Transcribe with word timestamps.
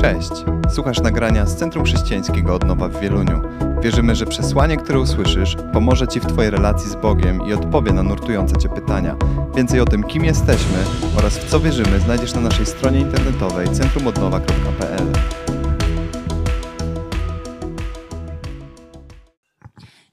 Cześć! 0.00 0.30
Słuchasz 0.74 1.00
nagrania 1.00 1.46
z 1.46 1.56
Centrum 1.56 1.84
Chrześcijańskiego 1.84 2.54
Odnowa 2.54 2.88
w 2.88 3.00
Wieluniu. 3.00 3.40
Wierzymy, 3.82 4.14
że 4.14 4.26
przesłanie, 4.26 4.76
które 4.76 5.00
usłyszysz, 5.00 5.56
pomoże 5.72 6.08
Ci 6.08 6.20
w 6.20 6.26
Twojej 6.26 6.50
relacji 6.50 6.90
z 6.90 6.94
Bogiem 6.94 7.48
i 7.48 7.52
odpowie 7.52 7.92
na 7.92 8.02
nurtujące 8.02 8.56
Cię 8.56 8.68
pytania. 8.68 9.16
Więcej 9.56 9.80
o 9.80 9.84
tym, 9.84 10.04
kim 10.04 10.24
jesteśmy 10.24 10.78
oraz 11.16 11.38
w 11.38 11.50
co 11.50 11.60
wierzymy, 11.60 12.00
znajdziesz 12.00 12.34
na 12.34 12.40
naszej 12.40 12.66
stronie 12.66 13.00
internetowej 13.00 13.68
centrumodnowa.pl. 13.68 15.12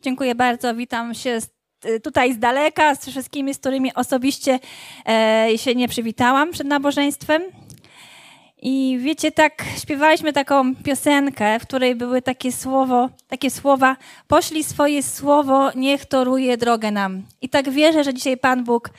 Dziękuję 0.02 0.36
bardzo. 0.36 0.76
Witam 0.76 1.14
się 1.14 1.42
z, 1.42 1.50
y, 1.86 2.00
tutaj 2.00 2.34
z 2.34 2.40
daleka, 2.40 2.96
z 2.96 3.10
wszystkimi, 3.10 3.54
z 3.54 3.58
którymi 3.58 3.94
osobiście 3.94 4.60
e, 5.08 5.48
się 5.56 5.76
nie 5.76 5.88
przywitałam 5.88 6.52
przed 6.52 6.68
nabożeństwem. 6.68 7.42
I 8.68 8.98
wiecie, 9.02 9.32
tak 9.32 9.64
śpiewaliśmy 9.82 10.34
taką 10.34 10.76
piosenkę, 10.76 11.60
w 11.60 11.68
której 11.68 11.96
były 11.96 12.22
takie 12.22 12.52
słowo, 12.52 13.10
takie 13.28 13.52
słowa: 13.52 13.98
Poślij 14.28 14.64
swoje 14.64 15.04
słowo, 15.04 15.72
niech 15.76 16.06
toruje 16.06 16.58
drogę 16.58 16.92
nam. 16.92 17.24
I 17.42 17.50
tak 17.50 17.70
wierzę, 17.70 18.04
że 18.04 18.14
dzisiaj 18.14 18.38
Pan 18.38 18.64
Bóg 18.64 18.90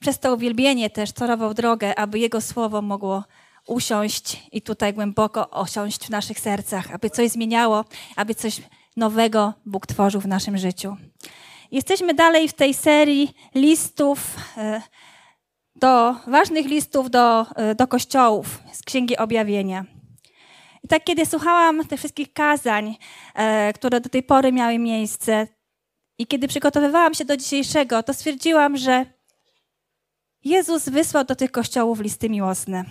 przez 0.00 0.18
to 0.18 0.34
uwielbienie 0.34 0.90
też 0.90 1.12
torował 1.12 1.54
drogę, 1.54 1.98
aby 1.98 2.18
Jego 2.18 2.40
słowo 2.40 2.82
mogło 2.82 3.24
usiąść 3.66 4.42
i 4.52 4.62
tutaj 4.62 4.94
głęboko 4.94 5.50
osiąść 5.50 6.06
w 6.06 6.10
naszych 6.10 6.40
sercach, 6.40 6.90
aby 6.94 7.10
coś 7.10 7.30
zmieniało, 7.30 7.84
aby 8.16 8.34
coś 8.34 8.60
nowego 8.96 9.54
Bóg 9.66 9.86
tworzył 9.86 10.20
w 10.20 10.26
naszym 10.26 10.58
życiu. 10.58 10.96
Jesteśmy 11.70 12.14
dalej 12.14 12.48
w 12.48 12.52
tej 12.52 12.74
serii 12.74 13.34
listów, 13.54 14.36
e, 14.56 14.82
do, 15.84 16.16
ważnych 16.26 16.66
listów 16.66 17.10
do, 17.10 17.46
e, 17.56 17.74
do 17.74 17.86
kościołów 17.86 18.62
z 18.72 18.82
Księgi 18.82 19.16
Objawienia. 19.16 19.84
I 20.82 20.88
tak, 20.88 21.04
kiedy 21.04 21.26
słuchałam 21.26 21.88
tych 21.88 21.98
wszystkich 21.98 22.32
kazań, 22.32 22.96
e, 23.34 23.72
które 23.72 24.00
do 24.00 24.08
tej 24.08 24.22
pory 24.22 24.52
miały 24.52 24.78
miejsce, 24.78 25.48
i 26.18 26.26
kiedy 26.26 26.48
przygotowywałam 26.48 27.14
się 27.14 27.24
do 27.24 27.36
dzisiejszego, 27.36 28.02
to 28.02 28.14
stwierdziłam, 28.14 28.76
że 28.76 29.06
Jezus 30.44 30.88
wysłał 30.88 31.24
do 31.24 31.36
tych 31.36 31.50
kościołów 31.50 32.00
listy 32.00 32.30
miłosne. 32.30 32.84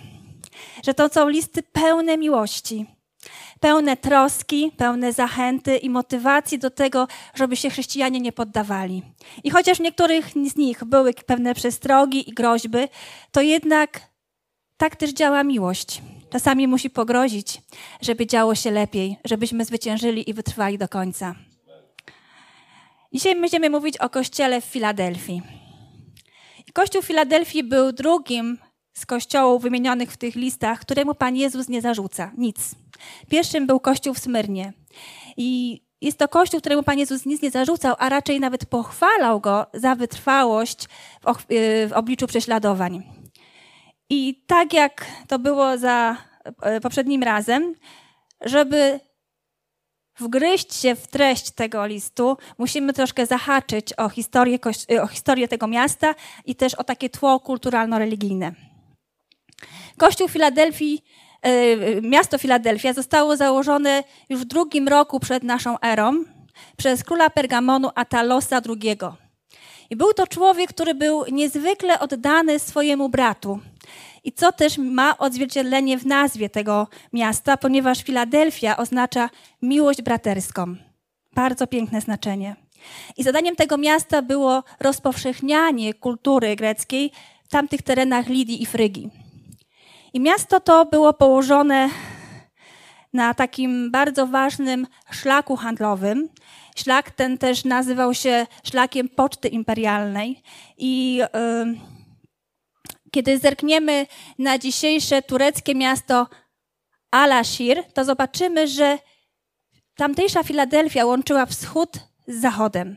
Że 0.86 0.94
to 0.94 1.08
są 1.08 1.28
listy 1.28 1.62
pełne 1.62 2.18
miłości 2.18 2.86
pełne 3.60 3.96
troski, 3.96 4.72
pełne 4.76 5.12
zachęty 5.12 5.76
i 5.76 5.90
motywacji 5.90 6.58
do 6.58 6.70
tego, 6.70 7.08
żeby 7.34 7.56
się 7.56 7.70
chrześcijanie 7.70 8.20
nie 8.20 8.32
poddawali. 8.32 9.02
I 9.44 9.50
chociaż 9.50 9.78
w 9.78 9.80
niektórych 9.80 10.28
z 10.28 10.56
nich 10.56 10.84
były 10.84 11.14
pewne 11.14 11.54
przestrogi 11.54 12.30
i 12.30 12.34
groźby, 12.34 12.78
to 13.32 13.40
jednak 13.40 14.00
tak 14.76 14.96
też 14.96 15.10
działa 15.10 15.44
miłość. 15.44 16.02
Czasami 16.30 16.68
musi 16.68 16.90
pogrozić, 16.90 17.62
żeby 18.00 18.26
działo 18.26 18.54
się 18.54 18.70
lepiej, 18.70 19.16
żebyśmy 19.24 19.64
zwyciężyli 19.64 20.30
i 20.30 20.34
wytrwali 20.34 20.78
do 20.78 20.88
końca. 20.88 21.34
Dzisiaj 23.12 23.40
będziemy 23.40 23.70
mówić 23.70 23.98
o 23.98 24.10
kościele 24.10 24.60
w 24.60 24.64
Filadelfii. 24.64 25.42
Kościół 26.72 27.02
w 27.02 27.06
Filadelfii 27.06 27.64
był 27.64 27.92
drugim 27.92 28.58
z 28.94 29.06
kościołów 29.06 29.62
wymienionych 29.62 30.12
w 30.12 30.16
tych 30.16 30.34
listach, 30.34 30.80
któremu 30.80 31.14
Pan 31.14 31.36
Jezus 31.36 31.68
nie 31.68 31.80
zarzuca 31.80 32.32
nic. 32.38 32.74
Pierwszym 33.28 33.66
był 33.66 33.80
kościół 33.80 34.14
w 34.14 34.18
Smyrnie. 34.18 34.72
I 35.36 35.80
jest 36.00 36.18
to 36.18 36.28
kościół, 36.28 36.60
któremu 36.60 36.82
Pan 36.82 36.98
Jezus 36.98 37.26
nic 37.26 37.42
nie 37.42 37.50
zarzucał, 37.50 37.94
a 37.98 38.08
raczej 38.08 38.40
nawet 38.40 38.66
pochwalał 38.66 39.40
go 39.40 39.66
za 39.74 39.94
wytrwałość 39.94 40.88
w, 41.22 41.52
y, 41.52 41.94
obliczu 41.94 42.26
prześladowań. 42.26 43.02
I 44.10 44.44
tak 44.46 44.72
jak 44.72 45.06
to 45.28 45.38
było 45.38 45.78
za 45.78 46.16
y, 46.76 46.80
poprzednim 46.80 47.22
razem, 47.22 47.74
żeby 48.40 49.00
wgryźć 50.18 50.74
się 50.74 50.94
w 50.94 51.06
treść 51.06 51.50
tego 51.50 51.86
listu, 51.86 52.36
musimy 52.58 52.92
troszkę 52.92 53.26
zahaczyć 53.26 53.92
o 53.92 54.08
historię, 54.08 54.58
y, 54.90 55.02
o 55.02 55.06
historię 55.06 55.48
tego 55.48 55.66
miasta 55.66 56.14
i 56.44 56.54
też 56.54 56.74
o 56.74 56.84
takie 56.84 57.10
tło 57.10 57.40
kulturalno-religijne. 57.40 58.73
Kościół 59.98 60.28
Filadelfii, 60.28 61.04
e, 61.42 62.00
miasto 62.02 62.38
Filadelfia 62.38 62.92
zostało 62.92 63.36
założone 63.36 64.04
już 64.28 64.40
w 64.40 64.44
drugim 64.44 64.88
roku 64.88 65.20
przed 65.20 65.42
naszą 65.42 65.80
erą 65.80 66.24
przez 66.76 67.04
króla 67.04 67.30
Pergamonu 67.30 67.90
Atalosa 67.94 68.60
II. 68.68 68.98
I 69.90 69.96
był 69.96 70.12
to 70.12 70.26
człowiek, 70.26 70.70
który 70.70 70.94
był 70.94 71.24
niezwykle 71.32 72.00
oddany 72.00 72.58
swojemu 72.58 73.08
bratu. 73.08 73.60
I 74.24 74.32
co 74.32 74.52
też 74.52 74.78
ma 74.78 75.18
odzwierciedlenie 75.18 75.98
w 75.98 76.06
nazwie 76.06 76.50
tego 76.50 76.88
miasta, 77.12 77.56
ponieważ 77.56 78.02
Filadelfia 78.02 78.76
oznacza 78.76 79.30
miłość 79.62 80.02
braterską. 80.02 80.76
Bardzo 81.32 81.66
piękne 81.66 82.00
znaczenie. 82.00 82.56
I 83.16 83.22
zadaniem 83.22 83.56
tego 83.56 83.78
miasta 83.78 84.22
było 84.22 84.62
rozpowszechnianie 84.80 85.94
kultury 85.94 86.56
greckiej 86.56 87.12
w 87.44 87.48
tamtych 87.48 87.82
terenach 87.82 88.28
Lidii 88.28 88.62
i 88.62 88.66
Frygii. 88.66 89.23
I 90.14 90.20
miasto 90.20 90.60
to 90.60 90.84
było 90.86 91.12
położone 91.12 91.90
na 93.12 93.34
takim 93.34 93.90
bardzo 93.90 94.26
ważnym 94.26 94.86
szlaku 95.10 95.56
handlowym. 95.56 96.28
Szlak 96.76 97.10
ten 97.10 97.38
też 97.38 97.64
nazywał 97.64 98.14
się 98.14 98.46
szlakiem 98.64 99.08
poczty 99.08 99.48
imperialnej. 99.48 100.42
I 100.78 101.22
kiedy 103.10 103.38
zerkniemy 103.38 104.06
na 104.38 104.58
dzisiejsze 104.58 105.22
tureckie 105.22 105.74
miasto 105.74 106.26
Al-Ashir, 107.10 107.84
to 107.94 108.04
zobaczymy, 108.04 108.68
że 108.68 108.98
tamtejsza 109.96 110.42
Filadelfia 110.42 111.04
łączyła 111.04 111.46
wschód 111.46 111.90
z 112.26 112.40
zachodem. 112.40 112.96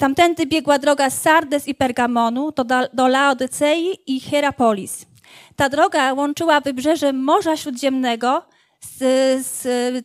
Tamtędy 0.00 0.46
biegła 0.46 0.78
droga 0.78 1.10
z 1.10 1.22
Sardes 1.22 1.68
i 1.68 1.74
Pergamonu 1.74 2.52
do, 2.52 2.64
do 2.92 3.08
Laodycei 3.08 3.98
i 4.06 4.20
Hierapolis. 4.20 5.07
Ta 5.56 5.68
droga 5.68 6.12
łączyła 6.12 6.60
wybrzeże 6.60 7.12
Morza 7.12 7.56
Śródziemnego 7.56 8.42
z, 8.80 8.96
z 9.46 9.62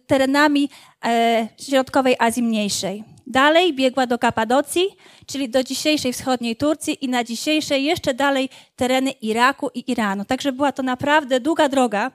terenami 0.07 0.69
e, 1.06 1.47
środkowej 1.59 2.16
Azji 2.19 2.44
Mniejszej. 2.44 3.03
Dalej 3.28 3.73
biegła 3.73 4.07
do 4.07 4.19
Kapadocji, 4.19 4.83
czyli 5.28 5.50
do 5.50 5.63
dzisiejszej 5.63 6.13
wschodniej 6.13 6.56
Turcji 6.56 7.06
i 7.06 7.09
na 7.09 7.23
dzisiejsze 7.23 7.79
jeszcze 7.79 8.13
dalej 8.13 8.50
tereny 8.75 9.12
Iraku 9.12 9.69
i 9.73 9.91
Iranu. 9.91 10.25
Także 10.25 10.51
była 10.51 10.72
to 10.72 10.83
naprawdę 10.83 11.39
długa 11.39 11.69
droga 11.69 12.12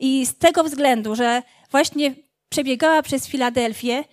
i 0.00 0.26
z 0.26 0.38
tego 0.38 0.64
względu, 0.64 1.14
że 1.14 1.42
właśnie 1.70 2.14
przebiegała 2.48 3.02
przez 3.02 3.26
Filadelfię, 3.26 4.04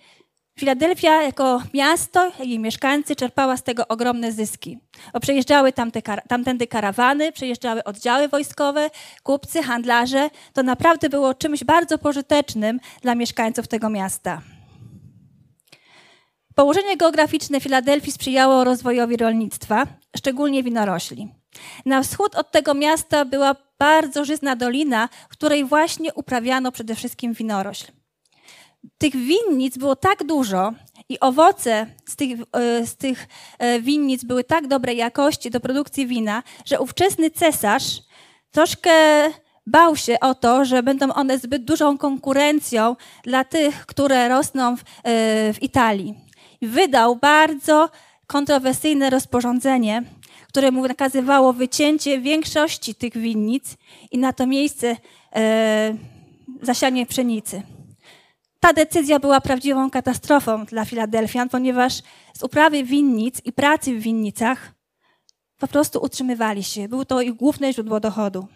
Filadelfia 0.60 1.22
jako 1.22 1.62
miasto, 1.74 2.32
jej 2.38 2.58
mieszkańcy 2.58 3.16
czerpała 3.16 3.56
z 3.56 3.62
tego 3.62 3.88
ogromne 3.88 4.32
zyski. 4.32 4.78
Bo 5.12 5.20
przejeżdżały 5.20 5.72
tamte, 5.72 6.02
tamtędy 6.28 6.66
karawany, 6.66 7.32
przejeżdżały 7.32 7.84
oddziały 7.84 8.28
wojskowe, 8.28 8.90
kupcy, 9.22 9.62
handlarze. 9.62 10.30
To 10.52 10.62
naprawdę 10.62 11.08
było 11.08 11.34
czymś 11.34 11.64
bardzo 11.64 11.98
pożytecznym 11.98 12.80
dla 13.02 13.14
mieszkańców 13.14 13.68
tego 13.68 13.90
miasta. 13.90 14.42
Położenie 16.54 16.96
geograficzne 16.96 17.60
Filadelfii 17.60 18.12
sprzyjało 18.12 18.64
rozwojowi 18.64 19.16
rolnictwa, 19.16 19.86
szczególnie 20.16 20.62
winorośli. 20.62 21.28
Na 21.86 22.02
wschód 22.02 22.34
od 22.34 22.50
tego 22.50 22.74
miasta 22.74 23.24
była 23.24 23.56
bardzo 23.78 24.24
żyzna 24.24 24.56
dolina, 24.56 25.08
w 25.28 25.32
której 25.32 25.64
właśnie 25.64 26.14
uprawiano 26.14 26.72
przede 26.72 26.94
wszystkim 26.94 27.32
winorośl 27.32 27.99
tych 28.98 29.16
winnic 29.16 29.78
było 29.78 29.96
tak 29.96 30.24
dużo 30.24 30.72
i 31.08 31.20
owoce 31.20 31.86
z 32.06 32.16
tych, 32.16 32.40
e, 32.52 32.86
z 32.86 32.96
tych 32.96 33.28
e, 33.58 33.80
winnic 33.80 34.24
były 34.24 34.44
tak 34.44 34.66
dobrej 34.66 34.96
jakości 34.96 35.50
do 35.50 35.60
produkcji 35.60 36.06
wina, 36.06 36.42
że 36.64 36.80
ówczesny 36.80 37.30
cesarz 37.30 38.00
troszkę 38.50 38.90
bał 39.66 39.96
się 39.96 40.20
o 40.20 40.34
to, 40.34 40.64
że 40.64 40.82
będą 40.82 41.12
one 41.12 41.38
zbyt 41.38 41.64
dużą 41.64 41.98
konkurencją 41.98 42.96
dla 43.24 43.44
tych, 43.44 43.86
które 43.86 44.28
rosną 44.28 44.76
w, 44.76 44.80
e, 44.80 44.84
w 45.52 45.62
Italii. 45.62 46.14
Wydał 46.62 47.16
bardzo 47.16 47.90
kontrowersyjne 48.26 49.10
rozporządzenie, 49.10 50.02
które 50.48 50.70
mu 50.70 50.88
nakazywało 50.88 51.52
wycięcie 51.52 52.20
większości 52.20 52.94
tych 52.94 53.18
winnic 53.18 53.76
i 54.10 54.18
na 54.18 54.32
to 54.32 54.46
miejsce 54.46 54.96
e, 55.34 55.94
zasianie 56.62 57.06
pszenicy. 57.06 57.62
Ta 58.60 58.72
decyzja 58.72 59.18
była 59.18 59.40
prawdziwą 59.40 59.90
katastrofą 59.90 60.64
dla 60.64 60.84
Filadelfian, 60.84 61.48
ponieważ 61.48 62.02
z 62.34 62.42
uprawy 62.42 62.84
winnic 62.84 63.40
i 63.44 63.52
pracy 63.52 63.94
w 63.94 64.00
winnicach 64.02 64.72
po 65.58 65.68
prostu 65.68 66.02
utrzymywali 66.02 66.64
się. 66.64 66.88
Było 66.88 67.04
to 67.04 67.22
ich 67.22 67.32
główne 67.34 67.72
źródło 67.72 68.00
dochodu. 68.00 68.46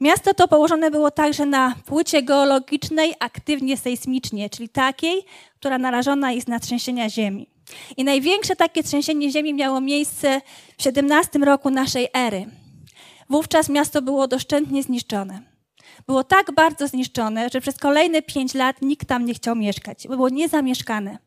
Miasto 0.00 0.34
to 0.34 0.48
położone 0.48 0.90
było 0.90 1.10
także 1.10 1.46
na 1.46 1.74
płycie 1.86 2.22
geologicznej 2.22 3.14
aktywnie 3.20 3.76
sejsmicznie, 3.76 4.50
czyli 4.50 4.68
takiej, 4.68 5.24
która 5.56 5.78
narażona 5.78 6.32
jest 6.32 6.48
na 6.48 6.60
trzęsienia 6.60 7.10
ziemi. 7.10 7.50
I 7.96 8.04
największe 8.04 8.56
takie 8.56 8.82
trzęsienie 8.82 9.30
ziemi 9.30 9.54
miało 9.54 9.80
miejsce 9.80 10.40
w 10.78 10.86
XVII 10.86 11.44
roku 11.44 11.70
naszej 11.70 12.08
ery. 12.14 12.46
Wówczas 13.30 13.68
miasto 13.68 14.02
było 14.02 14.28
doszczętnie 14.28 14.82
zniszczone. 14.82 15.53
Było 16.06 16.24
tak 16.24 16.54
bardzo 16.54 16.88
zniszczone, 16.88 17.48
że 17.52 17.60
przez 17.60 17.78
kolejne 17.78 18.22
pięć 18.22 18.54
lat 18.54 18.82
nikt 18.82 19.08
tam 19.08 19.24
nie 19.24 19.34
chciał 19.34 19.56
mieszkać. 19.56 20.08
Było 20.08 20.28
niezamieszkane. 20.28 21.18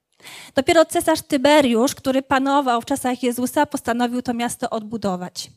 Dopiero 0.56 0.86
cesarz 0.86 1.22
Tyberiusz, 1.22 1.96
który 1.96 2.22
panował 2.22 2.81
w 2.81 2.86
czasach 2.86 3.24
Jezusa, 3.24 3.66
postanowił 3.66 4.22
to 4.22 4.34
miasto 4.34 4.69
odbudować. 4.69 5.52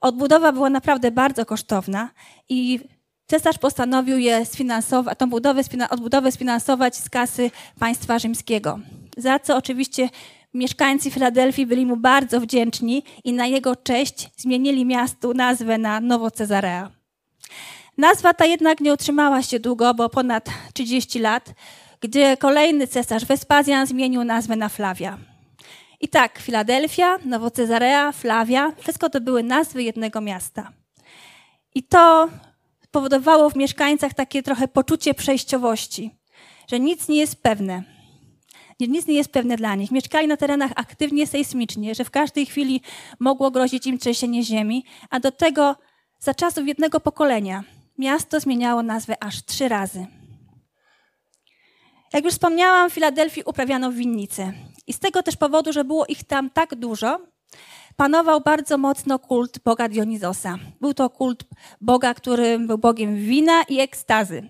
Odbudowa 0.00 0.52
była 0.52 0.70
naprawdę 0.70 1.10
bardzo 1.10 1.46
kosztowna 1.46 2.10
i 2.48 2.80
cesarz 3.26 3.58
postanowił 3.58 4.18
je 4.18 4.46
sfinansować, 4.46 5.18
tą 5.18 5.30
budowę, 5.30 5.62
odbudowę 5.90 6.32
sfinansować 6.32 6.96
z 6.96 7.10
kasy 7.10 7.50
państwa 7.78 8.18
rzymskiego. 8.18 8.78
Za 9.16 9.38
co 9.38 9.56
oczywiście 9.56 10.08
mieszkańcy 10.54 11.10
Filadelfii 11.10 11.66
byli 11.66 11.86
mu 11.86 11.96
bardzo 11.96 12.40
wdzięczni 12.40 13.02
i 13.24 13.32
na 13.32 13.46
jego 13.46 13.76
cześć 13.76 14.30
zmienili 14.36 14.86
miastu 14.86 15.34
nazwę 15.34 15.78
na 15.78 16.00
Nowo 16.00 16.30
Cezarea. 16.30 17.01
Nazwa 18.02 18.34
ta 18.34 18.46
jednak 18.46 18.80
nie 18.80 18.92
utrzymała 18.92 19.42
się 19.42 19.60
długo, 19.60 19.94
bo 19.94 20.08
ponad 20.08 20.50
30 20.74 21.18
lat, 21.18 21.54
gdzie 22.00 22.36
kolejny 22.36 22.86
cesarz 22.86 23.24
Wespazjan 23.24 23.86
zmienił 23.86 24.24
nazwę 24.24 24.56
na 24.56 24.68
Flavia. 24.68 25.18
I 26.00 26.08
tak, 26.08 26.38
Filadelfia, 26.38 27.18
Nowo 27.24 27.50
Cezarea, 27.50 28.12
Flavia, 28.12 28.72
wszystko 28.78 29.10
to 29.10 29.20
były 29.20 29.42
nazwy 29.42 29.82
jednego 29.82 30.20
miasta. 30.20 30.72
I 31.74 31.82
to 31.82 32.28
powodowało 32.90 33.50
w 33.50 33.56
mieszkańcach 33.56 34.14
takie 34.14 34.42
trochę 34.42 34.68
poczucie 34.68 35.14
przejściowości, 35.14 36.10
że 36.70 36.80
nic 36.80 37.08
nie 37.08 37.16
jest 37.16 37.42
pewne. 37.42 37.82
Nic 38.80 39.06
nie 39.06 39.14
jest 39.14 39.32
pewne 39.32 39.56
dla 39.56 39.74
nich. 39.74 39.90
Mieszkali 39.90 40.28
na 40.28 40.36
terenach 40.36 40.72
aktywnie 40.76 41.26
sejsmicznie, 41.26 41.94
że 41.94 42.04
w 42.04 42.10
każdej 42.10 42.46
chwili 42.46 42.80
mogło 43.18 43.50
grozić 43.50 43.86
im 43.86 43.98
trzęsienie 43.98 44.42
ziemi, 44.42 44.84
a 45.10 45.20
do 45.20 45.32
tego 45.32 45.76
za 46.18 46.34
czasów 46.34 46.68
jednego 46.68 47.00
pokolenia 47.00 47.64
miasto 47.98 48.40
zmieniało 48.40 48.82
nazwę 48.82 49.24
aż 49.24 49.44
trzy 49.44 49.68
razy. 49.68 50.06
Jak 52.12 52.24
już 52.24 52.32
wspomniałam, 52.32 52.90
w 52.90 52.92
Filadelfii 52.92 53.42
uprawiano 53.46 53.92
winnice. 53.92 54.52
I 54.86 54.92
z 54.92 54.98
tego 54.98 55.22
też 55.22 55.36
powodu, 55.36 55.72
że 55.72 55.84
było 55.84 56.06
ich 56.06 56.24
tam 56.24 56.50
tak 56.50 56.74
dużo, 56.74 57.20
panował 57.96 58.40
bardzo 58.40 58.78
mocno 58.78 59.18
kult 59.18 59.58
Boga 59.64 59.88
Dionizosa. 59.88 60.58
Był 60.80 60.94
to 60.94 61.10
kult 61.10 61.44
Boga, 61.80 62.14
który 62.14 62.58
był 62.58 62.78
Bogiem 62.78 63.16
wina 63.16 63.62
i 63.62 63.80
ekstazy. 63.80 64.48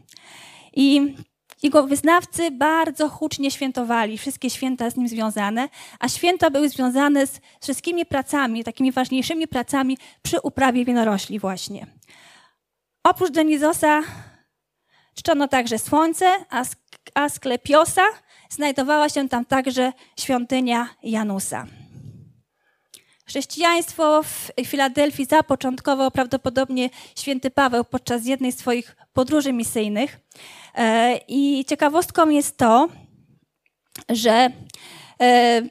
I 0.73 1.15
jego 1.63 1.87
wyznawcy 1.87 2.51
bardzo 2.51 3.09
hucznie 3.09 3.51
świętowali 3.51 4.19
wszystkie 4.19 4.51
święta 4.51 4.91
z 4.91 4.97
nim 4.97 5.09
związane, 5.09 5.69
a 5.99 6.09
święta 6.09 6.51
były 6.51 6.69
związane 6.69 7.27
z 7.27 7.41
wszystkimi 7.61 8.07
pracami, 8.07 8.65
takimi 8.65 8.93
ważniejszymi 8.93 9.49
pracami 9.49 9.99
przy 10.23 10.41
uprawie 10.41 10.85
winorośli 10.85 11.39
właśnie. 11.39 11.87
Oprócz 13.05 13.31
Dionizosa 13.31 14.03
czczono 15.15 15.49
także 15.49 15.79
słońce, 15.79 16.27
a 16.51 16.65
Asklepiosa 17.15 18.03
znajdowała 18.51 19.09
się 19.09 19.29
tam 19.29 19.45
także 19.45 19.93
świątynia 20.21 20.89
Janusa. 21.03 21.67
Chrześcijaństwo 23.27 24.23
w 24.23 24.51
Filadelfii 24.67 25.25
zapoczątkował 25.25 26.11
prawdopodobnie 26.11 26.91
święty 27.19 27.51
Paweł 27.51 27.85
podczas 27.85 28.27
jednej 28.27 28.53
z 28.53 28.59
swoich 28.59 28.97
podróży 29.13 29.53
misyjnych. 29.53 30.21
E, 30.75 31.17
I 31.29 31.65
ciekawostką 31.65 32.29
jest 32.29 32.57
to, 32.57 32.89
że 34.09 34.51
e, 35.21 35.63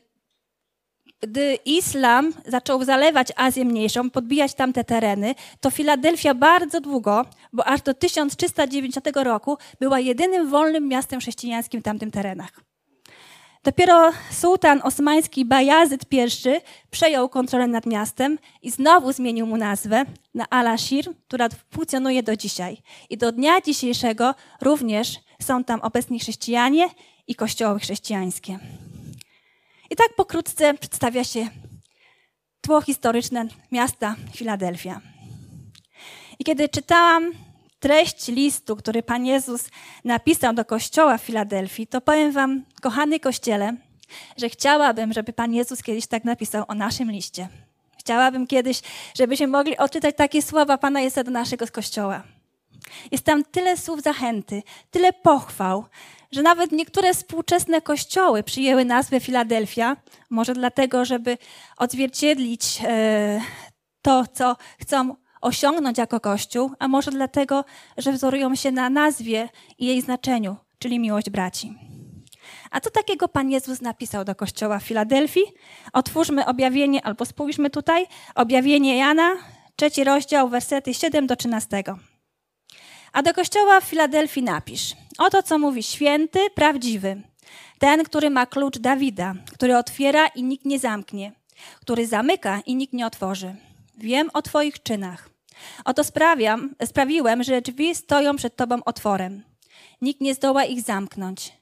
gdy 1.22 1.58
islam 1.66 2.34
zaczął 2.46 2.84
zalewać 2.84 3.28
Azję 3.36 3.66
Mniejszą, 3.66 4.10
podbijać 4.10 4.54
tamte 4.54 4.84
tereny, 4.84 5.36
to 5.60 5.70
Filadelfia 5.72 6.34
bardzo 6.34 6.82
długo, 6.82 7.26
bo 7.54 7.68
aż 7.68 7.82
do 7.82 7.94
1390 7.94 9.08
roku, 9.16 9.58
była 9.80 10.00
jedynym 10.00 10.50
wolnym 10.50 10.88
miastem 10.88 11.20
chrześcijańskim 11.20 11.82
w 11.82 11.84
tamtym 11.84 12.12
terenach. 12.12 12.62
Dopiero 13.64 14.12
sułtan 14.32 14.82
osmański 14.84 15.46
Bajazyt 15.46 16.02
I 16.12 16.62
przejął 16.92 17.30
kontrolę 17.30 17.68
nad 17.68 17.86
miastem 17.86 18.40
i 18.62 18.72
znowu 18.72 19.14
zmienił 19.14 19.48
mu 19.48 19.58
nazwę 19.58 20.06
na 20.34 20.50
Al-Ashir, 20.50 21.06
która 21.28 21.50
funkcjonuje 21.72 22.24
do 22.24 22.36
dzisiaj. 22.36 22.78
I 23.10 23.18
do 23.18 23.32
dnia 23.32 23.62
dzisiejszego 23.62 24.36
również 24.62 25.20
są 25.42 25.64
tam 25.64 25.82
obecni 25.82 26.20
chrześcijanie 26.20 26.90
i 27.28 27.36
kościoły 27.36 27.80
chrześcijańskie. 27.80 28.60
I 29.92 29.96
tak 29.96 30.16
pokrótce 30.16 30.74
przedstawia 30.74 31.24
się 31.24 31.48
tło 32.62 32.82
historyczne 32.82 33.48
miasta 33.72 34.16
Filadelfia. 34.36 35.02
I 36.40 36.44
kiedy 36.44 36.70
czytałam 36.70 37.32
treść 37.80 38.28
listu, 38.28 38.76
który 38.76 39.04
Pan 39.04 39.26
Jezus 39.26 39.70
napisał 40.04 40.54
do 40.54 40.66
kościoła 40.66 41.18
w 41.18 41.22
Filadelfii, 41.22 41.88
to 41.88 42.02
powiem 42.02 42.32
Wam, 42.32 42.64
kochany 42.82 43.20
kościele, 43.20 43.76
że 44.38 44.50
chciałabym, 44.50 45.14
żeby 45.14 45.34
Pan 45.34 45.54
Jezus 45.54 45.84
kiedyś 45.84 46.08
tak 46.08 46.24
napisał 46.24 46.66
o 46.68 46.74
naszym 46.74 47.12
liście. 47.12 47.48
Chciałabym 48.00 48.48
kiedyś, 48.48 48.82
żebyśmy 49.18 49.48
mogli 49.48 49.78
odczytać 49.78 50.16
takie 50.16 50.42
słowa 50.42 50.78
Pana 50.78 51.02
Jezusa 51.02 51.24
do 51.24 51.32
naszego 51.32 51.68
kościoła. 51.68 52.24
Jest 53.12 53.24
tam 53.24 53.44
tyle 53.44 53.78
słów 53.78 54.02
zachęty, 54.02 54.64
tyle 54.92 55.14
pochwał, 55.14 55.86
że 56.32 56.42
nawet 56.42 56.72
niektóre 56.72 57.14
współczesne 57.14 57.82
kościoły 57.82 58.44
przyjęły 58.44 58.86
nazwę 58.86 59.20
Filadelfia, 59.20 59.98
może 60.30 60.54
dlatego, 60.54 61.06
żeby 61.06 61.38
odzwierciedlić 61.78 62.82
e, 62.84 63.42
to, 64.02 64.26
co 64.34 64.56
chcą 64.80 65.16
osiągnąć 65.42 65.98
jako 65.98 66.20
Kościół, 66.20 66.72
a 66.80 66.88
może 66.88 67.12
dlatego, 67.12 67.66
że 67.98 68.12
wzorują 68.12 68.56
się 68.56 68.72
na 68.72 68.90
nazwie 68.90 69.50
i 69.78 69.86
jej 69.86 70.02
znaczeniu, 70.02 70.56
czyli 70.80 71.00
miłość 71.00 71.30
braci. 71.30 71.74
A 72.72 72.80
co 72.80 72.90
takiego 72.90 73.28
Pan 73.28 73.52
Jezus 73.52 73.82
napisał 73.82 74.26
do 74.26 74.36
Kościoła 74.36 74.80
w 74.80 74.84
Filadelfii? 74.84 75.44
Otwórzmy 75.94 76.46
objawienie, 76.46 77.06
albo 77.06 77.26
spójrzmy 77.26 77.70
tutaj, 77.70 78.06
objawienie 78.36 78.98
Jana, 78.98 79.36
trzeci 79.76 80.04
rozdział, 80.04 80.50
wersety 80.50 80.94
7 80.94 81.28
do 81.28 81.36
13. 81.36 81.84
A 83.14 83.22
do 83.24 83.34
Kościoła 83.34 83.82
w 83.82 83.84
Filadelfii 83.84 84.44
napisz, 84.44 84.96
oto 85.18 85.44
co 85.44 85.60
mówi 85.60 85.84
święty, 85.84 86.40
prawdziwy, 86.56 87.22
ten, 87.80 88.04
który 88.04 88.30
ma 88.30 88.46
klucz 88.46 88.78
Dawida, 88.78 89.34
który 89.54 89.78
otwiera 89.78 90.28
i 90.28 90.44
nikt 90.44 90.66
nie 90.66 90.80
zamknie, 90.80 91.32
który 91.80 92.08
zamyka 92.08 92.62
i 92.66 92.76
nikt 92.76 92.94
nie 92.94 93.06
otworzy. 93.06 93.56
Wiem 93.98 94.30
o 94.34 94.42
Twoich 94.42 94.84
czynach. 94.84 95.30
Oto 95.86 96.04
sprawiam, 96.04 96.76
sprawiłem, 96.86 97.44
że 97.44 97.62
drzwi 97.62 97.96
stoją 97.96 98.36
przed 98.36 98.56
Tobą 98.56 98.84
otworem. 98.86 99.44
Nikt 100.02 100.22
nie 100.22 100.36
zdoła 100.36 100.64
ich 100.64 100.82
zamknąć. 100.82 101.54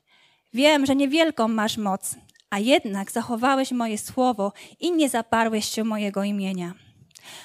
Wiem, 0.54 0.86
że 0.86 0.96
niewielką 0.96 1.48
masz 1.48 1.78
moc, 1.78 2.16
a 2.50 2.60
jednak 2.60 3.12
zachowałeś 3.12 3.72
moje 3.72 3.98
słowo 3.98 4.54
i 4.80 4.92
nie 4.92 5.10
zaparłeś 5.10 5.66
się 5.66 5.84
mojego 5.84 6.24
imienia. 6.24 6.74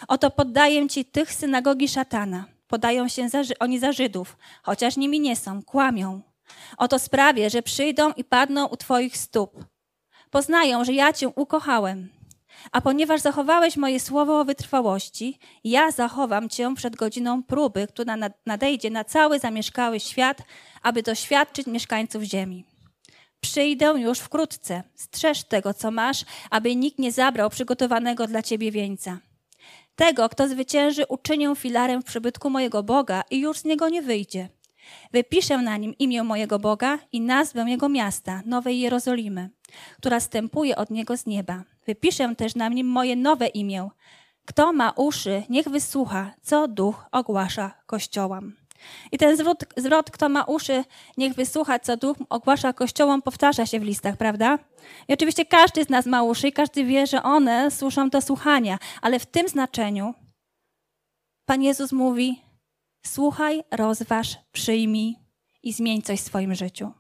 Oto 0.09 0.31
poddaję 0.31 0.89
Ci 0.89 1.05
tych 1.05 1.33
synagogi 1.33 1.89
szatana. 1.89 2.54
Podają 2.67 3.09
się 3.09 3.29
za, 3.29 3.43
oni 3.61 3.79
za 3.79 3.93
Żydów, 3.93 4.37
chociaż 4.63 4.97
nimi 4.97 5.21
nie 5.21 5.37
są, 5.37 5.63
kłamią. 5.63 6.21
Oto 6.77 6.99
sprawię, 6.99 7.51
że 7.51 7.63
przyjdą 7.63 8.13
i 8.13 8.25
padną 8.25 8.67
u 8.67 8.77
Twoich 8.77 9.17
stóp. 9.17 9.65
Poznają, 10.31 10.85
że 10.85 10.93
ja 10.93 11.13
Cię 11.13 11.29
ukochałem. 11.29 12.09
A 12.73 12.81
ponieważ 12.81 13.21
zachowałeś 13.21 13.77
moje 13.77 14.01
słowo 14.01 14.41
o 14.41 14.45
wytrwałości, 14.45 15.39
ja 15.65 15.91
zachowam 15.91 16.49
cię 16.49 16.75
przed 16.75 16.97
godziną 16.97 17.43
próby, 17.43 17.87
która 17.87 18.17
nadejdzie 18.47 18.91
na 18.91 19.05
cały 19.05 19.39
zamieszkały 19.39 20.01
świat, 20.01 20.43
aby 20.83 21.03
doświadczyć 21.03 21.67
mieszkańców 21.67 22.23
ziemi. 22.23 22.65
Przyjdę 23.41 23.87
już 23.87 24.19
wkrótce. 24.19 24.83
Strzeż 24.95 25.45
tego, 25.45 25.75
co 25.75 25.91
masz, 25.91 26.25
aby 26.51 26.77
nikt 26.77 26.99
nie 26.99 27.13
zabrał 27.13 27.51
przygotowanego 27.51 28.27
dla 28.27 28.43
ciebie 28.43 28.71
wieńca. 28.71 29.19
Tego, 29.97 30.29
kto 30.29 30.49
zwycięży, 30.49 31.05
uczynię 31.09 31.57
filarem 31.57 32.03
w 32.03 32.05
przybytku 32.05 32.51
mojego 32.51 32.83
Boga 32.83 33.23
i 33.31 33.41
już 33.41 33.59
z 33.59 33.65
niego 33.65 33.89
nie 33.89 34.03
wyjdzie. 34.03 34.49
Wypiszę 35.13 35.59
na 35.59 35.77
nim 35.77 35.95
imię 35.99 36.23
mojego 36.23 36.59
Boga 36.59 36.99
i 37.13 37.21
nazwę 37.21 37.65
jego 37.69 37.89
miasta, 37.89 38.43
Nowej 38.47 38.81
Jerozolimy, 38.81 39.51
która 39.97 40.21
stępuje 40.21 40.77
od 40.77 40.91
niego 40.91 41.17
z 41.17 41.27
nieba. 41.27 41.65
Wypiszę 41.87 42.35
też 42.37 42.55
na 42.55 42.69
nim 42.69 42.87
moje 42.87 43.17
nowe 43.17 43.47
imię. 43.47 43.89
Kto 44.45 44.73
ma 44.73 44.91
uszy, 44.91 45.43
niech 45.49 45.69
wysłucha, 45.69 46.35
co 46.43 46.69
duch 46.69 47.07
ogłasza 47.13 47.73
kościołom. 47.87 48.64
I 49.13 49.19
ten 49.19 49.37
zwrot, 49.37 49.65
zwrot, 49.77 50.11
kto 50.11 50.29
ma 50.29 50.43
uszy, 50.45 50.85
niech 51.17 51.35
wysłucha, 51.35 51.79
co 51.79 51.97
duch 51.97 52.17
ogłasza 52.31 52.73
kościołom, 52.73 53.23
powtarza 53.23 53.67
się 53.67 53.81
w 53.81 53.83
listach, 53.83 54.17
prawda? 54.17 54.59
I 55.09 55.13
oczywiście 55.13 55.45
każdy 55.45 55.85
z 55.85 55.89
nas 55.89 56.07
ma 56.07 56.23
uszy 56.23 56.49
i 56.49 56.53
każdy 56.53 56.85
wie, 56.85 57.07
że 57.07 57.23
one 57.23 57.71
służą 57.71 58.11
do 58.11 58.21
słuchania, 58.21 58.79
ale 59.03 59.19
w 59.19 59.27
tym 59.27 59.49
znaczeniu 59.49 60.15
Pan 61.47 61.63
Jezus 61.63 61.93
mówi: 61.93 62.43
słuchaj, 63.07 63.63
rozważ, 63.71 64.37
przyjmij 64.53 65.17
i 65.63 65.73
zmień 65.73 66.03
coś 66.03 66.21
w 66.21 66.25
swoim 66.25 66.55
życiu. 66.55 66.93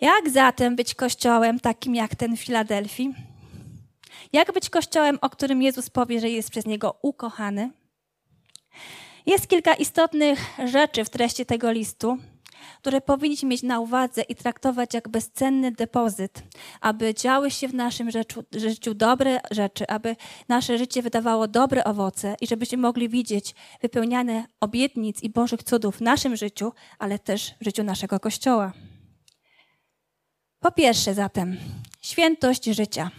Jak 0.00 0.30
zatem 0.30 0.76
być 0.76 0.94
kościołem 0.94 1.60
takim 1.60 1.94
jak 1.94 2.14
ten 2.14 2.36
w 2.36 2.40
Filadelfii? 2.40 3.14
Jak 4.32 4.52
być 4.52 4.70
kościołem, 4.70 5.18
o 5.20 5.30
którym 5.30 5.62
Jezus 5.62 5.90
powie, 5.90 6.20
że 6.20 6.30
jest 6.30 6.50
przez 6.50 6.66
niego 6.66 6.98
ukochany? 7.02 7.70
Jest 9.26 9.48
kilka 9.48 9.74
istotnych 9.74 10.40
rzeczy 10.64 11.04
w 11.04 11.10
treści 11.10 11.46
tego 11.46 11.72
listu, 11.72 12.18
które 12.80 13.00
powinniśmy 13.00 13.48
mieć 13.48 13.62
na 13.62 13.80
uwadze 13.80 14.22
i 14.22 14.34
traktować 14.34 14.94
jak 14.94 15.08
bezcenny 15.08 15.72
depozyt, 15.72 16.42
aby 16.80 17.14
działy 17.14 17.50
się 17.50 17.68
w 17.68 17.74
naszym 17.74 18.10
życiu, 18.52 18.94
dobre 18.94 19.40
rzeczy, 19.50 19.88
aby 19.88 20.16
nasze 20.48 20.78
życie 20.78 21.02
wydawało 21.02 21.48
dobre 21.48 21.84
owoce 21.84 22.36
i 22.40 22.46
żebyśmy 22.46 22.78
mogli 22.78 23.08
widzieć 23.08 23.54
wypełniane 23.82 24.46
obietnic 24.60 25.22
i 25.22 25.30
Bożych 25.30 25.62
cudów 25.62 25.96
w 25.96 26.00
naszym 26.00 26.36
życiu, 26.36 26.72
ale 26.98 27.18
też 27.18 27.54
w 27.60 27.64
życiu 27.64 27.82
naszego 27.82 28.20
Kościoła. 28.20 28.72
Po 30.60 30.72
pierwsze 30.72 31.14
zatem, 31.14 31.56
świętość 32.02 32.64
życia. 32.64 33.10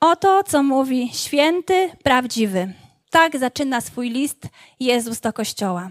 Oto, 0.00 0.42
co 0.44 0.62
mówi 0.62 1.10
święty, 1.14 1.90
prawdziwy. 2.02 2.85
Tak 3.10 3.38
zaczyna 3.38 3.80
swój 3.80 4.10
list 4.10 4.48
Jezus 4.80 5.20
do 5.20 5.32
Kościoła. 5.32 5.90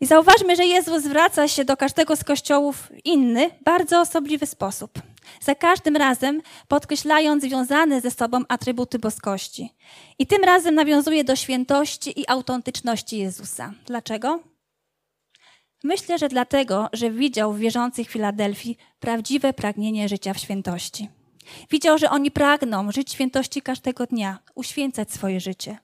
I 0.00 0.06
zauważmy, 0.06 0.56
że 0.56 0.66
Jezus 0.66 1.02
zwraca 1.02 1.48
się 1.48 1.64
do 1.64 1.76
każdego 1.76 2.16
z 2.16 2.24
kościołów 2.24 2.76
w 2.76 3.06
inny, 3.06 3.50
bardzo 3.64 4.00
osobliwy 4.00 4.46
sposób. 4.46 5.02
Za 5.40 5.54
każdym 5.54 5.96
razem 5.96 6.42
podkreślając 6.68 7.42
związane 7.42 8.00
ze 8.00 8.10
sobą 8.10 8.40
atrybuty 8.48 8.98
boskości. 8.98 9.74
I 10.18 10.26
tym 10.26 10.44
razem 10.44 10.74
nawiązuje 10.74 11.24
do 11.24 11.36
świętości 11.36 12.20
i 12.20 12.28
autentyczności 12.28 13.18
Jezusa. 13.18 13.72
Dlaczego? 13.86 14.40
Myślę, 15.84 16.18
że 16.18 16.28
dlatego, 16.28 16.88
że 16.92 17.10
widział 17.10 17.52
w 17.52 17.58
wierzących 17.58 18.10
Filadelfii 18.10 18.76
prawdziwe 19.00 19.52
pragnienie 19.52 20.08
życia 20.08 20.34
w 20.34 20.38
świętości. 20.38 21.08
Widział, 21.70 21.98
że 21.98 22.10
oni 22.10 22.30
pragną 22.30 22.92
żyć 22.92 23.12
świętości 23.12 23.62
każdego 23.62 24.06
dnia, 24.06 24.38
uświęcać 24.54 25.12
swoje 25.12 25.40
życie. 25.40 25.78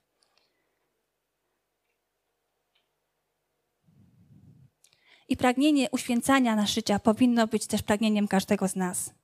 I 5.28 5.36
pragnienie 5.36 5.88
uświęcania 5.90 6.56
na 6.56 6.66
życia 6.66 6.98
powinno 6.98 7.46
być 7.46 7.66
też 7.66 7.82
pragnieniem 7.82 8.28
każdego 8.28 8.68
z 8.68 8.76
nas. 8.76 9.14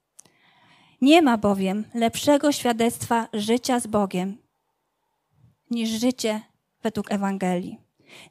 Nie 1.00 1.22
ma 1.22 1.38
bowiem 1.38 1.84
lepszego 1.94 2.52
świadectwa 2.52 3.28
życia 3.32 3.80
z 3.80 3.86
Bogiem 3.86 4.36
niż 5.70 5.88
życie 5.88 6.40
według 6.82 7.12
Ewangelii, 7.12 7.78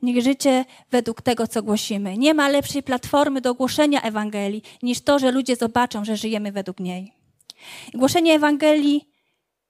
niż 0.02 0.24
życie 0.24 0.66
według 0.92 1.22
tego, 1.22 1.48
co 1.48 1.64
głosimy. 1.64 2.18
Nie 2.18 2.34
ma 2.34 2.50
lepszej 2.50 2.84
platformy 2.84 3.42
do 3.42 3.54
głoszenia 3.54 4.02
Ewangelii 4.02 4.64
niż 4.82 5.02
to, 5.02 5.20
że 5.20 5.32
ludzie 5.32 5.56
zobaczą, 5.56 6.06
że 6.06 6.18
żyjemy 6.18 6.52
według 6.52 6.80
niej. 6.80 7.19
Głoszenie 7.94 8.34
Ewangelii 8.34 9.10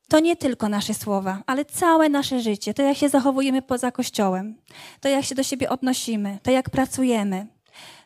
to 0.09 0.19
nie 0.19 0.35
tylko 0.35 0.69
nasze 0.69 0.93
słowa, 0.93 1.43
ale 1.45 1.65
całe 1.65 2.09
nasze 2.09 2.39
życie, 2.39 2.73
to 2.73 2.81
jak 2.81 2.97
się 2.97 3.09
zachowujemy 3.09 3.61
poza 3.61 3.91
Kościołem, 3.91 4.61
to 4.99 5.09
jak 5.09 5.25
się 5.25 5.35
do 5.35 5.43
siebie 5.43 5.69
odnosimy, 5.69 6.39
to 6.43 6.51
jak 6.51 6.69
pracujemy, 6.69 7.47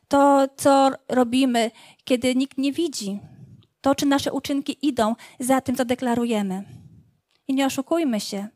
to, 0.08 0.48
co 0.58 0.92
robimy, 1.10 1.72
kiedy 2.04 2.36
nikt 2.36 2.58
nie 2.58 2.72
widzi, 2.72 3.20
to, 3.82 3.96
czy 3.96 4.06
nasze 4.06 4.34
uczynki 4.34 4.78
idą 4.82 5.16
za 5.40 5.62
tym, 5.62 5.75
co 5.75 5.86
deklarujemy. 5.86 6.63
I 7.48 7.54
nie 7.54 7.66
oszukujmy 7.66 8.20
się. 8.20 8.48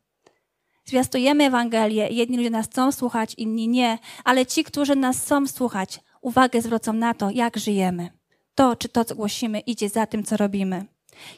Zwiastujemy 0.86 1.44
Ewangelię, 1.44 2.08
jedni 2.08 2.38
ludzie 2.38 2.50
nas 2.50 2.66
chcą 2.66 2.92
słuchać, 2.92 3.34
inni 3.38 3.68
nie, 3.68 4.00
ale 4.24 4.46
ci, 4.46 4.64
którzy 4.64 4.96
nas 4.96 5.22
chcą 5.22 5.48
słuchać, 5.48 6.00
uwagę 6.22 6.62
zwrócą 6.62 6.94
na 6.94 7.14
to, 7.14 7.30
jak 7.30 7.58
żyjemy. 7.58 8.10
To, 8.56 8.76
czy 8.76 8.90
to, 8.90 9.06
co 9.06 9.16
głosimy, 9.16 9.60
idzie 9.60 9.90
za 9.90 10.06
tym, 10.06 10.24
co 10.24 10.38
robimy. 10.38 10.86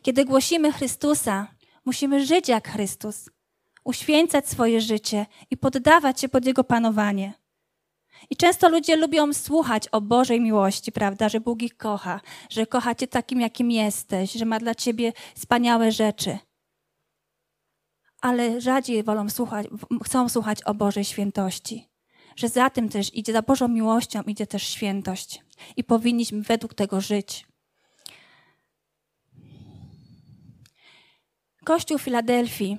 Kiedy 0.02 0.26
głosimy 0.26 0.72
Chrystusa, 0.72 1.48
musimy 1.86 2.26
żyć 2.26 2.48
jak 2.48 2.68
Chrystus, 2.68 3.30
uświęcać 3.84 4.50
swoje 4.50 4.82
życie 4.82 5.26
i 5.52 5.58
poddawać 5.58 6.22
się 6.22 6.30
pod 6.30 6.46
Jego 6.46 6.64
panowanie. 6.64 7.34
I 8.30 8.36
często 8.36 8.70
ludzie 8.70 8.96
lubią 8.96 9.34
słuchać 9.34 9.88
o 9.88 10.02
Bożej 10.02 10.42
miłości, 10.42 10.92
prawda, 10.92 11.30
że 11.30 11.40
Bóg 11.40 11.62
ich 11.62 11.78
kocha, 11.78 12.22
że 12.50 12.66
kocha 12.66 12.96
cię 12.96 13.08
takim, 13.08 13.42
jakim 13.42 13.72
jesteś, 13.72 14.32
że 14.32 14.46
ma 14.46 14.60
dla 14.60 14.76
ciebie 14.76 15.14
wspaniałe 15.36 15.92
rzeczy. 15.92 16.38
Ale 18.22 18.62
rzadziej 18.62 19.04
wolą 19.04 19.30
słuchać, 19.30 19.68
chcą 20.04 20.30
słuchać 20.30 20.64
o 20.64 20.74
Bożej 20.74 21.06
świętości. 21.06 21.90
Że 22.36 22.50
za 22.50 22.70
tym 22.70 22.90
też 22.90 23.16
idzie, 23.16 23.34
za 23.34 23.42
Bożą 23.42 23.68
miłością 23.68 24.22
idzie 24.22 24.48
też 24.48 24.64
świętość. 24.64 25.42
I 25.76 25.84
powinniśmy 25.84 26.42
według 26.42 26.74
tego 26.74 27.02
żyć. 27.02 27.49
Kościół 31.70 31.98
Filadelfii 31.98 32.78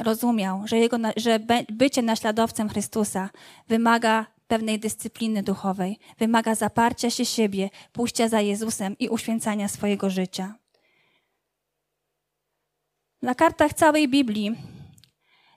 rozumiał, 0.00 0.62
że, 0.64 0.78
jego, 0.78 0.96
że 1.16 1.40
bycie 1.72 2.02
naśladowcem 2.02 2.68
Chrystusa 2.68 3.30
wymaga 3.68 4.26
pewnej 4.48 4.78
dyscypliny 4.78 5.42
duchowej, 5.42 5.98
wymaga 6.18 6.54
zaparcia 6.54 7.10
się 7.10 7.24
siebie, 7.24 7.70
pójścia 7.92 8.28
za 8.28 8.40
Jezusem 8.40 8.98
i 8.98 9.08
uświęcania 9.08 9.68
swojego 9.68 10.10
życia. 10.10 10.54
Na 13.22 13.34
kartach 13.34 13.74
całej 13.74 14.08
Biblii 14.08 14.56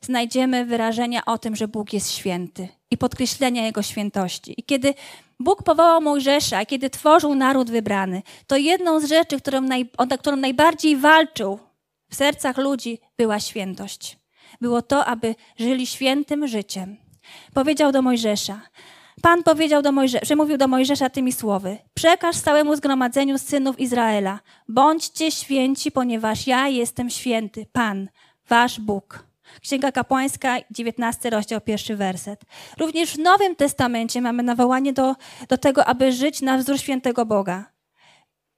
znajdziemy 0.01 0.65
wyrażenia 0.65 1.25
o 1.25 1.37
tym, 1.37 1.55
że 1.55 1.67
Bóg 1.67 1.93
jest 1.93 2.11
święty 2.11 2.67
i 2.91 2.97
podkreślenia 2.97 3.65
Jego 3.65 3.81
świętości. 3.81 4.53
I 4.57 4.63
kiedy 4.63 4.93
Bóg 5.39 5.63
powołał 5.63 6.01
Mojżesza, 6.01 6.65
kiedy 6.65 6.89
tworzył 6.89 7.35
naród 7.35 7.71
wybrany, 7.71 8.21
to 8.47 8.57
jedną 8.57 8.99
z 8.99 9.05
rzeczy, 9.05 9.37
którą, 9.37 9.61
naj, 9.61 9.89
o 9.97 10.07
którą 10.17 10.35
najbardziej 10.35 10.97
walczył 10.97 11.59
w 12.13 12.15
sercach 12.15 12.57
ludzi, 12.57 12.99
była 13.17 13.39
świętość. 13.39 14.17
Było 14.61 14.81
to, 14.81 15.05
aby 15.05 15.35
żyli 15.59 15.87
świętym 15.87 16.47
życiem. 16.47 16.97
Powiedział 17.53 17.91
do 17.91 18.01
Mojżesza, 18.01 18.61
Pan 19.21 19.43
powiedział 19.43 19.81
do 19.81 19.91
Mojżesza, 19.91 20.25
przemówił 20.25 20.57
do 20.57 20.67
Mojżesza 20.67 21.09
tymi 21.09 21.31
słowy: 21.31 21.77
Przekaż 21.93 22.37
całemu 22.37 22.75
zgromadzeniu 22.75 23.37
synów 23.37 23.79
Izraela: 23.79 24.39
Bądźcie 24.67 25.31
święci, 25.31 25.91
ponieważ 25.91 26.47
ja 26.47 26.67
jestem 26.67 27.09
święty, 27.09 27.65
Pan, 27.71 28.09
wasz 28.49 28.79
Bóg. 28.79 29.25
Księga 29.61 29.91
Kapłańska, 29.91 30.57
19 30.71 31.29
rozdział, 31.29 31.61
pierwszy 31.61 31.95
werset. 31.95 32.41
Również 32.79 33.13
w 33.13 33.19
Nowym 33.19 33.55
Testamencie 33.55 34.21
mamy 34.21 34.43
nawołanie 34.43 34.93
do, 34.93 35.15
do 35.49 35.57
tego, 35.57 35.85
aby 35.85 36.11
żyć 36.11 36.41
na 36.41 36.57
wzór 36.57 36.79
świętego 36.79 37.25
Boga. 37.25 37.72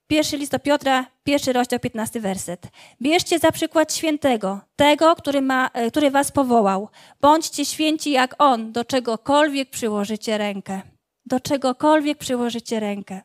Pierwszy 0.07 0.37
list 0.37 0.51
do 0.51 0.59
Piotra, 0.59 1.05
pierwszy 1.23 1.53
rozdział, 1.53 1.79
15 1.79 2.19
werset. 2.19 2.67
Bierzcie 3.01 3.39
za 3.39 3.51
przykład 3.51 3.93
świętego, 3.93 4.61
tego, 4.75 5.15
który, 5.15 5.41
ma, 5.41 5.69
e, 5.73 5.91
który 5.91 6.11
was 6.11 6.31
powołał. 6.31 6.89
Bądźcie 7.21 7.65
święci 7.65 8.11
jak 8.11 8.35
on, 8.37 8.71
do 8.71 8.85
czegokolwiek 8.85 9.69
przyłożycie 9.69 10.37
rękę. 10.37 10.81
Do 11.25 11.39
czegokolwiek 11.39 12.17
przyłożycie 12.17 12.79
rękę. 12.79 13.21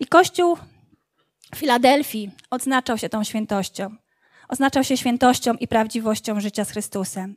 I 0.00 0.06
Kościół 0.06 0.58
Filadelfii 1.56 2.30
odznaczał 2.50 2.98
się 2.98 3.08
tą 3.08 3.24
świętością. 3.24 3.96
Oznaczał 4.48 4.84
się 4.84 4.96
świętością 4.96 5.54
i 5.54 5.68
prawdziwością 5.68 6.40
życia 6.40 6.64
z 6.64 6.70
Chrystusem. 6.70 7.36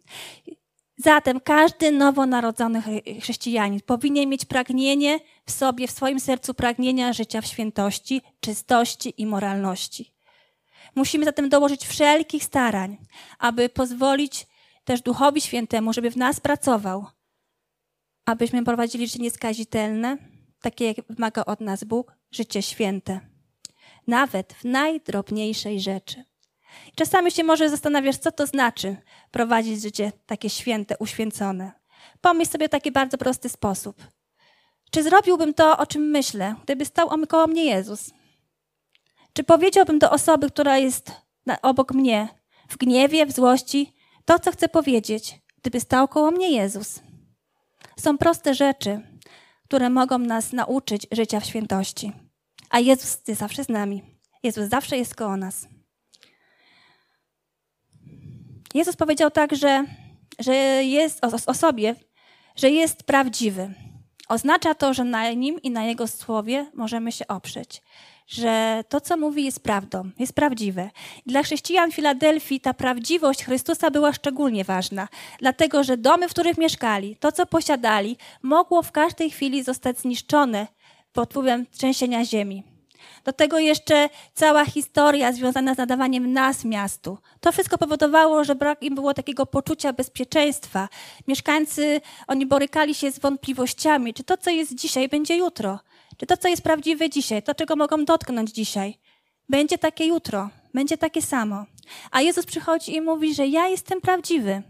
Zatem 0.97 1.39
każdy 1.39 1.91
nowonarodzony 1.91 2.81
chrześcijanin 3.21 3.81
powinien 3.85 4.29
mieć 4.29 4.45
pragnienie 4.45 5.19
w 5.45 5.51
sobie, 5.51 5.87
w 5.87 5.91
swoim 5.91 6.19
sercu 6.19 6.53
pragnienia 6.53 7.13
życia 7.13 7.41
w 7.41 7.45
świętości, 7.45 8.21
czystości 8.39 9.13
i 9.17 9.25
moralności. 9.25 10.13
Musimy 10.95 11.25
zatem 11.25 11.49
dołożyć 11.49 11.85
wszelkich 11.87 12.43
starań, 12.43 12.97
aby 13.39 13.69
pozwolić 13.69 14.47
też 14.83 15.01
Duchowi 15.01 15.41
Świętemu, 15.41 15.93
żeby 15.93 16.11
w 16.11 16.17
nas 16.17 16.39
pracował, 16.39 17.05
abyśmy 18.25 18.63
prowadzili 18.63 19.07
życie 19.07 19.23
nieskazitelne, 19.23 20.17
takie 20.61 20.85
jak 20.85 20.95
wymaga 21.09 21.45
od 21.45 21.61
nas 21.61 21.83
Bóg, 21.83 22.15
życie 22.31 22.61
święte, 22.61 23.19
nawet 24.07 24.53
w 24.53 24.63
najdrobniejszej 24.63 25.81
rzeczy. 25.81 26.23
Czasami 26.95 27.31
się 27.31 27.43
może 27.43 27.69
zastanawiasz, 27.69 28.17
co 28.17 28.31
to 28.31 28.47
znaczy 28.47 28.97
prowadzić 29.31 29.81
życie 29.81 30.11
takie 30.25 30.49
święte, 30.49 30.95
uświęcone. 30.99 31.71
Pomyśl 32.21 32.51
sobie 32.51 32.69
taki 32.69 32.91
bardzo 32.91 33.17
prosty 33.17 33.49
sposób. 33.49 34.07
Czy 34.91 35.03
zrobiłbym 35.03 35.53
to, 35.53 35.77
o 35.77 35.85
czym 35.85 36.01
myślę, 36.01 36.55
gdyby 36.63 36.85
stał 36.85 37.09
koło 37.27 37.47
mnie 37.47 37.65
Jezus? 37.65 38.11
Czy 39.33 39.43
powiedziałbym 39.43 39.99
do 39.99 40.11
osoby, 40.11 40.49
która 40.49 40.77
jest 40.77 41.11
obok 41.61 41.93
mnie, 41.93 42.27
w 42.69 42.77
gniewie, 42.77 43.25
w 43.25 43.31
złości, 43.31 43.93
to, 44.25 44.39
co 44.39 44.51
chcę 44.51 44.69
powiedzieć, 44.69 45.39
gdyby 45.61 45.79
stał 45.79 46.07
koło 46.07 46.31
mnie 46.31 46.51
Jezus? 46.51 46.99
Są 47.99 48.17
proste 48.17 48.53
rzeczy, 48.53 49.01
które 49.67 49.89
mogą 49.89 50.17
nas 50.17 50.53
nauczyć 50.53 51.07
życia 51.11 51.39
w 51.39 51.45
świętości. 51.45 52.11
A 52.69 52.79
Jezus 52.79 53.21
jest 53.27 53.39
zawsze 53.39 53.63
z 53.63 53.69
nami. 53.69 54.03
Jezus 54.43 54.69
zawsze 54.69 54.97
jest 54.97 55.15
koło 55.15 55.37
nas. 55.37 55.67
Jezus 58.73 58.95
powiedział 58.95 59.31
także, 59.31 59.85
że 60.39 60.53
jest 60.83 61.25
o, 61.25 61.29
o 61.45 61.53
sobie, 61.53 61.95
że 62.55 62.69
jest 62.69 63.03
prawdziwy. 63.03 63.73
Oznacza 64.29 64.73
to, 64.75 64.93
że 64.93 65.03
na 65.03 65.31
nim 65.31 65.61
i 65.61 65.71
na 65.71 65.83
jego 65.83 66.07
słowie 66.07 66.71
możemy 66.73 67.11
się 67.11 67.27
oprzeć. 67.27 67.81
że 68.27 68.83
to, 68.89 69.01
co 69.01 69.17
mówi, 69.17 69.43
jest 69.43 69.63
prawdą, 69.63 70.09
jest 70.19 70.33
prawdziwe. 70.33 70.89
Dla 71.25 71.43
chrześcijan 71.43 71.91
Filadelfii 71.91 72.59
ta 72.59 72.73
prawdziwość 72.73 73.43
Chrystusa 73.43 73.91
była 73.91 74.13
szczególnie 74.13 74.63
ważna, 74.63 75.07
dlatego 75.39 75.83
że 75.83 75.97
domy, 75.97 76.27
w 76.27 76.31
których 76.31 76.57
mieszkali, 76.57 77.15
to, 77.15 77.31
co 77.31 77.45
posiadali, 77.45 78.17
mogło 78.41 78.81
w 78.81 78.91
każdej 78.91 79.31
chwili 79.31 79.63
zostać 79.63 79.99
zniszczone 79.99 80.67
pod 81.13 81.29
wpływem 81.29 81.65
trzęsienia 81.71 82.25
ziemi. 82.25 82.72
Do 83.23 83.33
tego 83.33 83.59
jeszcze 83.59 84.09
cała 84.33 84.65
historia 84.65 85.31
związana 85.31 85.73
z 85.73 85.77
nadawaniem 85.77 86.33
nazw 86.33 86.65
miastu. 86.65 87.17
To 87.39 87.51
wszystko 87.51 87.77
powodowało, 87.77 88.43
że 88.43 88.55
brak 88.55 88.83
im 88.83 88.95
było 88.95 89.13
takiego 89.13 89.45
poczucia 89.45 89.93
bezpieczeństwa. 89.93 90.89
Mieszkańcy, 91.27 92.01
oni 92.27 92.45
borykali 92.45 92.95
się 92.95 93.11
z 93.11 93.19
wątpliwościami, 93.19 94.13
czy 94.13 94.23
to, 94.23 94.37
co 94.37 94.49
jest 94.49 94.75
dzisiaj, 94.75 95.09
będzie 95.09 95.37
jutro. 95.37 95.79
Czy 96.17 96.25
to, 96.25 96.37
co 96.37 96.47
jest 96.47 96.61
prawdziwe 96.61 97.09
dzisiaj, 97.09 97.43
to, 97.43 97.55
czego 97.55 97.75
mogą 97.75 98.05
dotknąć 98.05 98.51
dzisiaj, 98.51 98.97
będzie 99.49 99.77
takie 99.77 100.05
jutro, 100.05 100.49
będzie 100.73 100.97
takie 100.97 101.21
samo. 101.21 101.65
A 102.11 102.21
Jezus 102.21 102.45
przychodzi 102.45 102.95
i 102.95 103.01
mówi, 103.01 103.35
że 103.35 103.47
ja 103.47 103.67
jestem 103.67 104.01
prawdziwy. 104.01 104.63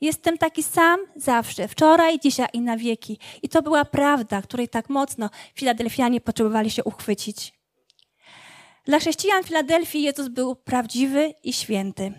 Jestem 0.00 0.38
taki 0.38 0.62
sam 0.62 1.00
zawsze, 1.16 1.68
wczoraj, 1.68 2.20
dzisiaj 2.20 2.48
i 2.52 2.60
na 2.60 2.76
wieki. 2.76 3.18
I 3.42 3.48
to 3.48 3.62
była 3.62 3.84
prawda, 3.84 4.42
której 4.42 4.68
tak 4.68 4.88
mocno 4.88 5.30
Filadelfianie 5.54 6.20
potrzebowali 6.20 6.70
się 6.70 6.84
uchwycić. 6.84 7.59
Dla 8.90 8.98
chrześcijan 8.98 9.44
Filadelfii 9.44 10.02
Jezus 10.02 10.28
był 10.28 10.56
prawdziwy 10.56 11.34
i 11.42 11.52
święty. 11.52 12.12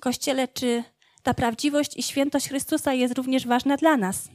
Kościele, 0.00 0.48
czy 0.48 0.84
ta 1.22 1.34
prawdziwość 1.34 1.96
i 1.96 2.02
świętość 2.02 2.48
Chrystusa 2.48 2.92
jest 2.92 3.14
również 3.14 3.46
ważna 3.46 3.76
dla 3.76 3.96
nas? 3.96 4.28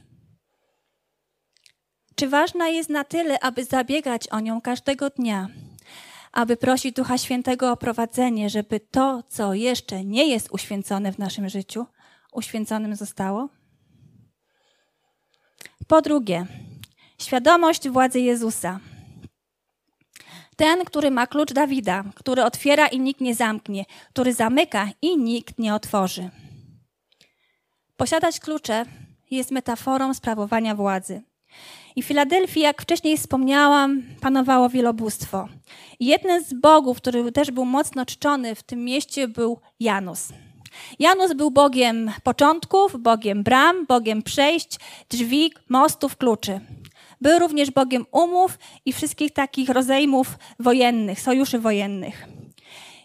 Czy 2.14 2.28
ważna 2.28 2.68
jest 2.68 2.90
na 2.90 3.04
tyle, 3.04 3.40
aby 3.40 3.64
zabiegać 3.64 4.28
o 4.28 4.40
nią 4.40 4.60
każdego 4.60 5.10
dnia, 5.10 5.48
aby 6.32 6.56
prosić 6.56 6.96
Ducha 6.96 7.18
Świętego 7.18 7.72
o 7.72 7.76
prowadzenie, 7.76 8.50
żeby 8.50 8.80
to, 8.80 9.22
co 9.28 9.54
jeszcze 9.54 10.04
nie 10.04 10.26
jest 10.26 10.48
uświęcone 10.50 11.12
w 11.12 11.18
naszym 11.18 11.48
życiu, 11.48 11.86
uświęconym 12.32 12.96
zostało? 12.96 13.48
Po 15.86 16.02
drugie, 16.02 16.46
świadomość 17.18 17.88
władzy 17.88 18.20
Jezusa. 18.20 18.80
Ten, 20.60 20.84
który 20.84 21.10
ma 21.10 21.26
klucz 21.26 21.52
Dawida, 21.52 22.04
który 22.14 22.44
otwiera 22.44 22.86
i 22.86 23.00
nikt 23.00 23.20
nie 23.20 23.34
zamknie, 23.34 23.84
który 24.10 24.34
zamyka 24.34 24.88
i 25.02 25.18
nikt 25.18 25.58
nie 25.58 25.74
otworzy. 25.74 26.30
Posiadać 27.96 28.40
klucze 28.40 28.84
jest 29.30 29.50
metaforą 29.50 30.14
sprawowania 30.14 30.74
władzy. 30.74 31.22
I 31.96 32.02
w 32.02 32.06
Filadelfii, 32.06 32.62
jak 32.62 32.82
wcześniej 32.82 33.18
wspomniałam, 33.18 34.02
panowało 34.20 34.68
wielobóstwo. 34.68 35.48
I 36.00 36.06
jednym 36.06 36.44
z 36.44 36.54
bogów, 36.54 36.96
który 36.96 37.32
też 37.32 37.50
był 37.50 37.64
mocno 37.64 38.06
czczony 38.06 38.54
w 38.54 38.62
tym 38.62 38.84
mieście, 38.84 39.28
był 39.28 39.60
Janus. 39.80 40.28
Janus 40.98 41.32
był 41.32 41.50
bogiem 41.50 42.10
początków, 42.22 43.02
bogiem 43.02 43.42
bram, 43.42 43.86
bogiem 43.86 44.22
przejść, 44.22 44.78
drzwi, 45.10 45.52
mostów, 45.68 46.16
kluczy. 46.16 46.60
Był 47.20 47.38
również 47.38 47.70
Bogiem 47.70 48.06
umów 48.12 48.58
i 48.84 48.92
wszystkich 48.92 49.32
takich 49.32 49.68
rozejmów 49.68 50.38
wojennych, 50.58 51.20
sojuszy 51.20 51.58
wojennych. 51.58 52.28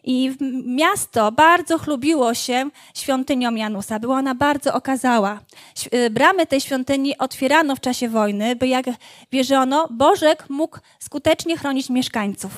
I 0.07 0.31
miasto 0.65 1.31
bardzo 1.31 1.77
chlubiło 1.77 2.33
się 2.33 2.69
świątynią 2.93 3.55
Janusa. 3.55 3.99
Była 3.99 4.17
ona 4.17 4.35
bardzo 4.35 4.73
okazała. 4.73 5.39
Y, 5.93 6.09
bramy 6.09 6.45
tej 6.45 6.61
świątyni 6.61 7.17
otwierano 7.17 7.75
w 7.75 7.79
czasie 7.79 8.09
wojny, 8.09 8.55
by 8.55 8.67
jak 8.67 8.85
wierzono, 9.31 9.87
Bożek 9.91 10.49
mógł 10.49 10.79
skutecznie 10.99 11.57
chronić 11.57 11.89
mieszkańców. 11.89 12.51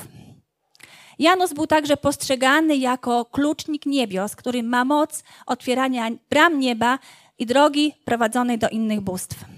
Janus 1.18 1.52
był 1.52 1.66
także 1.66 1.96
postrzegany 1.96 2.76
jako 2.76 3.24
klucznik 3.24 3.86
niebios, 3.86 4.36
który 4.36 4.62
ma 4.62 4.84
moc 4.84 5.24
otwierania 5.46 6.08
bram 6.30 6.60
nieba 6.60 6.98
i 7.38 7.46
drogi 7.46 7.94
prowadzonej 8.04 8.58
do 8.58 8.68
innych 8.68 9.00
bóstw. 9.00 9.57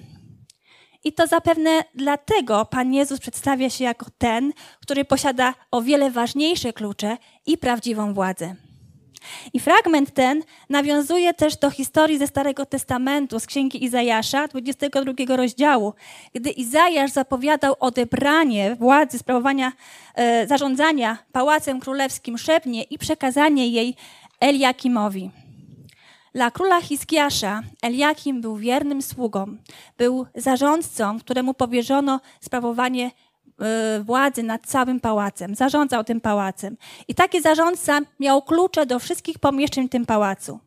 I 1.04 1.12
to 1.12 1.26
zapewne 1.26 1.84
dlatego 1.94 2.64
Pan 2.64 2.94
Jezus 2.94 3.20
przedstawia 3.20 3.70
się 3.70 3.84
jako 3.84 4.06
ten, 4.18 4.52
który 4.80 5.04
posiada 5.04 5.54
o 5.70 5.82
wiele 5.82 6.10
ważniejsze 6.10 6.72
klucze 6.72 7.16
i 7.46 7.58
prawdziwą 7.58 8.14
władzę. 8.14 8.54
I 9.52 9.60
fragment 9.60 10.14
ten 10.14 10.42
nawiązuje 10.68 11.34
też 11.34 11.56
do 11.56 11.70
historii 11.70 12.18
ze 12.18 12.26
Starego 12.26 12.66
Testamentu, 12.66 13.40
z 13.40 13.46
księgi 13.46 13.84
Izajasza, 13.84 14.48
22 14.48 15.36
rozdziału, 15.36 15.92
gdy 16.34 16.50
Izajasz 16.50 17.10
zapowiadał 17.10 17.74
odebranie 17.80 18.76
władzy 18.76 19.18
sprawowania, 19.18 19.72
e, 20.14 20.46
zarządzania 20.46 21.18
pałacem 21.32 21.80
królewskim 21.80 22.38
Szebnie 22.38 22.82
i 22.82 22.98
przekazanie 22.98 23.68
jej 23.68 23.96
Eliakimowi. 24.40 25.30
Dla 26.34 26.50
króla 26.50 26.80
Hiskiasza 26.80 27.62
Eliakim 27.82 28.40
był 28.40 28.56
wiernym 28.56 29.02
sługą, 29.02 29.56
był 29.98 30.26
zarządcą, 30.34 31.20
któremu 31.20 31.54
powierzono 31.54 32.20
sprawowanie 32.40 33.10
e, 33.60 34.00
władzy 34.04 34.42
nad 34.42 34.66
całym 34.66 35.00
pałacem, 35.00 35.54
zarządzał 35.54 36.04
tym 36.04 36.20
pałacem. 36.20 36.76
I 37.08 37.14
taki 37.14 37.42
zarządca 37.42 38.00
miał 38.20 38.42
klucze 38.42 38.86
do 38.86 38.98
wszystkich 38.98 39.38
pomieszczeń 39.38 39.88
w 39.88 39.90
tym 39.90 40.06
pałacu. 40.06 40.60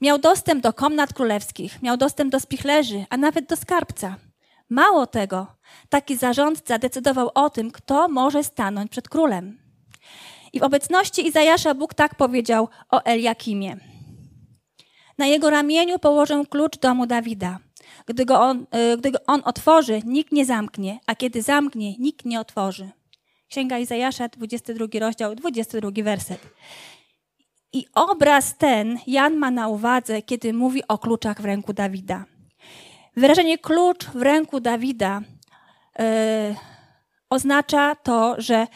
Miał 0.00 0.18
dostęp 0.18 0.62
do 0.62 0.72
komnat 0.72 1.12
królewskich, 1.12 1.82
miał 1.82 1.96
dostęp 1.96 2.32
do 2.32 2.40
spichlerzy, 2.40 3.04
a 3.10 3.16
nawet 3.16 3.46
do 3.48 3.56
skarbca. 3.56 4.16
Mało 4.70 5.06
tego, 5.06 5.46
taki 5.88 6.16
zarządca 6.16 6.78
decydował 6.78 7.30
o 7.34 7.50
tym, 7.50 7.70
kto 7.70 8.08
może 8.08 8.44
stanąć 8.44 8.90
przed 8.90 9.08
królem. 9.08 9.58
I 10.52 10.60
w 10.60 10.62
obecności 10.62 11.26
Izajasza 11.26 11.74
Bóg 11.74 11.94
tak 11.94 12.14
powiedział 12.14 12.68
o 12.90 13.04
Eliakimie. 13.04 13.76
Na 15.18 15.26
jego 15.26 15.50
ramieniu 15.50 15.98
położę 15.98 16.42
klucz 16.50 16.78
domu 16.78 17.06
Dawida. 17.06 17.58
Gdy 18.06 18.24
go, 18.24 18.40
on, 18.40 18.66
e, 18.70 18.96
gdy 18.96 19.10
go 19.10 19.18
on 19.26 19.42
otworzy, 19.44 20.00
nikt 20.04 20.32
nie 20.32 20.44
zamknie, 20.44 20.98
a 21.06 21.14
kiedy 21.14 21.42
zamknie, 21.42 21.96
nikt 21.98 22.24
nie 22.24 22.40
otworzy. 22.40 22.90
Księga 23.48 23.78
Izajasza, 23.78 24.28
22 24.28 25.00
rozdział, 25.00 25.34
22 25.34 25.90
werset. 26.02 26.40
I 27.72 27.86
obraz 27.94 28.56
ten 28.56 28.98
Jan 29.06 29.36
ma 29.36 29.50
na 29.50 29.68
uwadze, 29.68 30.22
kiedy 30.22 30.52
mówi 30.52 30.82
o 30.88 30.98
kluczach 30.98 31.42
w 31.42 31.44
ręku 31.44 31.72
Dawida. 31.72 32.24
Wyrażenie 33.16 33.58
klucz 33.58 34.04
w 34.04 34.22
ręku 34.22 34.60
Dawida 34.60 35.20
yy, 35.98 36.04
oznacza 37.30 37.94
to, 37.94 38.34
że 38.38 38.66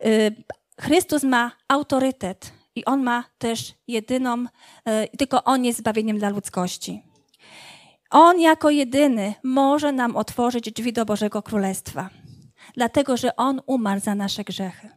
yy, 0.00 0.34
Chrystus 0.80 1.22
ma 1.22 1.52
autorytet, 1.68 2.52
i 2.76 2.84
on 2.84 3.02
ma 3.02 3.24
też 3.38 3.74
jedyną, 3.88 4.44
e, 4.84 5.08
tylko 5.08 5.44
on 5.44 5.64
jest 5.64 5.78
zbawieniem 5.78 6.18
dla 6.18 6.28
ludzkości. 6.28 7.02
On 8.10 8.40
jako 8.40 8.70
jedyny 8.70 9.34
może 9.42 9.92
nam 9.92 10.16
otworzyć 10.16 10.72
drzwi 10.72 10.92
do 10.92 11.04
Bożego 11.04 11.42
Królestwa, 11.42 12.10
dlatego 12.74 13.16
że 13.16 13.36
on 13.36 13.60
umarł 13.66 14.00
za 14.00 14.14
nasze 14.14 14.44
grzechy. 14.44 14.88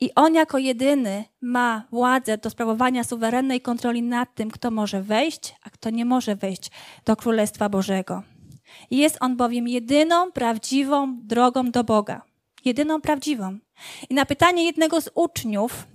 I 0.00 0.14
on 0.14 0.34
jako 0.34 0.58
jedyny 0.58 1.24
ma 1.40 1.82
władzę 1.90 2.38
do 2.38 2.50
sprawowania 2.50 3.04
suwerennej 3.04 3.60
kontroli 3.60 4.02
nad 4.02 4.34
tym, 4.34 4.50
kto 4.50 4.70
może 4.70 5.02
wejść, 5.02 5.56
a 5.62 5.70
kto 5.70 5.90
nie 5.90 6.04
może 6.04 6.36
wejść 6.36 6.70
do 7.04 7.16
Królestwa 7.16 7.68
Bożego. 7.68 8.22
Jest 8.90 9.16
on 9.20 9.36
bowiem 9.36 9.68
jedyną 9.68 10.32
prawdziwą 10.32 11.18
drogą 11.22 11.70
do 11.70 11.84
Boga. 11.84 12.22
Jedyną 12.64 13.00
prawdziwą. 13.00 13.58
I 14.10 14.14
na 14.14 14.26
pytanie 14.26 14.64
jednego 14.64 15.00
z 15.00 15.10
uczniów, 15.14 15.86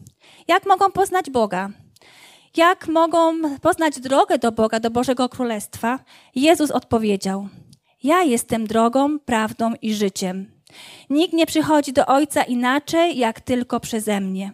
jak 0.52 0.66
mogą 0.66 0.92
poznać 0.92 1.30
Boga? 1.30 1.70
Jak 2.58 2.88
mogą 2.88 3.58
poznać 3.60 4.00
drogę 4.00 4.38
do 4.38 4.52
Boga, 4.52 4.80
do 4.80 4.92
Bożego 4.92 5.30
Królestwa? 5.30 6.00
Jezus 6.36 6.72
odpowiedział: 6.72 7.48
Ja 8.04 8.24
jestem 8.24 8.68
drogą, 8.68 9.20
prawdą 9.20 9.74
i 9.82 9.94
życiem. 9.94 10.52
Nikt 11.10 11.34
nie 11.34 11.46
przychodzi 11.46 11.94
do 11.94 12.06
Ojca 12.06 12.44
inaczej, 12.44 13.18
jak 13.18 13.42
tylko 13.42 13.80
przeze 13.80 14.22
mnie. 14.22 14.52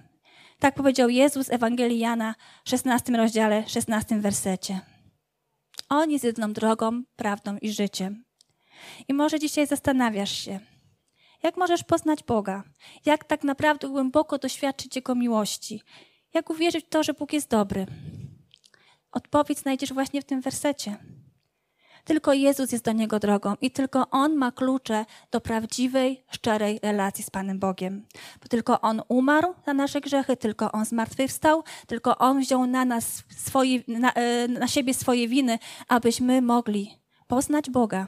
Tak 0.59 0.75
powiedział 0.75 1.09
Jezus 1.09 1.49
Ewangelii 1.49 1.99
Jana 1.99 2.35
w 2.65 2.69
16 2.69 3.17
rozdziale, 3.17 3.63
16 3.67 4.19
wersecie. 4.19 4.79
On 5.89 6.11
jest 6.11 6.23
jedyną 6.23 6.53
drogą, 6.53 7.03
prawdą 7.15 7.57
i 7.61 7.71
życiem. 7.71 8.23
I 9.07 9.13
może 9.13 9.39
dzisiaj 9.39 9.67
zastanawiasz 9.67 10.31
się, 10.31 10.59
jak 11.43 11.57
możesz 11.57 11.83
poznać 11.83 12.23
Boga? 12.23 12.63
Jak 13.05 13.23
tak 13.23 13.43
naprawdę 13.43 13.87
głęboko 13.87 14.37
doświadczyć 14.37 14.95
Jego 14.95 15.15
miłości? 15.15 15.81
Jak 16.33 16.49
uwierzyć 16.49 16.85
w 16.85 16.89
to, 16.89 17.03
że 17.03 17.13
Bóg 17.13 17.33
jest 17.33 17.49
dobry? 17.49 17.85
Odpowiedź 19.11 19.59
znajdziesz 19.59 19.93
właśnie 19.93 20.21
w 20.21 20.25
tym 20.25 20.41
wersecie. 20.41 20.97
Tylko 22.07 22.33
Jezus 22.33 22.71
jest 22.71 22.85
do 22.85 22.91
niego 22.91 23.19
drogą 23.19 23.55
i 23.61 23.71
tylko 23.71 24.09
On 24.09 24.35
ma 24.35 24.51
klucze 24.51 25.05
do 25.31 25.41
prawdziwej, 25.41 26.23
szczerej 26.31 26.79
relacji 26.83 27.23
z 27.23 27.29
Panem 27.29 27.59
Bogiem. 27.59 28.05
Bo 28.41 28.47
tylko 28.47 28.81
On 28.81 29.01
umarł 29.07 29.53
za 29.65 29.73
nasze 29.73 30.01
grzechy, 30.01 30.37
tylko 30.37 30.71
On 30.71 30.85
zmartwychwstał, 30.85 31.63
tylko 31.87 32.17
On 32.17 32.39
wziął 32.39 32.67
na 32.67 32.85
nas 32.85 33.23
swoje, 33.37 33.79
na, 33.87 34.13
e, 34.13 34.47
na 34.47 34.67
siebie 34.67 34.93
swoje 34.93 35.27
winy, 35.27 35.59
abyśmy 35.87 36.41
mogli 36.41 36.99
poznać 37.27 37.69
Boga, 37.69 38.07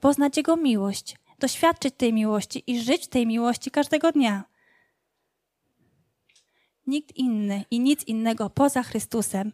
poznać 0.00 0.36
Jego 0.36 0.56
miłość, 0.56 1.16
doświadczyć 1.38 1.94
tej 1.96 2.12
miłości 2.12 2.62
i 2.66 2.82
żyć 2.82 3.08
tej 3.08 3.26
miłości 3.26 3.70
każdego 3.70 4.12
dnia. 4.12 4.44
Nikt 6.86 7.16
inny 7.16 7.64
i 7.70 7.80
nic 7.80 8.04
innego 8.04 8.50
poza 8.50 8.82
Chrystusem 8.82 9.52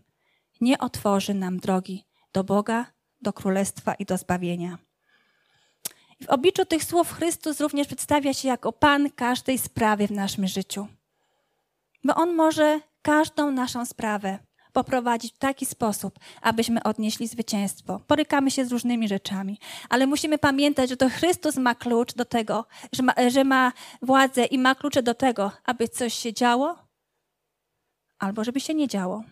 nie 0.60 0.78
otworzy 0.78 1.34
nam 1.34 1.58
drogi 1.58 2.04
do 2.32 2.44
Boga, 2.44 2.86
do 3.20 3.32
Królestwa 3.32 3.94
i 3.94 4.04
do 4.04 4.16
zbawienia. 4.16 4.78
W 6.22 6.28
obliczu 6.28 6.64
tych 6.64 6.84
słów 6.84 7.12
Chrystus 7.12 7.60
również 7.60 7.86
przedstawia 7.86 8.34
się 8.34 8.48
jako 8.48 8.72
Pan 8.72 9.10
każdej 9.10 9.58
sprawy 9.58 10.06
w 10.06 10.10
naszym 10.10 10.46
życiu. 10.46 10.86
Bo 12.04 12.14
On 12.14 12.34
może 12.34 12.80
każdą 13.02 13.50
naszą 13.50 13.86
sprawę 13.86 14.38
poprowadzić 14.72 15.34
w 15.34 15.38
taki 15.38 15.66
sposób, 15.66 16.18
abyśmy 16.42 16.82
odnieśli 16.82 17.28
zwycięstwo. 17.28 18.00
Borykamy 18.08 18.50
się 18.50 18.64
z 18.64 18.72
różnymi 18.72 19.08
rzeczami, 19.08 19.58
ale 19.88 20.06
musimy 20.06 20.38
pamiętać, 20.38 20.90
że 20.90 20.96
to 20.96 21.08
Chrystus 21.08 21.56
ma 21.56 21.74
klucz 21.74 22.14
do 22.14 22.24
tego, 22.24 22.66
że 22.92 23.02
ma, 23.02 23.12
że 23.28 23.44
ma 23.44 23.72
władzę 24.02 24.44
i 24.44 24.58
ma 24.58 24.74
klucze 24.74 25.02
do 25.02 25.14
tego, 25.14 25.52
aby 25.64 25.88
coś 25.88 26.14
się 26.14 26.32
działo, 26.32 26.78
albo 28.18 28.44
żeby 28.44 28.60
się 28.60 28.74
nie 28.74 28.88
działo. 28.88 29.24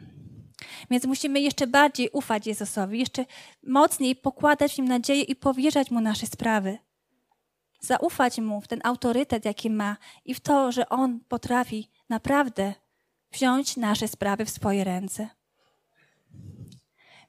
Więc 0.90 1.04
musimy 1.04 1.40
jeszcze 1.40 1.66
bardziej 1.66 2.10
ufać 2.12 2.46
Jezusowi, 2.46 2.98
jeszcze 2.98 3.24
mocniej 3.62 4.16
pokładać 4.16 4.74
w 4.74 4.78
nim 4.78 4.88
nadzieję 4.88 5.22
i 5.22 5.36
powierzać 5.36 5.90
mu 5.90 6.00
nasze 6.00 6.26
sprawy. 6.26 6.78
Zaufać 7.80 8.38
mu 8.38 8.60
w 8.60 8.68
ten 8.68 8.80
autorytet, 8.84 9.44
jaki 9.44 9.70
ma 9.70 9.96
i 10.24 10.34
w 10.34 10.40
to, 10.40 10.72
że 10.72 10.88
on 10.88 11.20
potrafi 11.28 11.90
naprawdę 12.08 12.74
wziąć 13.32 13.76
nasze 13.76 14.08
sprawy 14.08 14.44
w 14.44 14.50
swoje 14.50 14.84
ręce. 14.84 15.28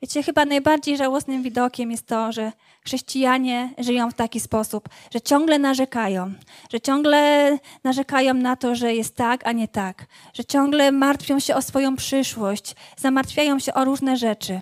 Wiecie, 0.01 0.23
chyba 0.23 0.45
najbardziej 0.45 0.97
żałosnym 0.97 1.43
widokiem 1.43 1.91
jest 1.91 2.07
to, 2.07 2.31
że 2.31 2.51
chrześcijanie 2.85 3.73
żyją 3.77 4.11
w 4.11 4.13
taki 4.13 4.39
sposób, 4.39 4.89
że 5.13 5.21
ciągle 5.21 5.59
narzekają, 5.59 6.33
że 6.71 6.81
ciągle 6.81 7.57
narzekają 7.83 8.33
na 8.33 8.55
to, 8.55 8.75
że 8.75 8.95
jest 8.95 9.15
tak, 9.15 9.47
a 9.47 9.51
nie 9.51 9.67
tak, 9.67 10.05
że 10.33 10.45
ciągle 10.45 10.91
martwią 10.91 11.39
się 11.39 11.55
o 11.55 11.61
swoją 11.61 11.95
przyszłość, 11.95 12.75
zamartwiają 12.97 13.59
się 13.59 13.73
o 13.73 13.85
różne 13.85 14.17
rzeczy. 14.17 14.61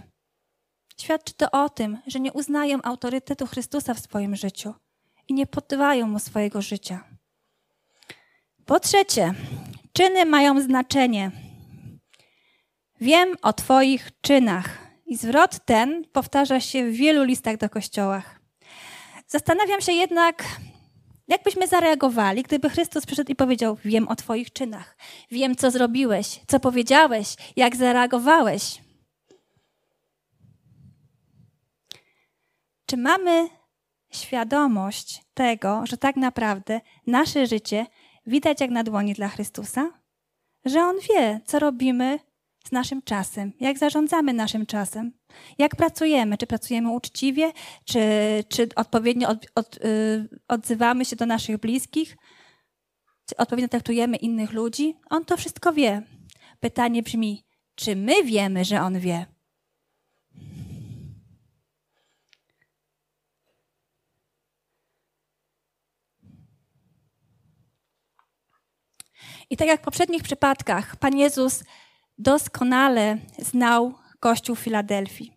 Świadczy 1.02 1.34
to 1.34 1.52
o 1.52 1.70
tym, 1.70 1.98
że 2.08 2.20
nie 2.20 2.34
uznają 2.34 2.82
autorytetu 2.84 3.48
Chrystusa 3.48 3.94
w 3.94 4.00
swoim 4.00 4.36
życiu 4.36 4.74
i 5.28 5.34
nie 5.34 5.48
poddają 5.48 6.08
mu 6.08 6.20
swojego 6.20 6.62
życia. 6.62 7.04
Po 8.66 8.80
trzecie, 8.80 9.34
czyny 9.98 10.26
mają 10.26 10.62
znaczenie. 10.62 11.32
Wiem 13.02 13.36
o 13.42 13.54
Twoich 13.54 14.10
czynach. 14.22 14.88
I 15.06 15.18
zwrot 15.18 15.66
ten 15.66 16.06
powtarza 16.12 16.60
się 16.60 16.84
w 16.84 16.94
wielu 16.94 17.24
listach 17.24 17.58
do 17.58 17.70
kościołach. 17.70 18.40
Zastanawiam 19.28 19.82
się 19.82 19.92
jednak, 19.92 20.44
jak 21.28 21.44
byśmy 21.44 21.68
zareagowali, 21.68 22.44
gdyby 22.44 22.70
Chrystus 22.70 23.06
przyszedł 23.06 23.32
i 23.32 23.36
powiedział: 23.36 23.78
Wiem 23.86 24.08
o 24.08 24.16
Twoich 24.16 24.54
czynach, 24.54 24.98
wiem, 25.32 25.56
co 25.56 25.72
zrobiłeś, 25.72 26.40
co 26.48 26.60
powiedziałeś, 26.60 27.36
jak 27.56 27.76
zareagowałeś. 27.76 28.82
Czy 32.86 32.98
mamy 32.98 33.50
świadomość 34.12 35.22
tego, 35.34 35.82
że 35.86 35.98
tak 35.98 36.16
naprawdę 36.16 36.82
nasze 37.08 37.48
życie 37.48 37.86
widać 38.28 38.62
jak 38.62 38.70
na 38.70 38.84
dłoni 38.84 39.14
dla 39.14 39.28
Chrystusa? 39.28 39.92
Że 40.66 40.80
On 40.80 40.96
wie, 41.10 41.42
co 41.46 41.60
robimy 41.60 42.20
z 42.68 42.72
naszym 42.72 43.02
czasem, 43.02 43.54
jak 43.60 43.78
zarządzamy 43.78 44.34
naszym 44.34 44.66
czasem, 44.66 45.12
jak 45.58 45.76
pracujemy, 45.76 46.38
czy 46.38 46.48
pracujemy 46.48 46.92
uczciwie, 46.92 47.52
czy, 47.86 48.00
czy 48.50 48.70
odpowiednio 48.76 49.30
od, 49.30 49.46
od, 49.56 49.84
yy, 49.84 50.30
odzywamy 50.48 51.06
się 51.06 51.16
do 51.16 51.26
naszych 51.26 51.58
bliskich, 51.58 52.18
czy 53.30 53.38
odpowiednio 53.38 53.70
traktujemy 53.70 54.18
innych 54.18 54.54
ludzi. 54.54 54.96
On 55.10 55.26
to 55.26 55.38
wszystko 55.38 55.74
wie. 55.74 56.02
Pytanie 56.60 57.04
brzmi, 57.04 57.44
czy 57.76 57.96
my 57.96 58.24
wiemy, 58.24 58.66
że 58.66 58.82
on 58.82 59.00
wie? 59.00 59.26
I 69.50 69.58
tak 69.58 69.68
jak 69.68 69.82
w 69.82 69.84
poprzednich 69.84 70.24
przypadkach, 70.24 70.96
Pan 70.96 71.18
Jezus 71.18 71.64
doskonale 72.18 73.18
znał 73.40 73.94
Kościół 74.20 74.56
Filadelfii. 74.56 75.32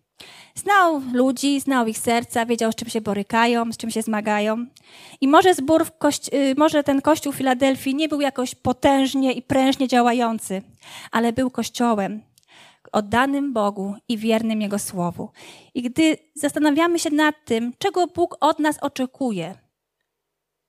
Znał 0.55 1.01
ludzi, 1.13 1.59
znał 1.59 1.87
ich 1.87 1.97
serca, 1.97 2.45
wiedział, 2.45 2.71
z 2.71 2.75
czym 2.75 2.89
się 2.89 3.01
borykają, 3.01 3.71
z 3.73 3.77
czym 3.77 3.91
się 3.91 4.01
zmagają. 4.01 4.65
I 5.21 5.27
może, 5.27 5.53
zbór 5.53 5.85
y, 6.33 6.55
może 6.57 6.83
ten 6.83 7.01
kościół 7.01 7.33
Filadelfii 7.33 7.95
nie 7.95 8.09
był 8.09 8.21
jakoś 8.21 8.55
potężnie 8.55 9.33
i 9.33 9.41
prężnie 9.41 9.87
działający, 9.87 10.61
ale 11.11 11.33
był 11.33 11.51
kościołem 11.51 12.21
oddanym 12.91 13.53
Bogu 13.53 13.95
i 14.07 14.17
wiernym 14.17 14.61
Jego 14.61 14.79
Słowu. 14.79 15.29
I 15.73 15.81
gdy 15.81 16.17
zastanawiamy 16.35 16.99
się 16.99 17.09
nad 17.09 17.35
tym, 17.45 17.73
czego 17.77 18.07
Bóg 18.07 18.37
od 18.39 18.59
nas 18.59 18.77
oczekuje, 18.81 19.55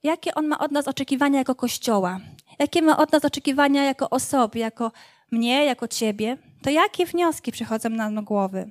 jakie 0.02 0.34
On 0.34 0.46
ma 0.46 0.58
od 0.58 0.72
nas 0.72 0.88
oczekiwania 0.88 1.38
jako 1.38 1.54
Kościoła, 1.54 2.20
jakie 2.58 2.82
ma 2.82 2.96
od 2.96 3.12
nas 3.12 3.24
oczekiwania 3.24 3.84
jako 3.84 4.10
osoby, 4.10 4.58
jako 4.58 4.92
mnie, 5.30 5.64
jako 5.64 5.88
ciebie, 5.88 6.36
to 6.62 6.70
jakie 6.70 7.06
wnioski 7.06 7.52
przychodzą 7.52 7.88
nam 7.88 8.14
do 8.14 8.22
głowy? 8.22 8.70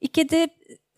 I 0.00 0.08
kiedy 0.08 0.48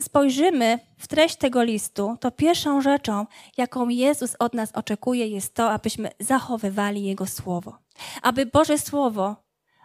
spojrzymy 0.02 0.78
w 0.98 1.08
treść 1.08 1.36
tego 1.36 1.62
listu, 1.62 2.16
to 2.20 2.30
pierwszą 2.30 2.80
rzeczą, 2.80 3.26
jaką 3.56 3.88
Jezus 3.88 4.36
od 4.38 4.54
nas 4.54 4.72
oczekuje, 4.72 5.26
jest 5.26 5.54
to, 5.54 5.70
abyśmy 5.72 6.10
zachowywali 6.20 7.04
Jego 7.04 7.26
Słowo. 7.26 7.78
Aby 8.22 8.46
Boże 8.46 8.78
Słowo 8.78 9.36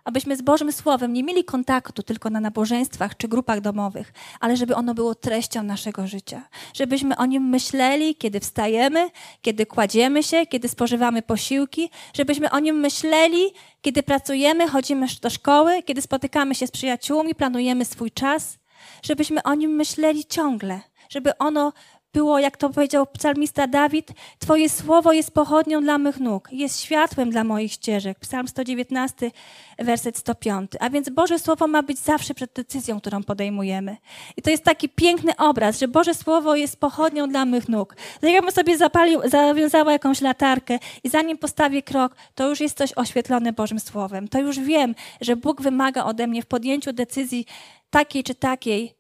abyśmy 0.05 0.37
z 0.37 0.41
Bożym 0.41 0.71
Słowem 0.71 1.13
nie 1.13 1.23
mieli 1.23 1.43
kontaktu 1.43 2.03
tylko 2.03 2.29
na 2.29 2.39
nabożeństwach 2.39 3.17
czy 3.17 3.27
grupach 3.27 3.61
domowych, 3.61 4.13
ale 4.39 4.57
żeby 4.57 4.75
ono 4.75 4.93
było 4.93 5.15
treścią 5.15 5.63
naszego 5.63 6.07
życia. 6.07 6.41
Żebyśmy 6.73 7.17
o 7.17 7.25
nim 7.25 7.43
myśleli, 7.43 8.15
kiedy 8.15 8.39
wstajemy, 8.39 9.09
kiedy 9.41 9.65
kładziemy 9.65 10.23
się, 10.23 10.45
kiedy 10.45 10.67
spożywamy 10.67 11.21
posiłki, 11.21 11.89
żebyśmy 12.13 12.51
o 12.51 12.59
nim 12.59 12.75
myśleli, 12.75 13.53
kiedy 13.81 14.03
pracujemy, 14.03 14.67
chodzimy 14.67 15.07
do 15.21 15.29
szkoły, 15.29 15.83
kiedy 15.83 16.01
spotykamy 16.01 16.55
się 16.55 16.67
z 16.67 16.71
przyjaciółmi, 16.71 17.35
planujemy 17.35 17.85
swój 17.85 18.11
czas, 18.11 18.57
żebyśmy 19.03 19.43
o 19.43 19.53
nim 19.53 19.71
myśleli 19.71 20.25
ciągle, 20.25 20.81
żeby 21.09 21.37
ono 21.37 21.73
było, 22.15 22.39
jak 22.39 22.58
to 22.58 22.69
powiedział 22.69 23.06
psalmista 23.06 23.67
Dawid, 23.67 24.12
Twoje 24.39 24.69
słowo 24.69 25.13
jest 25.13 25.32
pochodnią 25.32 25.82
dla 25.82 25.97
mych 25.97 26.19
nóg, 26.19 26.49
jest 26.51 26.82
światłem 26.82 27.30
dla 27.30 27.43
moich 27.43 27.71
ścieżek. 27.71 28.19
Psalm 28.19 28.47
119, 28.47 29.32
werset 29.80 30.17
105. 30.17 30.71
A 30.80 30.89
więc 30.89 31.10
Boże 31.10 31.39
Słowo 31.39 31.67
ma 31.67 31.84
być 31.84 31.99
zawsze 31.99 32.34
przed 32.34 32.54
decyzją, 32.54 32.99
którą 32.99 33.23
podejmujemy. 33.23 33.97
I 34.38 34.41
to 34.41 34.49
jest 34.49 34.63
taki 34.63 34.89
piękny 34.89 35.36
obraz, 35.38 35.80
że 35.80 35.88
Boże 35.88 36.13
Słowo 36.13 36.56
jest 36.56 36.80
pochodnią 36.80 37.30
dla 37.30 37.45
mych 37.45 37.69
nóg. 37.69 37.95
Tak 38.21 38.30
jakbym 38.32 38.51
sobie 38.51 38.78
zapalił, 38.78 39.21
zawiązała 39.25 39.91
jakąś 39.91 40.21
latarkę 40.21 40.80
i 41.04 41.10
zanim 41.10 41.38
postawię 41.38 41.82
krok, 41.82 42.15
to 42.36 42.49
już 42.49 42.60
jest 42.60 42.78
coś 42.78 42.93
oświetlone 42.95 43.54
Bożym 43.54 43.80
Słowem. 43.80 44.28
To 44.28 44.39
już 44.39 44.60
wiem, 44.60 44.95
że 45.21 45.36
Bóg 45.36 45.62
wymaga 45.62 46.04
ode 46.04 46.28
mnie 46.28 46.41
w 46.41 46.45
podjęciu 46.45 46.93
decyzji 46.93 47.45
takiej 47.89 48.23
czy 48.23 48.36
takiej, 48.36 48.95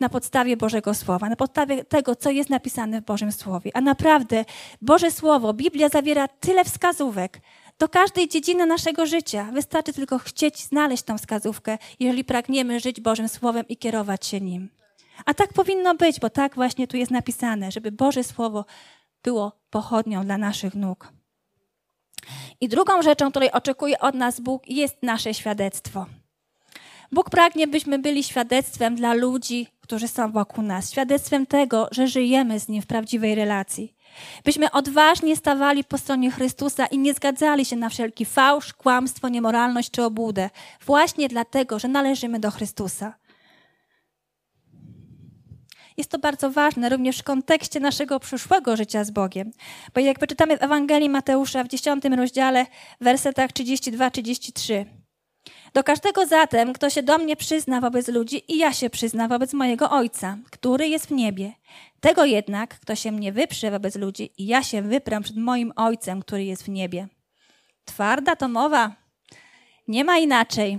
na 0.00 0.08
podstawie 0.08 0.56
Bożego 0.56 0.94
Słowa, 0.94 1.28
na 1.28 1.36
podstawie 1.36 1.84
tego, 1.84 2.16
co 2.16 2.30
jest 2.30 2.50
napisane 2.50 3.00
w 3.00 3.04
Bożym 3.04 3.32
Słowie. 3.32 3.70
A 3.74 3.80
naprawdę 3.80 4.44
Boże 4.82 5.10
Słowo, 5.10 5.54
Biblia 5.54 5.88
zawiera 5.88 6.28
tyle 6.28 6.64
wskazówek 6.64 7.40
do 7.78 7.88
każdej 7.88 8.28
dziedziny 8.28 8.66
naszego 8.66 9.06
życia. 9.06 9.48
Wystarczy 9.52 9.92
tylko 9.92 10.18
chcieć 10.18 10.64
znaleźć 10.64 11.02
tą 11.02 11.18
wskazówkę, 11.18 11.78
jeżeli 12.00 12.24
pragniemy 12.24 12.80
żyć 12.80 13.00
Bożym 13.00 13.28
Słowem 13.28 13.68
i 13.68 13.76
kierować 13.76 14.26
się 14.26 14.40
nim. 14.40 14.68
A 15.24 15.34
tak 15.34 15.52
powinno 15.52 15.94
być, 15.94 16.20
bo 16.20 16.30
tak 16.30 16.54
właśnie 16.54 16.88
tu 16.88 16.96
jest 16.96 17.10
napisane, 17.10 17.72
żeby 17.72 17.92
Boże 17.92 18.24
Słowo 18.24 18.64
było 19.22 19.52
pochodnią 19.70 20.24
dla 20.24 20.38
naszych 20.38 20.74
nóg. 20.74 21.12
I 22.60 22.68
drugą 22.68 23.02
rzeczą, 23.02 23.30
której 23.30 23.52
oczekuje 23.52 23.98
od 23.98 24.14
nas 24.14 24.40
Bóg, 24.40 24.68
jest 24.68 25.02
nasze 25.02 25.34
świadectwo. 25.34 26.06
Bóg 27.12 27.30
pragnie, 27.30 27.66
byśmy 27.66 27.98
byli 27.98 28.24
świadectwem 28.24 28.96
dla 28.96 29.14
ludzi, 29.14 29.66
którzy 29.80 30.08
są 30.08 30.32
wokół 30.32 30.64
nas, 30.64 30.90
świadectwem 30.92 31.46
tego, 31.46 31.88
że 31.90 32.08
żyjemy 32.08 32.60
z 32.60 32.68
Nim 32.68 32.82
w 32.82 32.86
prawdziwej 32.86 33.34
relacji. 33.34 33.94
Byśmy 34.44 34.70
odważnie 34.70 35.36
stawali 35.36 35.84
po 35.84 35.98
stronie 35.98 36.30
Chrystusa 36.30 36.86
i 36.86 36.98
nie 36.98 37.14
zgadzali 37.14 37.64
się 37.64 37.76
na 37.76 37.88
wszelki 37.88 38.24
fałsz, 38.24 38.72
kłamstwo, 38.72 39.28
niemoralność 39.28 39.90
czy 39.90 40.04
obłudę, 40.04 40.50
właśnie 40.86 41.28
dlatego, 41.28 41.78
że 41.78 41.88
należymy 41.88 42.40
do 42.40 42.50
Chrystusa. 42.50 43.14
Jest 45.96 46.10
to 46.10 46.18
bardzo 46.18 46.50
ważne 46.50 46.88
również 46.88 47.18
w 47.18 47.22
kontekście 47.22 47.80
naszego 47.80 48.20
przyszłego 48.20 48.76
życia 48.76 49.04
z 49.04 49.10
Bogiem. 49.10 49.50
Bo 49.94 50.00
jak 50.00 50.26
czytamy 50.26 50.58
w 50.58 50.62
Ewangelii 50.62 51.08
Mateusza 51.08 51.64
w 51.64 51.68
10 51.68 52.04
rozdziale, 52.04 52.66
w 53.00 53.04
wersetach 53.04 53.50
32-33. 53.50 54.97
Do 55.74 55.84
każdego 55.84 56.26
zatem, 56.26 56.72
kto 56.72 56.90
się 56.90 57.02
do 57.02 57.18
mnie 57.18 57.36
przyzna 57.36 57.80
wobec 57.80 58.08
ludzi, 58.08 58.42
i 58.48 58.58
ja 58.58 58.72
się 58.72 58.90
przyzna 58.90 59.28
wobec 59.28 59.52
mojego 59.52 59.90
Ojca, 59.90 60.38
który 60.50 60.88
jest 60.88 61.06
w 61.06 61.10
niebie. 61.10 61.52
Tego 62.00 62.24
jednak, 62.24 62.80
kto 62.80 62.94
się 62.94 63.12
mnie 63.12 63.32
wyprze 63.32 63.70
wobec 63.70 63.96
ludzi, 63.96 64.30
i 64.38 64.46
ja 64.46 64.62
się 64.62 64.82
wyprę 64.82 65.20
przed 65.20 65.36
moim 65.36 65.72
Ojcem, 65.76 66.20
który 66.20 66.44
jest 66.44 66.62
w 66.62 66.68
niebie. 66.68 67.08
Twarda 67.84 68.36
to 68.36 68.48
mowa. 68.48 68.92
Nie 69.88 70.04
ma 70.04 70.18
inaczej. 70.18 70.78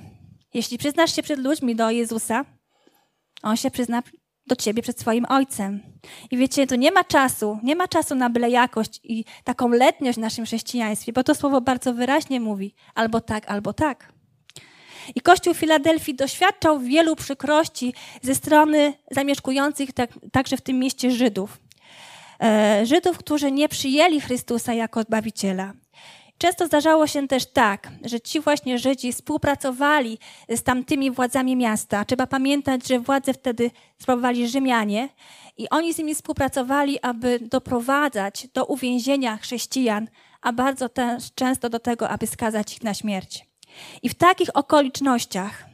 Jeśli 0.53 0.77
przyznasz 0.77 1.15
się 1.15 1.23
przed 1.23 1.39
ludźmi 1.39 1.75
do 1.75 1.91
Jezusa, 1.91 2.45
On 3.43 3.57
się 3.57 3.71
przyzna 3.71 4.03
do 4.47 4.55
ciebie 4.55 4.81
przed 4.81 4.99
swoim 4.99 5.25
Ojcem. 5.29 5.81
I 6.31 6.37
wiecie, 6.37 6.67
tu 6.67 6.75
nie 6.75 6.91
ma 6.91 7.03
czasu, 7.03 7.59
nie 7.63 7.75
ma 7.75 7.87
czasu 7.87 8.15
na 8.15 8.29
byle 8.29 8.49
jakość 8.49 8.99
i 9.03 9.25
taką 9.43 9.69
letniość 9.69 10.17
w 10.17 10.21
naszym 10.21 10.45
chrześcijaństwie, 10.45 11.13
bo 11.13 11.23
to 11.23 11.35
słowo 11.35 11.61
bardzo 11.61 11.93
wyraźnie 11.93 12.39
mówi 12.39 12.75
albo 12.95 13.21
tak, 13.21 13.51
albo 13.51 13.73
tak. 13.73 14.18
I 15.15 15.21
Kościół 15.21 15.53
Filadelfii 15.53 16.15
doświadczał 16.15 16.79
wielu 16.79 17.15
przykrości 17.15 17.93
ze 18.21 18.35
strony 18.35 18.93
zamieszkujących 19.11 19.93
tak, 19.93 20.09
także 20.31 20.57
w 20.57 20.61
tym 20.61 20.79
mieście 20.79 21.11
Żydów. 21.11 21.57
E, 22.43 22.85
Żydów, 22.85 23.17
którzy 23.17 23.51
nie 23.51 23.69
przyjęli 23.69 24.21
Chrystusa 24.21 24.73
jako 24.73 25.01
Zbawiciela. 25.01 25.73
Często 26.37 26.65
zdarzało 26.65 27.07
się 27.07 27.27
też 27.27 27.45
tak, 27.45 27.91
że 28.05 28.21
ci 28.21 28.39
właśnie 28.39 28.79
Żydzi 28.79 29.13
współpracowali 29.13 30.19
z 30.49 30.63
tamtymi 30.63 31.11
władzami 31.11 31.55
miasta. 31.55 32.05
Trzeba 32.05 32.27
pamiętać, 32.27 32.87
że 32.87 32.99
władzę 32.99 33.33
wtedy 33.33 33.71
sprawowali 34.01 34.47
Rzymianie 34.47 35.09
i 35.57 35.69
oni 35.69 35.93
z 35.93 35.97
nimi 35.97 36.15
współpracowali, 36.15 36.99
aby 37.01 37.39
doprowadzać 37.39 38.47
do 38.53 38.65
uwięzienia 38.65 39.37
chrześcijan, 39.37 40.07
a 40.41 40.53
bardzo 40.53 40.89
też 40.89 41.23
często 41.35 41.69
do 41.69 41.79
tego, 41.79 42.09
aby 42.09 42.27
skazać 42.27 42.73
ich 42.73 42.83
na 42.83 42.93
śmierć. 42.93 43.48
I 44.01 44.09
w 44.09 44.13
takich 44.13 44.49
okolicznościach, 44.53 45.65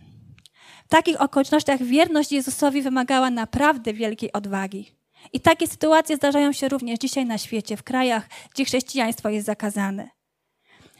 w 0.85 0.89
takich 0.89 1.21
okolicznościach 1.21 1.83
wierność 1.83 2.31
Jezusowi 2.31 2.81
wymagała 2.81 3.29
naprawdę 3.29 3.93
wielkiej 3.93 4.33
odwagi. 4.33 4.91
I 5.33 5.39
takie 5.39 5.67
sytuacje 5.67 6.15
zdarzają 6.15 6.51
się 6.51 6.69
również 6.69 6.99
dzisiaj 6.99 7.25
na 7.25 7.37
świecie, 7.37 7.77
w 7.77 7.83
krajach, 7.83 8.29
gdzie 8.53 8.65
chrześcijaństwo 8.65 9.29
jest 9.29 9.45
zakazane. 9.45 10.09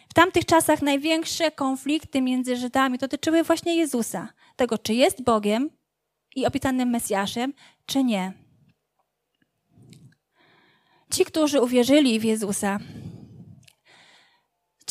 W 0.09 0.13
tamtych 0.13 0.45
czasach 0.45 0.81
największe 0.81 1.51
konflikty 1.51 2.21
między 2.21 2.55
Żydami 2.55 2.97
dotyczyły 2.97 3.43
właśnie 3.43 3.75
Jezusa, 3.75 4.33
tego, 4.55 4.77
czy 4.77 4.93
jest 4.93 5.23
Bogiem 5.23 5.69
i 6.35 6.45
opiecanym 6.45 6.89
Mesjaszem, 6.89 7.53
czy 7.85 8.03
nie. 8.03 8.33
Ci, 11.11 11.25
którzy 11.25 11.61
uwierzyli 11.61 12.19
w 12.19 12.23
Jezusa, 12.23 12.79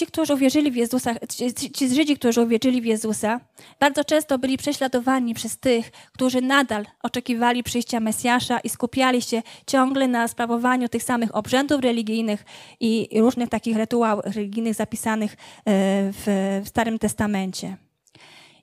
Ci, 0.04 0.08
którzy 0.08 0.34
uwierzyli 0.34 0.70
w 0.70 0.76
Jezusa, 0.76 1.14
ci, 1.28 1.70
ci 1.70 1.88
Żydzi, 1.88 2.16
którzy 2.16 2.40
uwierzyli 2.40 2.80
w 2.80 2.84
Jezusa, 2.84 3.40
bardzo 3.80 4.04
często 4.04 4.38
byli 4.38 4.56
prześladowani 4.56 5.34
przez 5.34 5.58
tych, 5.58 5.90
którzy 5.90 6.40
nadal 6.40 6.86
oczekiwali 7.02 7.62
przyjścia 7.62 8.00
Mesjasza 8.00 8.60
i 8.60 8.68
skupiali 8.68 9.22
się 9.22 9.42
ciągle 9.66 10.08
na 10.08 10.28
sprawowaniu 10.28 10.88
tych 10.88 11.02
samych 11.02 11.34
obrzędów 11.36 11.80
religijnych 11.82 12.44
i 12.80 13.08
różnych 13.20 13.48
takich 13.48 13.76
rytuałów 13.76 14.24
religijnych 14.24 14.74
zapisanych 14.74 15.32
e, 15.32 15.36
w, 16.12 16.60
w 16.64 16.68
Starym 16.68 16.98
Testamencie. 16.98 17.76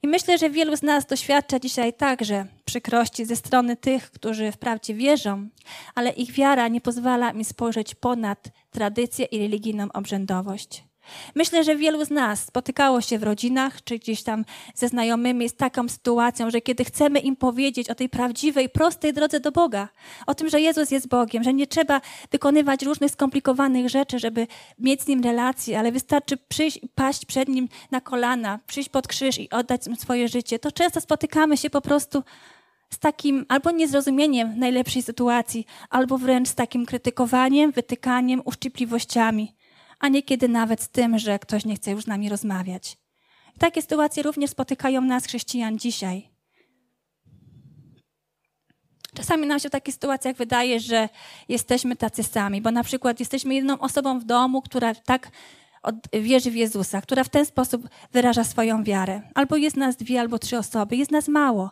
I 0.03 0.07
myślę, 0.07 0.37
że 0.37 0.49
wielu 0.49 0.77
z 0.77 0.83
nas 0.83 1.05
doświadcza 1.05 1.59
dzisiaj 1.59 1.93
także 1.93 2.45
przykrości 2.65 3.25
ze 3.25 3.35
strony 3.35 3.77
tych, 3.77 4.11
którzy 4.11 4.51
wprawdzie 4.51 4.93
wierzą, 4.93 5.47
ale 5.95 6.09
ich 6.09 6.31
wiara 6.31 6.67
nie 6.67 6.81
pozwala 6.81 7.33
mi 7.33 7.45
spojrzeć 7.45 7.95
ponad 7.95 8.49
tradycję 8.71 9.25
i 9.25 9.39
religijną 9.39 9.87
obrzędowość. 9.93 10.90
Myślę, 11.35 11.63
że 11.63 11.75
wielu 11.75 12.05
z 12.05 12.09
nas 12.09 12.45
spotykało 12.45 13.01
się 13.01 13.19
w 13.19 13.23
rodzinach 13.23 13.83
czy 13.83 13.99
gdzieś 13.99 14.23
tam 14.23 14.45
ze 14.75 14.87
znajomymi 14.87 15.49
z 15.49 15.55
taką 15.55 15.89
sytuacją, 15.89 16.51
że 16.51 16.61
kiedy 16.61 16.85
chcemy 16.85 17.19
im 17.19 17.35
powiedzieć 17.35 17.89
o 17.89 17.95
tej 17.95 18.09
prawdziwej, 18.09 18.69
prostej 18.69 19.13
drodze 19.13 19.39
do 19.39 19.51
Boga, 19.51 19.89
o 20.27 20.35
tym, 20.35 20.49
że 20.49 20.61
Jezus 20.61 20.91
jest 20.91 21.07
Bogiem, 21.07 21.43
że 21.43 21.53
nie 21.53 21.67
trzeba 21.67 22.01
wykonywać 22.31 22.83
różnych 22.83 23.11
skomplikowanych 23.11 23.89
rzeczy, 23.89 24.19
żeby 24.19 24.47
mieć 24.79 25.01
z 25.01 25.07
Nim 25.07 25.23
relację, 25.23 25.79
ale 25.79 25.91
wystarczy 25.91 26.37
przyjść 26.37 26.79
i 26.83 26.87
paść 26.87 27.25
przed 27.25 27.49
Nim 27.49 27.69
na 27.91 28.01
kolana, 28.01 28.59
przyjść 28.67 28.89
pod 28.89 29.07
krzyż 29.07 29.39
i 29.39 29.49
oddać 29.49 29.87
mu 29.87 29.95
swoje 29.95 30.27
życie, 30.27 30.59
to 30.59 30.71
często 30.71 31.01
spotykamy 31.01 31.57
się 31.57 31.69
po 31.69 31.81
prostu 31.81 32.23
z 32.89 32.99
takim 32.99 33.45
albo 33.49 33.71
niezrozumieniem 33.71 34.59
najlepszej 34.59 35.01
sytuacji, 35.01 35.65
albo 35.89 36.17
wręcz 36.17 36.47
z 36.47 36.55
takim 36.55 36.85
krytykowaniem, 36.85 37.71
wytykaniem, 37.71 38.41
uszczypliwościami 38.45 39.55
a 40.01 40.07
niekiedy 40.07 40.47
nawet 40.47 40.81
z 40.81 40.89
tym, 40.89 41.19
że 41.19 41.39
ktoś 41.39 41.65
nie 41.65 41.75
chce 41.75 41.91
już 41.91 42.03
z 42.03 42.07
nami 42.07 42.29
rozmawiać. 42.29 42.97
Takie 43.59 43.81
sytuacje 43.81 44.23
również 44.23 44.51
spotykają 44.51 45.01
nas, 45.01 45.25
chrześcijan, 45.25 45.79
dzisiaj. 45.79 46.29
Czasami 49.15 49.47
nam 49.47 49.59
się 49.59 49.69
w 49.69 49.71
takich 49.71 49.93
sytuacjach 49.93 50.35
wydaje, 50.35 50.79
że 50.79 51.09
jesteśmy 51.49 51.95
tacy 51.95 52.23
sami, 52.23 52.61
bo 52.61 52.71
na 52.71 52.83
przykład 52.83 53.19
jesteśmy 53.19 53.55
jedną 53.55 53.79
osobą 53.79 54.19
w 54.19 54.23
domu, 54.23 54.61
która 54.61 54.95
tak 54.95 55.31
wierzy 56.13 56.51
w 56.51 56.55
Jezusa, 56.55 57.01
która 57.01 57.23
w 57.23 57.29
ten 57.29 57.45
sposób 57.45 57.89
wyraża 58.11 58.43
swoją 58.43 58.83
wiarę. 58.83 59.21
Albo 59.35 59.55
jest 59.55 59.77
nas 59.77 59.95
dwie, 59.95 60.19
albo 60.19 60.39
trzy 60.39 60.57
osoby, 60.57 60.95
jest 60.95 61.11
nas 61.11 61.27
mało. 61.27 61.71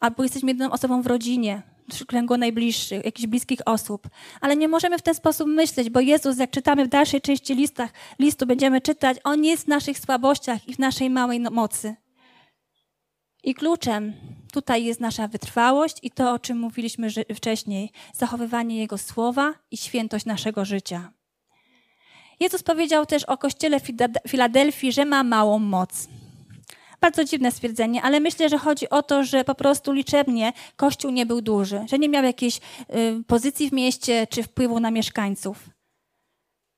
Albo 0.00 0.22
jesteśmy 0.22 0.50
jedną 0.50 0.70
osobą 0.70 1.02
w 1.02 1.06
rodzinie, 1.06 1.62
kręgu 2.06 2.36
najbliższych, 2.36 3.04
jakichś 3.04 3.26
bliskich 3.26 3.60
osób. 3.66 4.08
Ale 4.40 4.56
nie 4.56 4.68
możemy 4.68 4.98
w 4.98 5.02
ten 5.02 5.14
sposób 5.14 5.48
myśleć, 5.48 5.90
bo 5.90 6.00
Jezus, 6.00 6.38
jak 6.38 6.50
czytamy 6.50 6.84
w 6.84 6.88
dalszej 6.88 7.20
części 7.20 7.54
listach, 7.54 7.90
listu, 8.18 8.46
będziemy 8.46 8.80
czytać, 8.80 9.18
On 9.24 9.44
jest 9.44 9.64
w 9.64 9.68
naszych 9.68 9.98
słabościach 9.98 10.68
i 10.68 10.74
w 10.74 10.78
naszej 10.78 11.10
małej 11.10 11.40
no-, 11.40 11.50
mocy. 11.50 11.94
I 13.44 13.54
kluczem 13.54 14.12
tutaj 14.52 14.84
jest 14.84 15.00
nasza 15.00 15.28
wytrwałość 15.28 15.96
i 16.02 16.10
to, 16.10 16.32
o 16.32 16.38
czym 16.38 16.58
mówiliśmy 16.58 17.08
wcześniej, 17.34 17.92
zachowywanie 18.14 18.78
Jego 18.78 18.98
słowa 18.98 19.54
i 19.70 19.76
świętość 19.76 20.24
naszego 20.24 20.64
życia. 20.64 21.12
Jezus 22.40 22.62
powiedział 22.62 23.06
też 23.06 23.24
o 23.24 23.38
kościele 23.38 23.80
Filadelfii, 24.28 24.92
że 24.92 25.04
ma 25.04 25.22
małą 25.22 25.58
moc. 25.58 26.08
Bardzo 27.00 27.24
dziwne 27.24 27.50
stwierdzenie, 27.50 28.02
ale 28.02 28.20
myślę, 28.20 28.48
że 28.48 28.58
chodzi 28.58 28.90
o 28.90 29.02
to, 29.02 29.24
że 29.24 29.44
po 29.44 29.54
prostu 29.54 29.92
liczebnie 29.92 30.52
Kościół 30.76 31.10
nie 31.10 31.26
był 31.26 31.40
duży, 31.40 31.84
że 31.88 31.98
nie 31.98 32.08
miał 32.08 32.24
jakiejś 32.24 32.56
y, 32.56 33.24
pozycji 33.26 33.70
w 33.70 33.72
mieście 33.72 34.26
czy 34.26 34.42
wpływu 34.42 34.80
na 34.80 34.90
mieszkańców. 34.90 35.70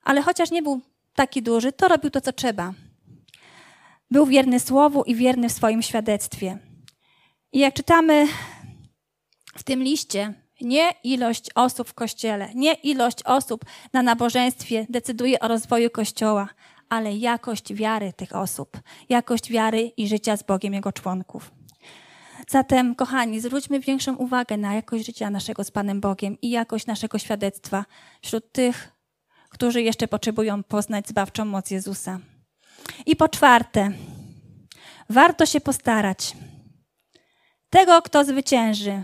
Ale 0.02 0.22
chociaż 0.22 0.50
nie 0.50 0.62
był 0.62 0.80
taki 1.14 1.42
duży, 1.42 1.72
to 1.72 1.88
robił 1.88 2.11
to, 2.11 2.20
co 2.20 2.32
trzeba. 2.32 2.72
Był 4.11 4.26
wierny 4.26 4.61
słowu 4.61 5.02
i 5.02 5.14
wierny 5.14 5.48
w 5.48 5.52
swoim 5.52 5.82
świadectwie. 5.82 6.58
I 7.52 7.58
jak 7.58 7.74
czytamy 7.74 8.26
w 9.56 9.62
tym 9.62 9.82
liście, 9.82 10.35
nie 10.61 10.94
ilość 11.04 11.50
osób 11.54 11.88
w 11.88 11.94
kościele, 11.94 12.48
nie 12.54 12.72
ilość 12.72 13.22
osób 13.22 13.64
na 13.92 14.02
nabożeństwie 14.02 14.87
decyduje 14.88 15.40
o 15.40 15.48
rozwoju 15.48 15.90
kościoła, 15.90 16.48
ale 16.92 17.16
jakość 17.16 17.74
wiary 17.74 18.12
tych 18.12 18.37
osób, 18.37 18.81
jakość 19.09 19.50
wiary 19.50 19.81
i 19.96 20.09
życia 20.09 20.37
z 20.37 20.42
Bogiem 20.42 20.74
Jego 20.74 20.92
członków. 20.92 21.50
Zatem, 22.48 22.94
kochani, 22.94 23.40
zwróćmy 23.40 23.81
większą 23.81 24.16
uwagę 24.16 24.57
na 24.57 24.74
jakość 24.74 25.07
życia 25.07 25.31
naszego 25.31 25.64
z 25.64 25.70
Panem 25.70 26.00
Bogiem 26.00 26.40
i 26.42 26.50
jakość 26.50 26.87
naszego 26.87 27.18
świadectwa 27.18 27.85
wśród 28.22 28.52
tych, 28.52 28.92
którzy 29.48 29.83
jeszcze 29.83 30.09
potrzebują 30.09 30.62
poznać 30.62 31.09
zbawczą 31.09 31.44
moc 31.44 31.70
Jezusa. 31.70 32.18
I 33.07 33.16
po 33.16 33.28
czwarte, 33.28 33.92
warto 35.11 35.46
się 35.46 35.61
postarać. 35.61 36.37
Tego, 37.70 38.02
kto 38.02 38.24
zwycięży, 38.24 39.02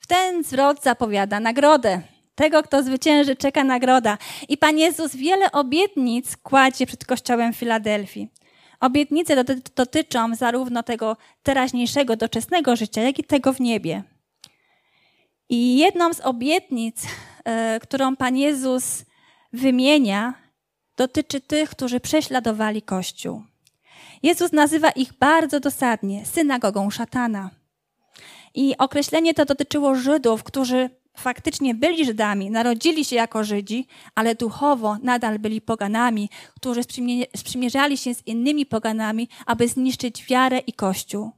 w 0.00 0.06
ten 0.06 0.44
zwrot 0.44 0.82
zapowiada 0.82 1.40
nagrodę. 1.40 2.02
Tego, 2.38 2.62
kto 2.62 2.82
zwycięży, 2.82 3.36
czeka 3.36 3.64
nagroda. 3.64 4.18
I 4.48 4.58
Pan 4.58 4.78
Jezus 4.78 5.16
wiele 5.16 5.52
obietnic 5.52 6.36
kładzie 6.36 6.86
przed 6.86 7.04
Kościołem 7.04 7.52
Filadelfii. 7.52 8.28
Obietnice 8.80 9.44
dotyczą 9.76 10.34
zarówno 10.34 10.82
tego 10.82 11.16
teraźniejszego, 11.42 12.16
doczesnego 12.16 12.76
życia, 12.76 13.02
jak 13.02 13.18
i 13.18 13.24
tego 13.24 13.52
w 13.52 13.60
niebie. 13.60 14.02
I 15.48 15.78
jedną 15.78 16.14
z 16.14 16.20
obietnic, 16.20 17.06
e, 17.44 17.80
którą 17.80 18.16
Pan 18.16 18.36
Jezus 18.36 19.04
wymienia, 19.52 20.34
dotyczy 20.96 21.40
tych, 21.40 21.70
którzy 21.70 22.00
prześladowali 22.00 22.82
Kościół. 22.82 23.42
Jezus 24.22 24.52
nazywa 24.52 24.90
ich 24.90 25.12
bardzo 25.12 25.60
dosadnie 25.60 26.26
synagogą 26.26 26.90
szatana. 26.90 27.50
I 28.54 28.76
określenie 28.78 29.34
to 29.34 29.44
dotyczyło 29.44 29.94
Żydów, 29.94 30.44
którzy 30.44 30.90
faktycznie 31.18 31.74
byli 31.74 32.04
Żydami, 32.04 32.50
narodzili 32.50 33.04
się 33.04 33.16
jako 33.16 33.44
Żydzi, 33.44 33.86
ale 34.14 34.34
duchowo 34.34 34.96
nadal 35.02 35.38
byli 35.38 35.60
poganami, 35.60 36.30
którzy 36.56 36.80
sprzymierzali 37.36 37.96
się 37.96 38.14
z 38.14 38.26
innymi 38.26 38.66
poganami, 38.66 39.28
aby 39.46 39.68
zniszczyć 39.68 40.24
wiarę 40.24 40.58
i 40.58 40.72
Kościół. 40.72 41.32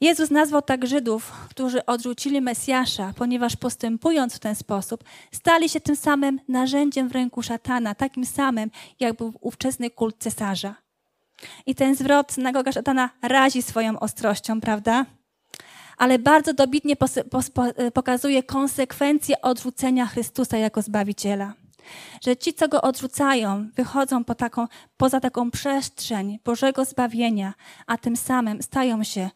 Jezus 0.00 0.30
nazwał 0.30 0.62
tak 0.62 0.86
Żydów, 0.86 1.32
którzy 1.50 1.86
odrzucili 1.86 2.40
Mesjasza, 2.40 3.12
ponieważ 3.16 3.56
postępując 3.56 4.34
w 4.34 4.38
ten 4.38 4.54
sposób, 4.54 5.04
stali 5.32 5.68
się 5.68 5.80
tym 5.80 5.96
samym 5.96 6.40
narzędziem 6.48 7.08
w 7.08 7.12
ręku 7.12 7.42
szatana, 7.42 7.94
takim 7.94 8.24
samym, 8.24 8.70
jak 9.00 9.16
był 9.16 9.32
ówczesny 9.40 9.90
kult 9.90 10.16
cesarza. 10.18 10.74
I 11.66 11.74
ten 11.74 11.94
zwrot 11.94 12.32
synagoga 12.32 12.72
szatana 12.72 13.10
razi 13.22 13.62
swoją 13.62 14.00
ostrością, 14.00 14.60
prawda? 14.60 15.06
Ale 15.96 16.18
bardzo 16.18 16.54
dobitnie 16.54 16.96
pokazuje 17.94 18.42
konsekwencje 18.42 19.40
odrzucenia 19.42 20.06
Chrystusa 20.06 20.56
jako 20.58 20.82
Zbawiciela. 20.82 21.52
Że 22.24 22.36
ci, 22.36 22.54
co 22.54 22.68
Go 22.68 22.82
odrzucają, 22.82 23.68
wychodzą 23.76 24.24
po 24.24 24.34
taką, 24.34 24.66
poza 24.96 25.20
taką 25.20 25.50
przestrzeń 25.50 26.38
Bożego 26.44 26.84
zbawienia, 26.84 27.54
a 27.86 27.98
tym 27.98 28.16
samym 28.16 28.62
stają 28.62 29.04
się 29.04 29.30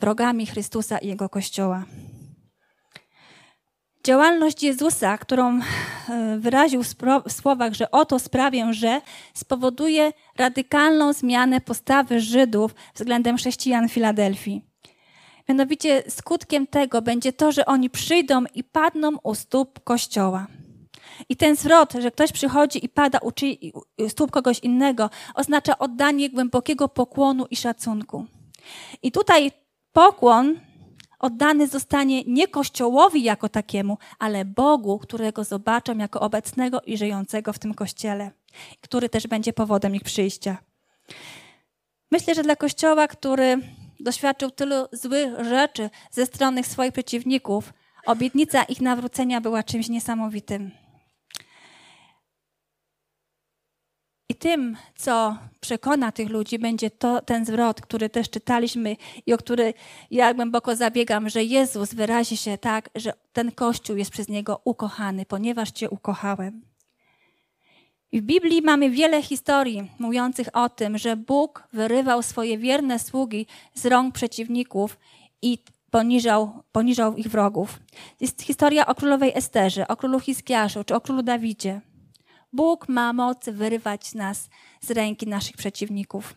wrogami 0.00 0.46
Chrystusa 0.46 0.98
i 0.98 1.08
Jego 1.08 1.28
Kościoła. 1.28 1.84
Działalność 4.04 4.62
Jezusa, 4.62 5.18
którą 5.18 5.60
e, 5.60 5.62
wyraził 6.38 6.82
w 6.82 7.32
słowach, 7.32 7.72
że 7.72 7.90
oto 7.90 8.18
sprawię, 8.18 8.74
że 8.74 9.00
spowoduje 9.34 10.12
radykalną 10.36 11.12
zmianę 11.12 11.60
postawy 11.60 12.20
Żydów 12.20 12.74
względem 12.94 13.36
chrześcijan 13.36 13.88
Filadelfii. 13.88 14.71
Mianowicie 15.48 16.02
skutkiem 16.08 16.66
tego 16.66 17.02
będzie 17.02 17.32
to, 17.32 17.52
że 17.52 17.66
oni 17.66 17.90
przyjdą 17.90 18.44
i 18.54 18.64
padną 18.64 19.10
u 19.22 19.34
stóp 19.34 19.80
Kościoła. 19.84 20.46
I 21.28 21.36
ten 21.36 21.56
zwrot, 21.56 21.92
że 21.92 22.10
ktoś 22.10 22.32
przychodzi 22.32 22.84
i 22.84 22.88
pada 22.88 23.18
u, 23.22 23.30
stóp 24.08 24.30
kogoś 24.30 24.58
innego, 24.58 25.10
oznacza 25.34 25.78
oddanie 25.78 26.30
głębokiego 26.30 26.88
pokłonu 26.88 27.46
i 27.50 27.56
szacunku. 27.56 28.26
I 29.02 29.12
tutaj 29.12 29.52
pokłon 29.92 30.60
oddany 31.18 31.66
zostanie 31.66 32.22
nie 32.26 32.48
Kościołowi 32.48 33.22
jako 33.22 33.48
takiemu, 33.48 33.98
ale 34.18 34.44
Bogu, 34.44 34.98
którego 34.98 35.44
zobaczą 35.44 35.98
jako 35.98 36.20
obecnego 36.20 36.80
i 36.80 36.98
żyjącego 36.98 37.52
w 37.52 37.58
tym 37.58 37.74
Kościele, 37.74 38.30
który 38.80 39.08
też 39.08 39.26
będzie 39.26 39.52
powodem 39.52 39.94
ich 39.94 40.02
przyjścia. 40.02 40.58
Myślę, 42.10 42.34
że 42.34 42.42
dla 42.42 42.56
Kościoła, 42.56 43.08
który 43.08 43.58
doświadczył 44.02 44.50
tylu 44.50 44.74
złych 44.92 45.44
rzeczy 45.44 45.90
ze 46.10 46.26
strony 46.26 46.64
swoich 46.64 46.92
przeciwników, 46.92 47.72
obietnica 48.06 48.62
ich 48.62 48.80
nawrócenia 48.80 49.40
była 49.40 49.62
czymś 49.62 49.88
niesamowitym. 49.88 50.70
I 54.28 54.34
tym, 54.34 54.76
co 54.94 55.36
przekona 55.60 56.12
tych 56.12 56.28
ludzi, 56.28 56.58
będzie 56.58 56.90
to 56.90 57.20
ten 57.20 57.44
zwrot, 57.44 57.80
który 57.80 58.10
też 58.10 58.30
czytaliśmy 58.30 58.96
i 59.26 59.32
o 59.32 59.38
który 59.38 59.74
ja 60.10 60.34
głęboko 60.34 60.76
zabiegam, 60.76 61.28
że 61.28 61.44
Jezus 61.44 61.94
wyrazi 61.94 62.36
się 62.36 62.58
tak, 62.58 62.90
że 62.94 63.12
ten 63.32 63.52
Kościół 63.52 63.96
jest 63.96 64.10
przez 64.10 64.28
Niego 64.28 64.60
ukochany, 64.64 65.26
ponieważ 65.26 65.70
Cię 65.70 65.90
ukochałem. 65.90 66.71
W 68.12 68.20
Biblii 68.20 68.62
mamy 68.62 68.90
wiele 68.90 69.22
historii 69.22 69.90
mówiących 69.98 70.48
o 70.52 70.68
tym, 70.68 70.98
że 70.98 71.16
Bóg 71.16 71.68
wyrywał 71.72 72.22
swoje 72.22 72.58
wierne 72.58 72.98
sługi 72.98 73.46
z 73.74 73.86
rąk 73.86 74.14
przeciwników 74.14 74.98
i 75.42 75.58
poniżał, 75.90 76.62
poniżał 76.72 77.16
ich 77.16 77.28
wrogów. 77.28 77.80
Jest 78.20 78.42
historia 78.42 78.86
o 78.86 78.94
królowej 78.94 79.32
Esterze, 79.34 79.88
o 79.88 79.96
królu 79.96 80.20
Hiskiaszu 80.20 80.84
czy 80.84 80.94
o 80.94 81.00
królu 81.00 81.22
Dawidzie. 81.22 81.80
Bóg 82.52 82.88
ma 82.88 83.12
moc 83.12 83.48
wyrywać 83.48 84.14
nas 84.14 84.48
z 84.80 84.90
ręki 84.90 85.26
naszych 85.26 85.56
przeciwników. 85.56 86.34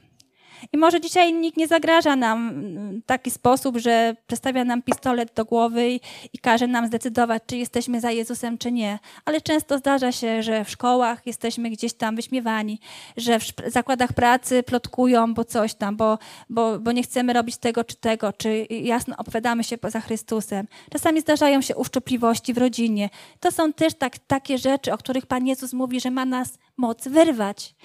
I 0.74 0.78
może 0.78 1.02
dzisiaj 1.02 1.34
nikt 1.34 1.58
nie 1.58 1.68
zagraża 1.68 2.16
nam 2.16 2.54
w 3.02 3.06
taki 3.06 3.32
sposób, 3.32 3.78
że 3.78 4.16
przestawia 4.28 4.64
nam 4.64 4.82
pistolet 4.82 5.34
do 5.34 5.46
głowy 5.46 5.90
i, 5.90 6.00
i 6.34 6.40
każe 6.40 6.68
nam 6.68 6.88
zdecydować, 6.88 7.44
czy 7.48 7.58
jesteśmy 7.58 8.02
za 8.02 8.12
Jezusem, 8.12 8.58
czy 8.58 8.72
nie. 8.72 9.00
Ale 9.26 9.42
często 9.42 9.78
zdarza 9.78 10.12
się, 10.12 10.44
że 10.44 10.66
w 10.66 10.70
szkołach 10.70 11.22
jesteśmy 11.26 11.70
gdzieś 11.70 11.94
tam 11.94 12.16
wyśmiewani, 12.16 12.80
że 13.18 13.40
w 13.40 13.46
zakładach 13.68 14.14
pracy 14.14 14.64
plotkują, 14.64 15.34
bo 15.34 15.44
coś 15.44 15.74
tam, 15.74 15.96
bo, 15.98 16.18
bo, 16.50 16.80
bo 16.80 16.92
nie 16.92 17.04
chcemy 17.04 17.34
robić 17.34 17.58
tego 17.58 17.84
czy 17.84 17.96
tego, 17.96 18.34
czy 18.34 18.68
jasno 18.70 19.16
opowiadamy 19.18 19.64
się 19.64 19.78
poza 19.78 20.00
Chrystusem. 20.00 20.68
Czasami 20.92 21.22
zdarzają 21.22 21.62
się 21.62 21.76
uszczupliwości 21.76 22.54
w 22.54 22.58
rodzinie. 22.58 23.10
To 23.40 23.52
są 23.52 23.74
też 23.74 23.94
tak, 23.94 24.18
takie 24.20 24.58
rzeczy, 24.58 24.94
o 24.94 24.98
których 24.98 25.26
Pan 25.26 25.48
Jezus 25.48 25.74
mówi, 25.74 26.00
że 26.00 26.12
ma 26.12 26.26
nas 26.26 26.58
moc 26.78 27.08
wyrwać. 27.08 27.76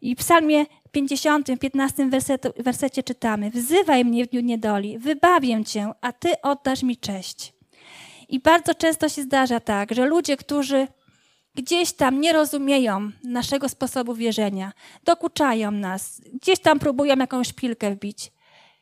I 0.00 0.14
w 0.14 0.18
psalmie 0.18 0.66
50, 0.90 1.46
15 1.60 2.08
wersetu, 2.08 2.48
wersecie 2.58 3.02
czytamy: 3.02 3.50
Wzywaj 3.50 4.04
mnie 4.04 4.24
w 4.24 4.28
dniu 4.28 4.40
niedoli, 4.40 4.98
wybawię 4.98 5.64
cię, 5.64 5.90
a 6.00 6.12
ty 6.12 6.40
oddasz 6.42 6.82
mi 6.82 6.96
cześć. 6.96 7.52
I 8.28 8.40
bardzo 8.40 8.74
często 8.74 9.08
się 9.08 9.22
zdarza 9.22 9.60
tak, 9.60 9.94
że 9.94 10.06
ludzie, 10.06 10.36
którzy 10.36 10.88
gdzieś 11.54 11.92
tam 11.92 12.20
nie 12.20 12.32
rozumieją 12.32 13.10
naszego 13.24 13.68
sposobu 13.68 14.14
wierzenia, 14.14 14.72
dokuczają 15.04 15.70
nas, 15.70 16.20
gdzieś 16.42 16.58
tam 16.58 16.78
próbują 16.78 17.16
jakąś 17.16 17.48
szpilkę 17.48 17.90
wbić. 17.90 18.32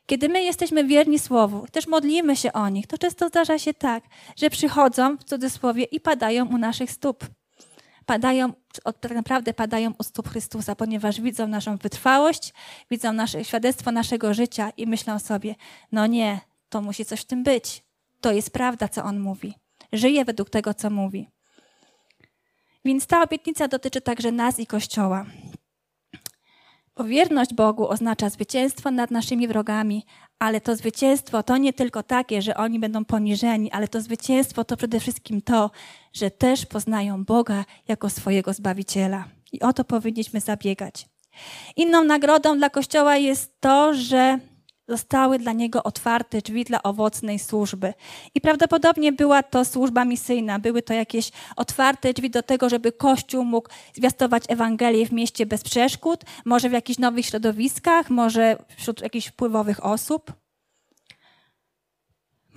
Kiedy 0.05 0.29
my 0.29 0.43
jesteśmy 0.43 0.83
wierni 0.83 1.19
Słowu, 1.19 1.65
też 1.71 1.87
modlimy 1.87 2.35
się 2.35 2.53
o 2.53 2.69
nich, 2.69 2.87
to 2.87 2.97
często 2.97 3.27
zdarza 3.27 3.59
się 3.59 3.73
tak, 3.73 4.03
że 4.35 4.49
przychodzą 4.49 5.17
w 5.17 5.23
cudzysłowie 5.23 5.83
i 5.83 5.99
padają 5.99 6.45
u 6.45 6.57
naszych 6.57 6.91
stóp 6.91 7.25
padają, 8.07 8.53
tak 8.99 9.11
naprawdę 9.11 9.53
padają 9.53 9.93
u 9.99 10.03
stóp 10.03 10.29
Chrystusa, 10.29 10.75
ponieważ 10.75 11.21
widzą 11.21 11.47
naszą 11.47 11.77
wytrwałość, 11.77 12.53
widzą 12.91 13.13
nasze 13.13 13.45
świadectwo 13.45 13.91
naszego 13.91 14.33
życia 14.33 14.69
i 14.77 14.87
myślą 14.87 15.19
sobie, 15.19 15.55
no 15.91 16.07
nie, 16.07 16.39
to 16.69 16.81
musi 16.81 17.05
coś 17.05 17.21
w 17.21 17.25
tym 17.25 17.43
być. 17.43 17.83
To 18.21 18.31
jest 18.31 18.51
prawda, 18.51 18.87
co 18.87 19.03
On 19.03 19.19
mówi. 19.19 19.53
Żyje 19.93 20.25
według 20.25 20.49
tego, 20.49 20.73
co 20.73 20.89
mówi. 20.89 21.29
Więc 22.85 23.07
ta 23.07 23.23
obietnica 23.23 23.67
dotyczy 23.67 24.01
także 24.01 24.31
nas 24.31 24.59
i 24.59 24.67
Kościoła. 24.67 25.25
Bo 26.97 27.03
wierność 27.03 27.53
Bogu 27.53 27.89
oznacza 27.89 28.29
zwycięstwo 28.29 28.91
nad 28.91 29.11
naszymi 29.11 29.47
wrogami, 29.47 30.05
ale 30.39 30.61
to 30.61 30.75
zwycięstwo 30.75 31.43
to 31.43 31.57
nie 31.57 31.73
tylko 31.73 32.03
takie, 32.03 32.41
że 32.41 32.57
oni 32.57 32.79
będą 32.79 33.05
poniżeni, 33.05 33.71
ale 33.71 33.87
to 33.87 34.01
zwycięstwo 34.01 34.63
to 34.63 34.77
przede 34.77 34.99
wszystkim 34.99 35.41
to, 35.41 35.71
że 36.13 36.31
też 36.31 36.65
poznają 36.65 37.25
Boga 37.25 37.65
jako 37.87 38.09
swojego 38.09 38.53
Zbawiciela. 38.53 39.25
I 39.51 39.59
o 39.59 39.73
to 39.73 39.83
powinniśmy 39.83 40.39
zabiegać. 40.39 41.05
Inną 41.75 42.03
nagrodą 42.03 42.57
dla 42.57 42.69
Kościoła 42.69 43.17
jest 43.17 43.61
to, 43.61 43.93
że 43.93 44.39
zostały 44.87 45.39
dla 45.39 45.53
niego 45.53 45.83
otwarte 45.83 46.41
drzwi 46.41 46.63
dla 46.63 46.83
owocnej 46.83 47.39
służby. 47.39 47.93
I 48.35 48.41
prawdopodobnie 48.41 49.11
była 49.11 49.43
to 49.43 49.65
służba 49.65 50.05
misyjna, 50.05 50.59
były 50.59 50.81
to 50.81 50.93
jakieś 50.93 51.31
otwarte 51.55 52.13
drzwi 52.13 52.29
do 52.29 52.43
tego, 52.43 52.69
żeby 52.69 52.91
Kościół 52.91 53.43
mógł 53.43 53.69
zwiastować 53.93 54.43
Ewangelię 54.49 55.05
w 55.05 55.11
mieście 55.11 55.45
bez 55.45 55.63
przeszkód, 55.63 56.23
może 56.45 56.69
w 56.69 56.73
jakichś 56.73 56.99
nowych 56.99 57.25
środowiskach, 57.25 58.09
może 58.09 58.57
wśród 58.77 59.01
jakichś 59.01 59.27
wpływowych 59.27 59.85
osób. 59.85 60.46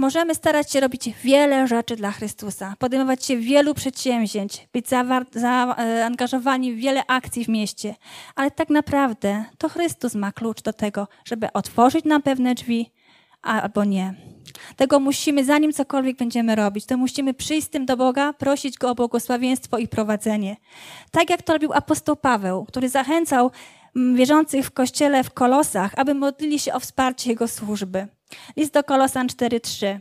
Możemy 0.01 0.35
starać 0.35 0.73
się 0.73 0.81
robić 0.81 1.11
wiele 1.25 1.67
rzeczy 1.67 1.97
dla 1.97 2.11
Chrystusa, 2.11 2.75
podejmować 2.79 3.25
się 3.25 3.37
wielu 3.37 3.75
przedsięwzięć, 3.75 4.69
być 4.73 4.87
zaangażowani 5.35 6.73
w 6.73 6.77
wiele 6.77 7.07
akcji 7.07 7.45
w 7.45 7.49
mieście, 7.49 7.95
ale 8.35 8.51
tak 8.51 8.71
naprawdę 8.71 9.45
to 9.59 9.69
Chrystus 9.69 10.15
ma 10.15 10.33
klucz 10.33 10.63
do 10.63 10.73
tego, 10.73 11.09
żeby 11.25 11.53
otworzyć 11.53 12.05
nam 12.05 12.23
pewne 12.23 12.55
drzwi 12.55 12.91
albo 13.43 13.85
nie. 13.85 14.15
Tego 14.77 15.01
musimy, 15.01 15.45
zanim 15.45 15.73
cokolwiek 15.73 16.17
będziemy 16.17 16.55
robić, 16.55 16.87
to 16.87 16.97
musimy 16.97 17.35
przyjść 17.35 17.67
z 17.67 17.71
tym 17.71 17.87
do 17.87 17.97
Boga, 17.97 18.33
prosić 18.33 18.79
Go 18.79 18.91
o 18.91 18.95
błogosławieństwo 18.95 19.79
i 19.79 19.89
prowadzenie. 19.89 20.57
Tak 21.11 21.31
jak 21.31 21.43
to 21.43 21.53
robił 21.53 21.73
apostoł 21.73 22.17
Paweł, 22.17 22.65
który 22.65 22.89
zachęcał 22.89 23.51
mm, 23.97 24.17
wierzących 24.17 24.67
w 24.67 24.71
kościele 24.71 25.25
w 25.25 25.31
Kolosach, 25.31 25.93
aby 25.97 26.15
modlili 26.15 26.59
się 26.59 26.73
o 26.73 26.81
wsparcie 26.81 27.31
Jego 27.31 27.49
służby. 27.49 28.09
List 28.57 28.73
do 28.73 28.85
Kolosan 28.85 29.27
4:3. 29.27 30.01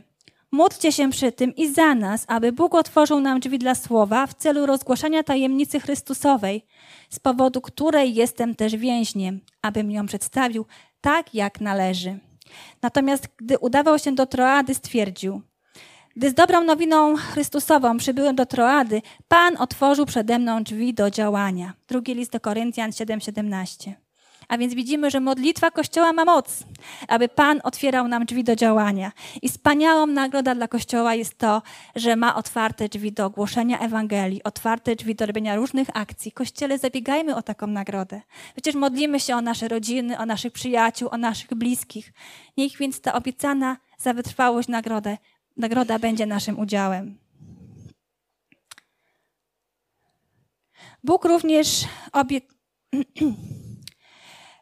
Módlcie 0.52 0.92
się 0.92 1.10
przy 1.10 1.32
tym 1.32 1.56
i 1.56 1.72
za 1.72 1.94
nas, 1.94 2.24
aby 2.28 2.52
Bóg 2.52 2.74
otworzył 2.74 3.20
nam 3.20 3.40
drzwi 3.40 3.58
dla 3.58 3.74
słowa 3.74 4.26
w 4.26 4.34
celu 4.34 4.66
rozgłaszania 4.66 5.22
tajemnicy 5.22 5.80
Chrystusowej, 5.80 6.66
z 7.10 7.18
powodu 7.18 7.60
której 7.60 8.14
jestem 8.14 8.54
też 8.54 8.76
więźniem, 8.76 9.40
abym 9.62 9.90
ją 9.90 10.06
przedstawił 10.06 10.66
tak, 11.00 11.34
jak 11.34 11.60
należy. 11.60 12.18
Natomiast 12.82 13.28
gdy 13.36 13.58
udawał 13.58 13.98
się 13.98 14.12
do 14.12 14.26
Troady, 14.26 14.74
stwierdził: 14.74 15.42
Gdy 16.16 16.30
z 16.30 16.34
dobrą 16.34 16.64
nowiną 16.64 17.16
Chrystusową 17.16 17.96
przybyłem 17.96 18.36
do 18.36 18.46
Troady, 18.46 19.02
Pan 19.28 19.56
otworzył 19.56 20.06
przede 20.06 20.38
mną 20.38 20.62
drzwi 20.62 20.94
do 20.94 21.10
działania. 21.10 21.74
Drugi 21.88 22.14
list 22.14 22.32
do 22.32 22.40
Koryntian 22.40 22.90
7:17. 22.90 24.09
A 24.50 24.58
więc 24.58 24.74
widzimy, 24.74 25.10
że 25.10 25.20
modlitwa 25.20 25.70
Kościoła 25.70 26.12
ma 26.12 26.24
moc, 26.24 26.64
aby 27.08 27.28
Pan 27.28 27.60
otwierał 27.64 28.08
nam 28.08 28.24
drzwi 28.24 28.44
do 28.44 28.56
działania. 28.56 29.12
I 29.42 29.48
wspaniałą 29.48 30.06
nagroda 30.06 30.54
dla 30.54 30.68
Kościoła 30.68 31.14
jest 31.14 31.38
to, 31.38 31.62
że 31.96 32.16
ma 32.16 32.34
otwarte 32.36 32.88
drzwi 32.88 33.12
do 33.12 33.26
ogłoszenia 33.26 33.78
Ewangelii, 33.78 34.42
otwarte 34.42 34.96
drzwi 34.96 35.14
do 35.14 35.26
robienia 35.26 35.56
różnych 35.56 35.88
akcji. 35.94 36.32
Kościele, 36.32 36.78
zabiegajmy 36.78 37.36
o 37.36 37.42
taką 37.42 37.66
nagrodę. 37.66 38.20
Przecież 38.52 38.74
modlimy 38.74 39.20
się 39.20 39.36
o 39.36 39.40
nasze 39.40 39.68
rodziny, 39.68 40.18
o 40.18 40.26
naszych 40.26 40.52
przyjaciół, 40.52 41.08
o 41.12 41.16
naszych 41.16 41.54
bliskich. 41.54 42.12
Niech 42.56 42.76
więc 42.76 43.00
ta 43.00 43.12
obiecana 43.12 43.76
za 43.98 44.14
wytrwałość 44.14 44.68
nagrodę, 44.68 45.18
nagroda 45.56 45.98
będzie 45.98 46.26
naszym 46.26 46.58
udziałem. 46.58 47.18
Bóg 51.04 51.24
również 51.24 51.84
obiecał. 52.12 52.56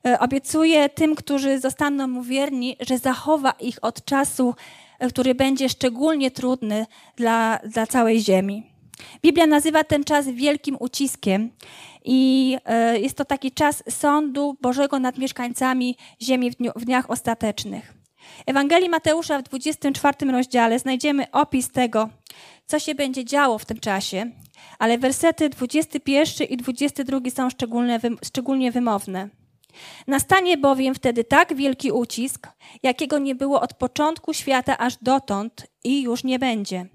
E, 0.07 0.19
obiecuje 0.19 0.89
tym, 0.89 1.15
którzy 1.15 1.61
zostaną 1.61 2.09
mu 2.09 2.23
wierni, 2.23 2.77
że 2.81 2.99
zachowa 2.99 3.51
ich 3.51 3.79
od 3.83 4.05
czasu, 4.05 4.55
e, 4.99 5.09
który 5.09 5.35
będzie 5.35 5.69
szczególnie 5.69 6.31
trudny 6.31 6.87
dla, 7.17 7.59
dla 7.65 7.87
całej 7.87 8.21
ziemi. 8.21 8.67
Biblia 9.23 9.47
nazywa 9.47 9.85
ten 9.85 10.05
czas 10.05 10.29
wielkim 10.29 10.77
uciskiem 10.81 11.51
i 12.05 12.57
e, 12.65 12.99
jest 12.99 13.17
to 13.17 13.25
taki 13.25 13.53
czas 13.53 13.85
sądu 13.91 14.57
Bożego 14.61 14.99
nad 14.99 15.19
mieszkańcami 15.19 15.97
ziemi 16.23 16.51
w, 16.51 16.55
dniu, 16.55 16.73
w 16.77 16.85
dniach 16.85 17.11
ostatecznych. 17.11 17.95
Ewangelii 18.47 18.89
Mateusza 18.89 19.39
w 19.39 19.43
24 19.43 20.33
rozdziale 20.33 20.79
znajdziemy 20.79 21.31
opis 21.31 21.71
tego, 21.71 22.09
co 22.67 22.79
się 22.79 22.95
będzie 22.95 23.25
działo 23.25 23.59
w 23.59 23.65
tym 23.65 23.81
czasie, 23.81 24.31
ale 24.79 24.99
wersety 24.99 25.49
21 25.49 26.49
i 26.49 26.57
22 26.57 27.19
są 27.31 27.49
szczególnie 28.23 28.73
wymowne. 28.73 29.29
Nastanie 30.07 30.59
bowiem 30.59 30.95
wtedy 30.95 31.25
tak 31.25 31.55
wielki 31.55 31.93
ucisk, 31.93 32.49
jakiego 32.83 33.19
nie 33.19 33.35
było 33.35 33.61
od 33.61 33.75
początku 33.75 34.35
świata 34.35 34.79
aż 34.79 34.97
dotąd 34.97 35.67
i 35.85 36.03
już 36.03 36.25
nie 36.25 36.39
będzie. 36.39 36.87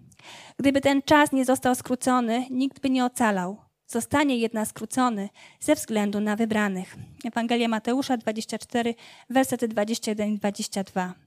Gdyby 0.60 0.82
ten 0.82 1.02
czas 1.02 1.32
nie 1.32 1.46
został 1.46 1.76
skrócony, 1.76 2.46
nikt 2.50 2.80
by 2.80 2.90
nie 2.90 3.06
ocalał. 3.06 3.58
Zostanie 3.88 4.38
jednak 4.38 4.68
skrócony 4.68 5.30
ze 5.60 5.76
względu 5.76 6.20
na 6.20 6.36
wybranych. 6.36 6.96
Ewangelia 7.26 7.68
Mateusza 7.68 8.18
24, 8.18 8.96
versety 9.30 9.68
21 9.68 10.30
i 10.30 10.38
22. 10.38 11.23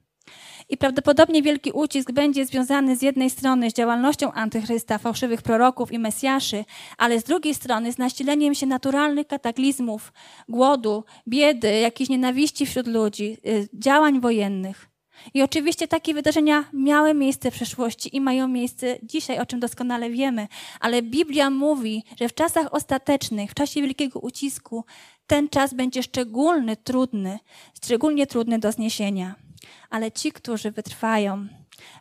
I 0.69 0.77
prawdopodobnie 0.77 1.43
wielki 1.43 1.73
ucisk 1.73 2.13
będzie 2.13 2.47
związany 2.47 2.97
z 2.97 3.03
jednej 3.03 3.31
strony 3.31 3.71
z 3.71 3.75
działalnością 3.75 4.33
antychrysta, 4.33 4.99
fałszywych 4.99 5.43
proroków 5.43 5.93
i 5.93 5.99
mesjaszy, 5.99 6.65
ale 6.99 7.21
z 7.21 7.25
drugiej 7.25 7.55
strony 7.55 7.93
z 7.93 7.99
nasileniem 7.99 8.55
się 8.55 8.67
naturalnych 8.67 9.27
kataklizmów, 9.27 10.13
głodu, 10.49 11.05
biedy, 11.29 11.79
jakiejś 11.79 12.11
nienawiści 12.11 12.67
wśród 12.67 12.87
ludzi, 12.87 13.37
y, 13.47 13.69
działań 13.75 14.21
wojennych. 14.21 14.89
I 15.35 15.43
oczywiście 15.43 15.89
takie 15.89 16.15
wydarzenia 16.15 16.65
miały 16.73 17.15
miejsce 17.15 17.51
w 17.51 17.55
przeszłości 17.55 18.17
i 18.17 18.21
mają 18.21 18.49
miejsce 18.49 18.99
dzisiaj, 19.03 19.39
o 19.39 19.47
czym 19.47 19.61
doskonale 19.61 20.11
wiemy, 20.11 20.49
ale 20.81 21.03
Biblia 21.03 21.51
mówi, 21.51 22.05
że 22.21 22.29
w 22.29 22.35
czasach 22.35 22.75
ostatecznych, 22.75 23.51
w 23.51 23.55
czasie 23.55 23.83
wielkiego 23.83 24.21
ucisku, 24.21 24.85
ten 25.27 25.49
czas 25.49 25.75
będzie 25.75 26.03
szczególny, 26.03 26.77
trudny, 26.77 27.39
szczególnie 27.85 28.27
trudny 28.27 28.59
do 28.59 28.73
zniesienia 28.73 29.46
ale 29.91 30.13
ci, 30.13 30.33
którzy 30.33 30.71
wytrwają, 30.71 31.47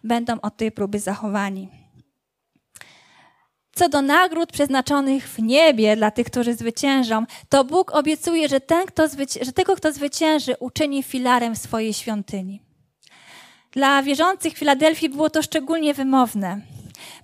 będą 0.03 0.41
od 0.41 0.57
tej 0.57 0.71
próby 0.71 0.99
zachowani. 0.99 1.69
Co 3.75 3.89
do 3.89 4.01
nagród 4.01 4.51
przeznaczonych 4.51 5.29
w 5.29 5.39
niebie 5.39 5.95
dla 5.95 6.11
tych, 6.11 6.27
którzy 6.27 6.53
zwyciężą, 6.53 7.25
to 7.49 7.63
Bóg 7.63 7.95
obiecuje, 7.95 8.49
że, 8.49 8.59
ten, 8.59 8.85
kto 8.85 9.07
że 9.41 9.53
tego, 9.53 9.75
kto 9.75 9.91
zwycięży, 9.91 10.55
uczyni 10.59 11.03
filarem 11.03 11.55
swojej 11.55 11.93
świątyni. 11.93 12.61
Dla 13.71 14.03
wierzących 14.03 14.53
w 14.53 14.57
Filadelfii 14.57 15.09
było 15.09 15.29
to 15.29 15.41
szczególnie 15.41 15.93
wymowne, 15.93 16.61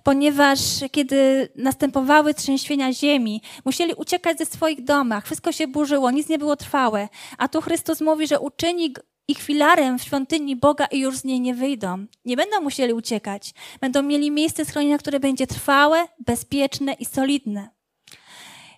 ponieważ 0.02 0.60
kiedy 0.90 1.48
następowały 1.56 2.34
trzęsienia 2.34 2.92
ziemi, 2.92 3.42
musieli 3.64 3.94
uciekać 3.94 4.38
ze 4.38 4.46
swoich 4.46 4.84
domach, 4.84 5.24
wszystko 5.24 5.52
się 5.52 5.66
burzyło, 5.66 6.10
nic 6.10 6.28
nie 6.28 6.38
było 6.38 6.56
trwałe, 6.56 7.08
a 7.38 7.48
tu 7.48 7.60
Chrystus 7.60 8.00
mówi, 8.00 8.26
że 8.26 8.40
uczyni 8.40 8.94
ich 9.28 9.38
filarem 9.38 9.98
w 9.98 10.02
świątyni 10.02 10.56
Boga 10.56 10.86
i 10.86 11.00
już 11.00 11.16
z 11.16 11.24
niej 11.24 11.40
nie 11.40 11.54
wyjdą. 11.54 12.06
Nie 12.24 12.36
będą 12.36 12.60
musieli 12.60 12.92
uciekać. 12.92 13.54
Będą 13.80 14.02
mieli 14.02 14.30
miejsce 14.30 14.64
schronienia, 14.64 14.98
które 14.98 15.20
będzie 15.20 15.46
trwałe, 15.46 16.08
bezpieczne 16.18 16.92
i 16.92 17.04
solidne. 17.04 17.68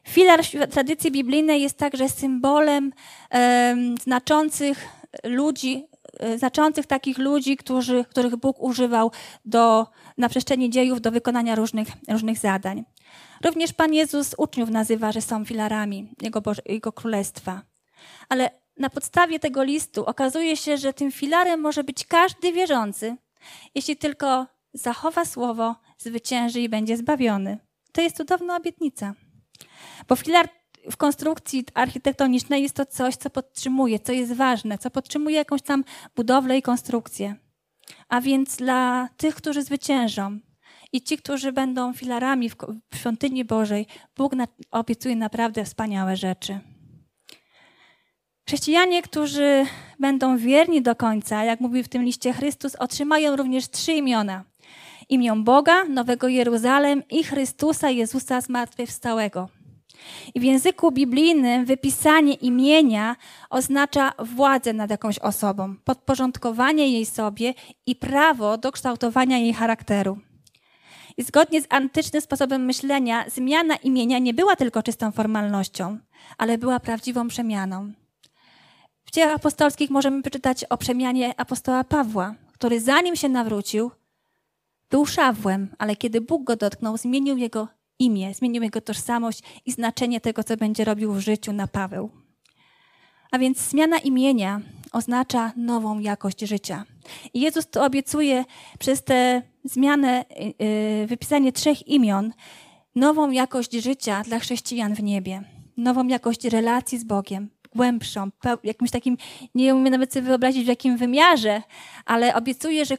Filar 0.09 0.40
tradycji 0.70 1.11
biblijnej 1.11 1.62
jest 1.62 1.78
także 1.78 2.09
symbolem 2.09 2.92
e, 3.34 3.76
znaczących 4.03 4.88
ludzi, 5.24 5.86
e, 6.20 6.38
znaczących 6.38 6.86
takich 6.86 7.18
ludzi, 7.18 7.57
którzy, 7.57 8.05
których 8.11 8.36
Bóg 8.36 8.62
używał 8.62 9.11
do, 9.45 9.86
na 10.18 10.28
przestrzeni 10.28 10.70
dziejów 10.70 11.01
do 11.01 11.11
wykonania 11.11 11.55
różnych, 11.55 11.88
różnych 12.09 12.38
zadań. 12.38 12.84
Również 13.45 13.72
Pan 13.72 13.95
Jezus 13.95 14.34
uczniów 14.38 14.70
nazywa, 14.70 15.12
że 15.12 15.20
są 15.20 15.45
filarami 15.45 16.09
Jego, 16.22 16.40
Boże, 16.40 16.62
Jego 16.66 16.92
Królestwa. 16.92 17.62
Ale 18.28 18.51
na 18.76 18.90
podstawie 18.90 19.38
tego 19.38 19.62
listu 19.62 20.04
okazuje 20.06 20.56
się, 20.56 20.76
że 20.76 20.92
tym 20.92 21.12
filarem 21.12 21.60
może 21.60 21.84
być 21.84 22.06
każdy 22.06 22.52
wierzący, 22.52 23.16
jeśli 23.74 23.96
tylko 23.96 24.46
zachowa 24.72 25.24
słowo, 25.24 25.76
zwycięży 25.98 26.60
i 26.60 26.68
będzie 26.68 26.96
zbawiony. 26.96 27.58
To 27.92 28.00
jest 28.00 28.16
cudowna 28.16 28.56
obietnica. 28.56 29.14
Bo 30.08 30.16
filar 30.16 30.48
w 30.90 30.96
konstrukcji 30.96 31.64
architektonicznej 31.74 32.62
jest 32.62 32.74
to 32.74 32.86
coś, 32.86 33.16
co 33.16 33.30
podtrzymuje, 33.30 34.00
co 34.00 34.12
jest 34.12 34.32
ważne, 34.32 34.78
co 34.78 34.90
podtrzymuje 34.90 35.36
jakąś 35.36 35.62
tam 35.62 35.84
budowlę 36.16 36.58
i 36.58 36.62
konstrukcję. 36.62 37.36
A 38.08 38.20
więc 38.20 38.56
dla 38.56 39.08
tych, 39.16 39.34
którzy 39.34 39.62
zwyciężą 39.62 40.38
i 40.92 41.02
ci, 41.02 41.18
którzy 41.18 41.52
będą 41.52 41.92
filarami 41.92 42.50
w 42.50 42.56
świątyni 42.94 43.44
Bożej, 43.44 43.86
Bóg 44.16 44.32
obiecuje 44.70 45.16
naprawdę 45.16 45.64
wspaniałe 45.64 46.16
rzeczy. 46.16 46.73
Chrześcijanie, 48.47 49.03
którzy 49.03 49.66
będą 49.99 50.36
wierni 50.36 50.82
do 50.82 50.97
końca, 50.97 51.45
jak 51.45 51.61
mówi 51.61 51.82
w 51.82 51.88
tym 51.88 52.03
liście 52.03 52.32
Chrystus, 52.32 52.74
otrzymają 52.74 53.36
również 53.36 53.70
trzy 53.70 53.92
imiona. 53.92 54.45
Imię 55.09 55.32
Boga, 55.36 55.84
Nowego 55.84 56.28
Jeruzalem 56.28 57.03
i 57.11 57.24
Chrystusa 57.24 57.90
Jezusa 57.90 58.40
Zmartwychwstałego. 58.40 59.49
I 60.34 60.40
w 60.40 60.42
języku 60.42 60.92
biblijnym 60.92 61.64
wypisanie 61.64 62.34
imienia 62.34 63.16
oznacza 63.51 64.12
władzę 64.18 64.72
nad 64.72 64.90
jakąś 64.90 65.18
osobą, 65.18 65.76
podporządkowanie 65.84 66.88
jej 66.88 67.07
sobie 67.07 67.55
i 67.86 67.97
prawo 67.97 68.59
do 68.59 68.72
kształtowania 68.72 69.38
jej 69.38 69.55
charakteru. 69.55 70.18
I 71.16 71.22
zgodnie 71.22 71.62
z 71.62 71.66
antycznym 71.68 72.22
sposobem 72.22 72.64
myślenia, 72.64 73.24
zmiana 73.28 73.76
imienia 73.76 74.18
nie 74.18 74.34
była 74.34 74.57
tylko 74.57 74.82
czystą 74.82 75.12
formalnością, 75.12 75.99
ale 76.38 76.59
była 76.59 76.80
prawdziwą 76.80 77.28
przemianą 77.28 77.92
dziejach 79.14 79.34
apostolskich 79.34 79.90
możemy 79.90 80.22
przeczytać 80.22 80.64
o 80.64 80.76
przemianie 80.76 81.40
apostoła 81.40 81.84
Pawła, 81.84 82.34
który 82.52 82.80
zanim 82.80 83.16
się 83.16 83.28
nawrócił, 83.28 83.90
był 84.90 85.06
szawłem, 85.06 85.74
ale 85.78 85.96
kiedy 85.96 86.20
Bóg 86.20 86.44
go 86.44 86.56
dotknął, 86.56 86.96
zmienił 86.96 87.36
jego 87.36 87.68
imię, 87.98 88.34
zmienił 88.34 88.62
jego 88.62 88.80
tożsamość 88.80 89.42
i 89.66 89.72
znaczenie 89.72 90.20
tego, 90.20 90.44
co 90.44 90.56
będzie 90.56 90.84
robił 90.84 91.12
w 91.12 91.20
życiu 91.20 91.52
na 91.52 91.66
Paweł. 91.66 92.10
A 93.30 93.38
więc 93.38 93.58
zmiana 93.58 93.98
imienia 93.98 94.60
oznacza 94.92 95.52
nową 95.56 95.98
jakość 95.98 96.40
życia. 96.40 96.84
I 97.34 97.40
Jezus 97.40 97.70
to 97.70 97.84
obiecuje 97.84 98.44
przez 98.78 99.04
tę 99.04 99.42
zmianę, 99.64 100.24
yy, 100.58 101.06
wypisanie 101.06 101.52
trzech 101.52 101.88
imion, 101.88 102.32
nową 102.94 103.30
jakość 103.30 103.72
życia 103.72 104.22
dla 104.22 104.38
chrześcijan 104.38 104.94
w 104.94 105.02
niebie, 105.02 105.42
nową 105.76 106.06
jakość 106.06 106.44
relacji 106.44 106.98
z 106.98 107.04
Bogiem, 107.04 107.50
głębszą, 107.74 108.30
jakimś 108.64 108.90
takim, 108.90 109.16
nie 109.54 109.74
umiem 109.74 109.92
nawet 109.92 110.12
sobie 110.12 110.26
wyobrazić 110.26 110.64
w 110.64 110.68
jakim 110.68 110.96
wymiarze, 110.96 111.62
ale 112.04 112.34
obiecuję, 112.34 112.84
że 112.84 112.98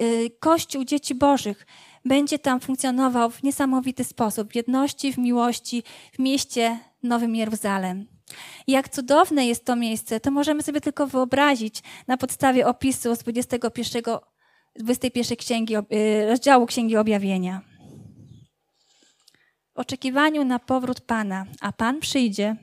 y, 0.00 0.30
Kościół 0.40 0.84
dzieci 0.84 1.14
Bożych 1.14 1.66
będzie 2.04 2.38
tam 2.38 2.60
funkcjonował 2.60 3.30
w 3.30 3.42
niesamowity 3.42 4.04
sposób, 4.04 4.52
w 4.52 4.56
jedności, 4.56 5.12
w 5.12 5.18
miłości, 5.18 5.82
w 6.12 6.18
mieście 6.18 6.78
Nowym 7.02 7.36
Jeruzalem. 7.36 8.06
Jak 8.66 8.88
cudowne 8.88 9.46
jest 9.46 9.64
to 9.64 9.76
miejsce, 9.76 10.20
to 10.20 10.30
możemy 10.30 10.62
sobie 10.62 10.80
tylko 10.80 11.06
wyobrazić 11.06 11.82
na 12.06 12.16
podstawie 12.16 12.66
opisu 12.66 13.14
z 13.14 13.18
21, 13.18 14.02
21 14.76 15.36
księgi, 15.36 15.76
y, 15.76 16.26
rozdziału 16.28 16.66
Księgi 16.66 16.96
Objawienia. 16.96 17.60
W 19.74 19.78
oczekiwaniu 19.78 20.44
na 20.44 20.58
powrót 20.58 21.00
Pana, 21.00 21.46
a 21.60 21.72
Pan 21.72 22.00
przyjdzie, 22.00 22.56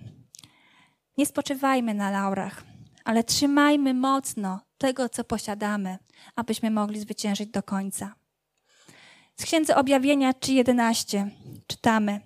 nie 1.20 1.26
spoczywajmy 1.26 1.94
na 1.94 2.12
laurach, 2.12 2.64
ale 3.06 3.24
trzymajmy 3.24 3.94
mocno 3.94 4.60
tego, 4.78 5.10
co 5.10 5.24
posiadamy, 5.24 5.98
abyśmy 6.36 6.72
mogli 6.72 7.00
zwyciężyć 7.00 7.50
do 7.50 7.64
końca. 7.64 8.16
Z 9.40 9.44
Księdza 9.44 9.76
Objawienia 9.76 10.32
3.11 10.32 11.30
czytamy 11.68 12.22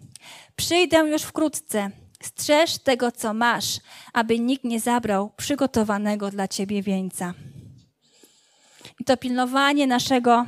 Przyjdę 0.56 0.98
już 0.98 1.22
wkrótce, 1.22 1.90
strzeż 2.22 2.78
tego, 2.78 3.12
co 3.12 3.34
masz, 3.34 3.80
aby 4.14 4.40
nikt 4.40 4.64
nie 4.64 4.80
zabrał 4.80 5.30
przygotowanego 5.38 6.32
dla 6.32 6.48
ciebie 6.48 6.82
wieńca. 6.82 7.34
I 9.00 9.04
to 9.04 9.18
pilnowanie 9.18 9.88
naszego 9.88 10.46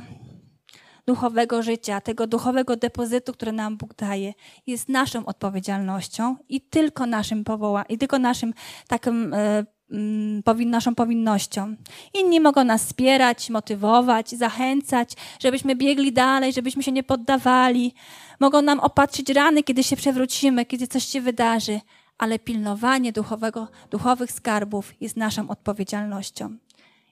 duchowego 1.06 1.62
życia, 1.62 2.00
tego 2.00 2.26
duchowego 2.26 2.76
depozytu, 2.76 3.32
który 3.32 3.52
nam 3.52 3.76
Bóg 3.76 3.94
daje, 3.94 4.34
jest 4.66 4.88
naszą 4.88 5.26
odpowiedzialnością 5.26 6.36
i 6.48 6.60
tylko 6.60 7.06
naszym 7.06 7.44
powoła, 7.44 7.82
i 7.82 7.98
tylko 7.98 8.18
naszym 8.18 8.54
takim 8.88 9.34
e, 9.34 9.64
mm, 9.90 10.42
naszą 10.70 10.94
powinnością. 10.94 11.76
Inni 12.14 12.40
mogą 12.40 12.64
nas 12.64 12.84
wspierać, 12.84 13.50
motywować, 13.50 14.30
zachęcać, 14.30 15.12
żebyśmy 15.40 15.76
biegli 15.76 16.12
dalej, 16.12 16.52
żebyśmy 16.52 16.82
się 16.82 16.92
nie 16.92 17.02
poddawali. 17.02 17.94
Mogą 18.40 18.62
nam 18.62 18.80
opatrzyć 18.80 19.30
rany, 19.30 19.62
kiedy 19.62 19.84
się 19.84 19.96
przewrócimy, 19.96 20.64
kiedy 20.64 20.86
coś 20.86 21.04
się 21.04 21.20
wydarzy, 21.20 21.80
ale 22.18 22.38
pilnowanie 22.38 23.12
duchowego, 23.12 23.68
duchowych 23.90 24.32
skarbów 24.32 24.94
jest 25.00 25.16
naszą 25.16 25.48
odpowiedzialnością. 25.48 26.56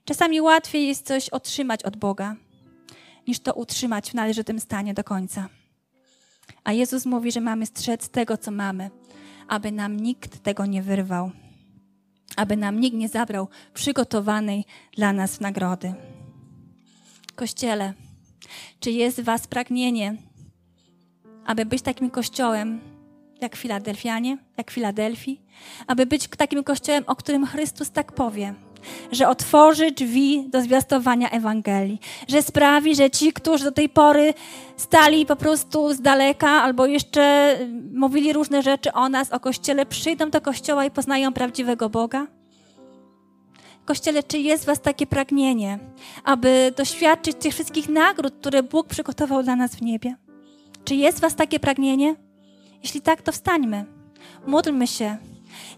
Czasami 0.05 0.41
łatwiej 0.41 0.87
jest 0.87 1.07
coś 1.07 1.29
otrzymać 1.29 1.83
od 1.83 1.97
Boga, 1.97 2.37
niż 3.27 3.41
to 3.41 3.55
utrzymać 3.55 4.11
w 4.11 4.15
należytym 4.15 4.61
stanie 4.61 4.95
do 4.95 5.05
końca. 5.05 5.49
A 6.65 6.73
Jezus 6.73 7.07
mówi, 7.07 7.33
że 7.33 7.41
mamy 7.41 7.67
strzec 7.67 8.09
tego, 8.09 8.37
co 8.37 8.51
mamy, 8.51 8.91
aby 9.49 9.73
nam 9.73 9.97
nikt 9.97 10.43
tego 10.43 10.67
nie 10.67 10.83
wyrwał, 10.83 11.31
aby 12.37 12.57
nam 12.57 12.81
nikt 12.81 12.97
nie 12.97 13.09
zabrał 13.09 13.49
przygotowanej 13.75 14.65
dla 14.97 15.13
nas 15.13 15.41
nagrody. 15.41 15.95
Kościele, 17.35 17.95
czy 18.81 18.91
jest 18.91 19.21
w 19.21 19.25
Was 19.25 19.47
pragnienie, 19.47 20.17
aby 21.47 21.67
być 21.67 21.83
takim 21.83 22.11
kościołem 22.11 22.81
jak 23.41 23.57
Filadelfianie, 23.57 24.39
jak 24.57 24.71
Filadelfii, 24.71 25.41
aby 25.87 26.07
być 26.07 26.29
takim 26.29 26.65
kościołem, 26.65 27.05
o 27.07 27.17
którym 27.17 27.47
Chrystus 27.47 27.91
tak 27.91 28.13
powie, 28.13 28.55
że 29.13 29.29
otworzy 29.29 29.91
drzwi 29.91 30.45
do 30.49 30.61
zwiastowania 30.61 31.31
Ewangelii, 31.31 32.01
że 32.29 32.43
sprawi, 32.43 32.95
że 32.95 33.11
ci, 33.11 33.33
którzy 33.33 33.65
do 33.65 33.73
tej 33.73 33.89
pory 33.89 34.35
stali 34.77 35.27
po 35.27 35.37
prostu 35.37 35.95
z 35.95 36.01
daleka 36.01 36.51
albo 36.51 36.87
jeszcze 36.87 37.57
mówili 37.95 38.33
różne 38.33 38.63
rzeczy 38.63 38.93
o 38.93 39.09
nas, 39.09 39.33
o 39.33 39.41
Kościele, 39.41 39.87
przyjdą 39.87 40.31
do 40.31 40.41
Kościoła 40.41 40.85
i 40.85 40.91
poznają 40.91 41.33
prawdziwego 41.33 41.89
Boga? 41.89 42.27
Kościele, 43.85 44.23
czy 44.23 44.39
jest 44.39 44.63
w 44.63 44.67
Was 44.67 44.81
takie 44.81 45.07
pragnienie, 45.07 45.79
aby 46.25 46.73
doświadczyć 46.77 47.37
tych 47.37 47.55
wszystkich 47.55 47.89
nagród, 47.89 48.35
które 48.35 48.63
Bóg 48.63 48.87
przygotował 48.87 49.43
dla 49.43 49.57
nas 49.57 49.77
w 49.77 49.83
niebie? 49.83 50.17
Czy 50.85 50.95
jest 50.95 51.19
w 51.19 51.21
Was 51.21 51.35
takie 51.35 51.61
pragnienie? 51.61 52.17
Jeśli 52.83 53.01
tak, 53.01 53.23
to 53.23 53.33
wstańmy. 53.33 53.85
Módlmy 54.47 54.87
się. 54.87 55.17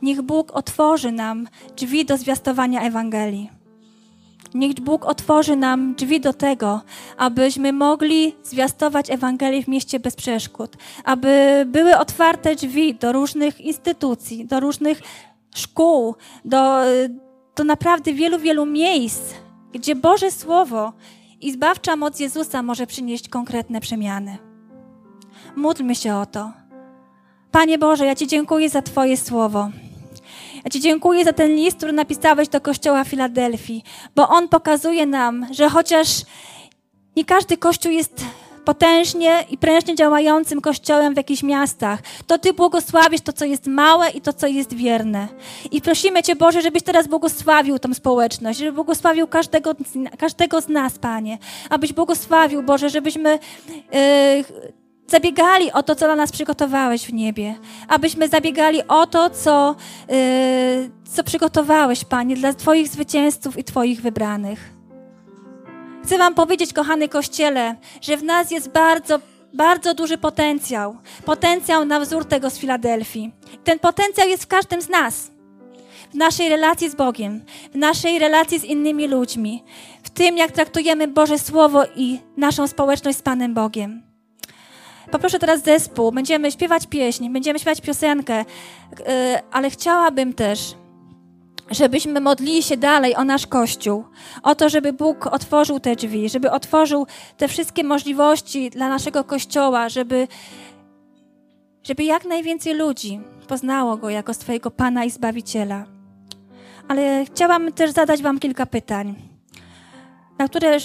Niech 0.03 0.23
Bóg 0.23 0.53
otworzy 0.53 1.13
nam 1.13 1.49
drzwi 1.77 2.05
do 2.05 2.17
zwiastowania 2.17 2.83
Ewangelii. 2.83 3.51
Niech 4.55 4.75
Bóg 4.81 5.05
otworzy 5.05 5.57
nam 5.57 5.95
drzwi 5.95 6.21
do 6.21 6.33
tego, 6.33 6.81
abyśmy 7.17 7.73
mogli 7.73 8.35
zwiastować 8.43 9.11
Ewangelię 9.11 9.63
w 9.63 9.69
mieście 9.69 10.01
bez 10.01 10.17
przeszkód, 10.17 10.77
aby 11.05 11.65
były 11.69 11.99
otwarte 11.99 12.55
drzwi 12.55 12.95
do 12.95 13.13
różnych 13.13 13.61
instytucji, 13.61 14.47
do 14.47 14.61
różnych 14.61 15.03
szkół, 15.55 16.15
do, 16.45 16.81
do 17.57 17.65
naprawdę 17.65 18.13
wielu, 18.13 18.39
wielu 18.39 18.67
miejsc, 18.67 19.35
gdzie 19.73 19.97
Boże 19.97 20.31
Słowo 20.31 20.93
i 21.41 21.53
zbawcza 21.53 21.97
moc 21.97 22.21
Jezusa 22.21 22.63
może 22.63 22.87
przynieść 22.87 23.29
konkretne 23.29 23.81
przemiany. 23.81 24.39
Módlmy 25.57 25.95
się 25.95 26.15
o 26.15 26.27
to. 26.27 26.53
Panie 27.51 27.79
Boże, 27.79 28.07
ja 28.07 28.15
Ci 28.15 28.27
dziękuję 28.27 28.71
za 28.71 28.83
Twoje 28.83 29.17
słowo. 29.17 29.71
Ja 30.67 30.71
Ci 30.71 30.81
dziękuję 30.81 31.25
za 31.25 31.33
ten 31.33 31.55
list, 31.55 31.77
który 31.77 31.93
napisałeś 31.93 32.49
do 32.49 32.61
Kościoła 32.61 33.05
Filadelfii, 33.05 33.85
bo 34.17 34.29
on 34.29 34.49
pokazuje 34.49 35.07
nam, 35.07 35.47
że 35.51 35.69
chociaż 35.69 36.09
nie 37.17 37.25
każdy 37.25 37.57
kościół 37.57 37.93
jest 37.93 38.25
potężnie 38.65 39.45
i 39.51 39.59
prężnie 39.59 39.95
działającym 39.95 40.61
kościołem 40.61 41.15
w 41.15 41.17
jakichś 41.17 41.43
miastach, 41.43 42.01
to 42.27 42.39
Ty 42.39 42.53
błogosławisz 42.53 43.21
to, 43.21 43.33
co 43.33 43.45
jest 43.45 43.67
małe 43.67 44.11
i 44.11 44.21
to, 44.21 44.33
co 44.33 44.47
jest 44.47 44.75
wierne. 44.75 45.29
I 45.71 45.81
prosimy 45.81 46.23
Cię, 46.23 46.37
Boże, 46.37 46.63
żebyś 46.63 46.83
teraz 46.83 47.09
błogosławił 47.09 47.79
tą 47.79 47.95
społeczność, 47.95 48.59
żeby 48.59 48.73
błogosławił 48.73 49.27
każdego, 49.27 49.75
każdego 50.19 50.61
z 50.61 50.69
nas, 50.69 50.99
Panie. 50.99 51.39
Abyś 51.71 51.93
błogosławił, 51.93 52.63
Boże, 52.63 52.91
żebyśmy... 52.91 53.39
Yy, 53.93 54.86
zabiegali 55.09 55.73
o 55.73 55.83
to, 55.83 55.95
co 55.95 56.07
dla 56.07 56.17
nas 56.17 56.33
przygotowałeś 56.33 57.07
w 57.07 57.13
niebie. 57.13 57.55
Abyśmy 57.89 58.29
zabiegali 58.29 58.89
o 58.89 59.07
to, 59.07 59.31
co, 59.31 59.77
yy, 60.09 60.17
co 61.15 61.25
przygotowałeś, 61.25 62.05
Panie, 62.05 62.37
dla 62.37 62.53
Twoich 62.53 62.89
zwycięzców 62.89 63.59
i 63.59 63.65
Twoich 63.65 64.01
wybranych. 64.01 64.77
Chcę 66.05 66.19
Wam 66.19 66.35
powiedzieć, 66.35 66.73
kochany 66.73 67.09
Kościele, 67.09 67.77
że 68.01 68.17
w 68.17 68.25
nas 68.25 68.51
jest 68.51 68.69
bardzo, 68.69 69.19
bardzo 69.55 69.95
duży 69.95 70.19
potencjał. 70.19 70.97
Potencjał 71.25 71.85
na 71.85 72.01
wzór 72.01 72.25
tego 72.25 72.51
z 72.51 72.59
Filadelfii. 72.59 73.33
Ten 73.65 73.79
potencjał 73.79 74.29
jest 74.29 74.45
w 74.45 74.47
każdym 74.47 74.83
z 74.83 74.89
nas. 74.89 75.31
W 76.13 76.15
naszej 76.15 76.49
relacji 76.49 76.91
z 76.91 76.95
Bogiem, 76.95 77.45
w 77.73 77.77
naszej 77.77 78.19
relacji 78.19 78.59
z 78.59 78.65
innymi 78.65 79.09
ludźmi, 79.09 79.65
w 80.03 80.11
tym, 80.11 80.37
jak 80.37 80.51
traktujemy 80.51 81.09
Boże 81.09 81.39
Słowo 81.39 81.85
i 81.97 82.19
naszą 82.37 82.69
społeczność 82.69 83.19
z 83.19 83.23
Panem 83.23 83.55
Bogiem. 83.55 84.06
Poproszę 85.11 85.39
teraz 85.39 85.63
zespół, 85.63 86.13
będziemy 86.13 86.53
śpiewać 86.53 86.87
pieśń, 86.87 87.29
będziemy 87.29 87.59
śpiewać 87.59 87.81
piosenkę, 87.81 88.45
e, 89.07 89.43
ale 89.53 89.71
chciałabym 89.71 90.33
też, 90.33 90.75
żebyśmy 91.71 92.21
modlili 92.21 92.63
się 92.63 92.77
dalej 92.77 93.17
o 93.17 93.25
nasz 93.25 93.47
Kościół, 93.47 94.05
o 94.43 94.55
to, 94.55 94.69
żeby 94.69 94.93
Bóg 94.93 95.27
otworzył 95.27 95.81
te 95.81 95.97
drzwi, 95.97 96.29
żeby 96.29 96.51
otworzył 96.51 97.07
te 97.37 97.49
wszystkie 97.49 97.85
możliwości 97.85 98.71
dla 98.71 98.89
naszego 98.89 99.25
Kościoła, 99.25 99.89
żeby, 99.89 100.29
żeby 101.83 102.05
jak 102.05 102.25
najwięcej 102.25 102.75
ludzi 102.75 103.21
poznało 103.49 103.97
Go 103.97 104.11
jako 104.11 104.35
swojego 104.35 104.71
Pana 104.71 105.05
i 105.05 105.11
Zbawiciela. 105.11 105.85
Ale 106.89 107.25
chciałam 107.25 107.73
też 107.73 107.91
zadać 107.91 108.23
Wam 108.23 108.39
kilka 108.39 108.67
pytań, 108.67 109.15
na 110.39 110.49
które 110.49 110.79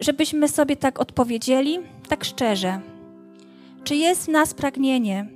żebyśmy 0.00 0.48
sobie 0.48 0.76
tak 0.76 1.00
odpowiedzieli, 1.00 1.78
tak 2.08 2.24
szczerze. 2.24 2.80
Czy 3.84 3.96
jest 3.96 4.24
w 4.24 4.28
nas 4.28 4.54
pragnienie 4.54 5.26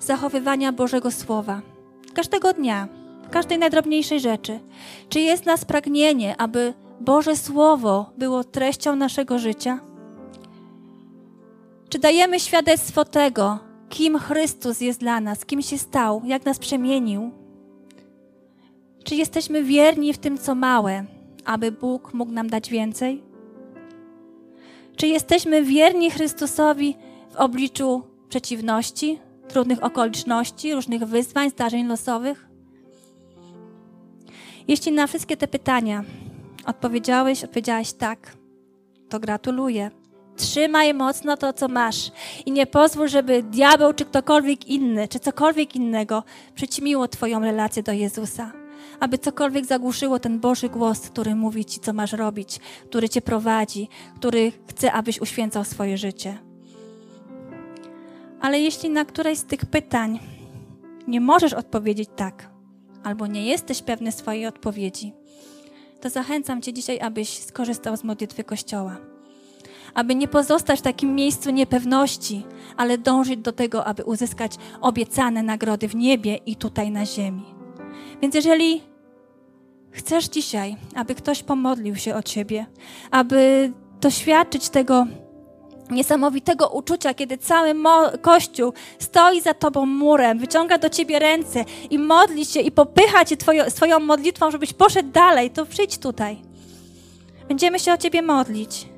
zachowywania 0.00 0.72
Bożego 0.72 1.10
Słowa? 1.10 1.60
Każdego 2.14 2.52
dnia, 2.52 2.88
każdej 3.30 3.58
najdrobniejszej 3.58 4.20
rzeczy. 4.20 4.60
Czy 5.08 5.20
jest 5.20 5.42
w 5.42 5.46
nas 5.46 5.64
pragnienie, 5.64 6.36
aby 6.40 6.74
Boże 7.00 7.36
Słowo 7.36 8.10
było 8.18 8.44
treścią 8.44 8.96
naszego 8.96 9.38
życia? 9.38 9.80
Czy 11.88 11.98
dajemy 11.98 12.40
świadectwo 12.40 13.04
tego, 13.04 13.58
kim 13.88 14.18
Chrystus 14.18 14.80
jest 14.80 15.00
dla 15.00 15.20
nas, 15.20 15.44
kim 15.44 15.62
się 15.62 15.78
stał, 15.78 16.22
jak 16.24 16.44
nas 16.44 16.58
przemienił? 16.58 17.30
Czy 19.04 19.14
jesteśmy 19.14 19.62
wierni 19.62 20.12
w 20.12 20.18
tym, 20.18 20.38
co 20.38 20.54
małe, 20.54 21.04
aby 21.44 21.72
Bóg 21.72 22.14
mógł 22.14 22.32
nam 22.32 22.50
dać 22.50 22.70
więcej? 22.70 23.22
Czy 24.96 25.06
jesteśmy 25.06 25.62
wierni 25.62 26.10
Chrystusowi 26.10 26.96
w 27.34 27.36
obliczu 27.36 28.02
przeciwności, 28.28 29.18
trudnych 29.48 29.82
okoliczności, 29.82 30.74
różnych 30.74 31.04
wyzwań, 31.04 31.50
zdarzeń 31.50 31.86
losowych? 31.86 32.48
Jeśli 34.68 34.92
na 34.92 35.06
wszystkie 35.06 35.36
te 35.36 35.48
pytania 35.48 36.04
odpowiedziałeś, 36.66 37.44
odpowiedziałaś 37.44 37.92
tak, 37.92 38.36
to 39.08 39.20
gratuluję. 39.20 39.90
Trzymaj 40.36 40.94
mocno 40.94 41.36
to, 41.36 41.52
co 41.52 41.68
masz 41.68 42.10
i 42.46 42.52
nie 42.52 42.66
pozwól, 42.66 43.08
żeby 43.08 43.42
diabeł 43.42 43.92
czy 43.92 44.04
ktokolwiek 44.04 44.66
inny, 44.66 45.08
czy 45.08 45.18
cokolwiek 45.18 45.76
innego 45.76 46.22
przyćmiło 46.54 47.08
Twoją 47.08 47.40
relację 47.40 47.82
do 47.82 47.92
Jezusa. 47.92 48.52
Aby 49.00 49.18
cokolwiek 49.18 49.64
zagłuszyło 49.66 50.18
ten 50.18 50.40
Boży 50.40 50.68
głos, 50.68 51.00
który 51.00 51.34
mówi 51.34 51.64
Ci, 51.64 51.80
co 51.80 51.92
masz 51.92 52.12
robić, 52.12 52.60
który 52.88 53.08
Cię 53.08 53.20
prowadzi, 53.22 53.88
który 54.16 54.52
chce, 54.68 54.92
abyś 54.92 55.20
uświęcał 55.20 55.64
swoje 55.64 55.98
życie. 55.98 56.53
Ale 58.44 58.60
jeśli 58.60 58.90
na 58.90 59.04
któreś 59.04 59.38
z 59.38 59.44
tych 59.44 59.66
pytań 59.66 60.18
nie 61.08 61.20
możesz 61.20 61.52
odpowiedzieć 61.52 62.08
tak, 62.16 62.50
albo 63.04 63.26
nie 63.26 63.46
jesteś 63.46 63.82
pewny 63.82 64.12
swojej 64.12 64.46
odpowiedzi, 64.46 65.12
to 66.00 66.10
zachęcam 66.10 66.62
Cię 66.62 66.72
dzisiaj, 66.72 67.00
abyś 67.00 67.28
skorzystał 67.28 67.96
z 67.96 68.04
modlitwy 68.04 68.44
Kościoła. 68.44 68.96
Aby 69.94 70.14
nie 70.14 70.28
pozostać 70.28 70.78
w 70.78 70.82
takim 70.82 71.14
miejscu 71.14 71.50
niepewności, 71.50 72.46
ale 72.76 72.98
dążyć 72.98 73.40
do 73.40 73.52
tego, 73.52 73.84
aby 73.84 74.04
uzyskać 74.04 74.52
obiecane 74.80 75.42
nagrody 75.42 75.88
w 75.88 75.94
niebie 75.94 76.36
i 76.36 76.56
tutaj 76.56 76.90
na 76.90 77.06
ziemi. 77.06 77.44
Więc 78.22 78.34
jeżeli 78.34 78.82
chcesz 79.90 80.24
dzisiaj, 80.24 80.76
aby 80.94 81.14
ktoś 81.14 81.42
pomodlił 81.42 81.96
się 81.96 82.14
o 82.14 82.22
Ciebie, 82.22 82.66
aby 83.10 83.72
doświadczyć 84.00 84.68
tego, 84.68 85.06
niesamowitego 85.90 86.68
uczucia, 86.68 87.14
kiedy 87.14 87.38
cały 87.38 87.74
Kościół 88.20 88.72
stoi 88.98 89.40
za 89.40 89.54
Tobą 89.54 89.86
murem, 89.86 90.38
wyciąga 90.38 90.78
do 90.78 90.90
Ciebie 90.90 91.18
ręce 91.18 91.64
i 91.90 91.98
modli 91.98 92.46
się 92.46 92.60
i 92.60 92.72
popycha 92.72 93.24
Cię 93.24 93.36
twoją, 93.36 93.70
swoją 93.70 94.00
modlitwą, 94.00 94.50
żebyś 94.50 94.72
poszedł 94.72 95.10
dalej, 95.10 95.50
to 95.50 95.66
przyjdź 95.66 95.98
tutaj. 95.98 96.42
Będziemy 97.48 97.78
się 97.78 97.92
o 97.92 97.98
Ciebie 97.98 98.22
modlić. 98.22 98.88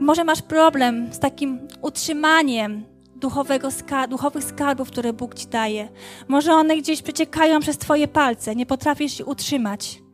Może 0.00 0.24
masz 0.24 0.42
problem 0.42 1.12
z 1.12 1.18
takim 1.18 1.68
utrzymaniem 1.82 2.84
duchowego 3.16 3.68
duchowych 4.08 4.44
skarbów, 4.44 4.90
które 4.90 5.12
Bóg 5.12 5.34
Ci 5.34 5.46
daje. 5.46 5.88
Może 6.28 6.52
one 6.52 6.76
gdzieś 6.76 7.02
przeciekają 7.02 7.60
przez 7.60 7.78
Twoje 7.78 8.08
palce, 8.08 8.56
nie 8.56 8.66
potrafisz 8.66 9.20
ich 9.20 9.28
utrzymać. 9.28 10.05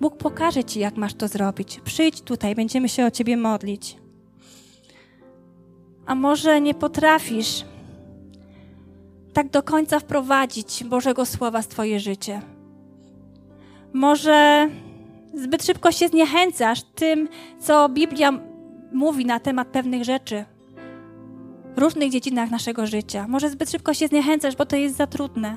Bóg 0.00 0.16
pokaże 0.16 0.64
Ci, 0.64 0.80
jak 0.80 0.96
masz 0.96 1.14
to 1.14 1.28
zrobić. 1.28 1.80
Przyjdź 1.84 2.20
tutaj, 2.20 2.54
będziemy 2.54 2.88
się 2.88 3.06
o 3.06 3.10
Ciebie 3.10 3.36
modlić. 3.36 3.96
A 6.06 6.14
może 6.14 6.60
nie 6.60 6.74
potrafisz 6.74 7.64
tak 9.32 9.50
do 9.50 9.62
końca 9.62 10.00
wprowadzić 10.00 10.84
Bożego 10.84 11.26
Słowa 11.26 11.62
w 11.62 11.68
Twoje 11.68 12.00
życie. 12.00 12.42
Może 13.92 14.68
zbyt 15.34 15.64
szybko 15.64 15.92
się 15.92 16.08
zniechęcasz 16.08 16.82
tym, 16.82 17.28
co 17.60 17.88
Biblia 17.88 18.32
mówi 18.92 19.26
na 19.26 19.40
temat 19.40 19.68
pewnych 19.68 20.04
rzeczy 20.04 20.44
w 21.76 21.78
różnych 21.78 22.10
dziedzinach 22.10 22.50
naszego 22.50 22.86
życia. 22.86 23.26
Może 23.28 23.50
zbyt 23.50 23.70
szybko 23.70 23.94
się 23.94 24.08
zniechęcasz, 24.08 24.56
bo 24.56 24.66
to 24.66 24.76
jest 24.76 24.96
za 24.96 25.06
trudne. 25.06 25.56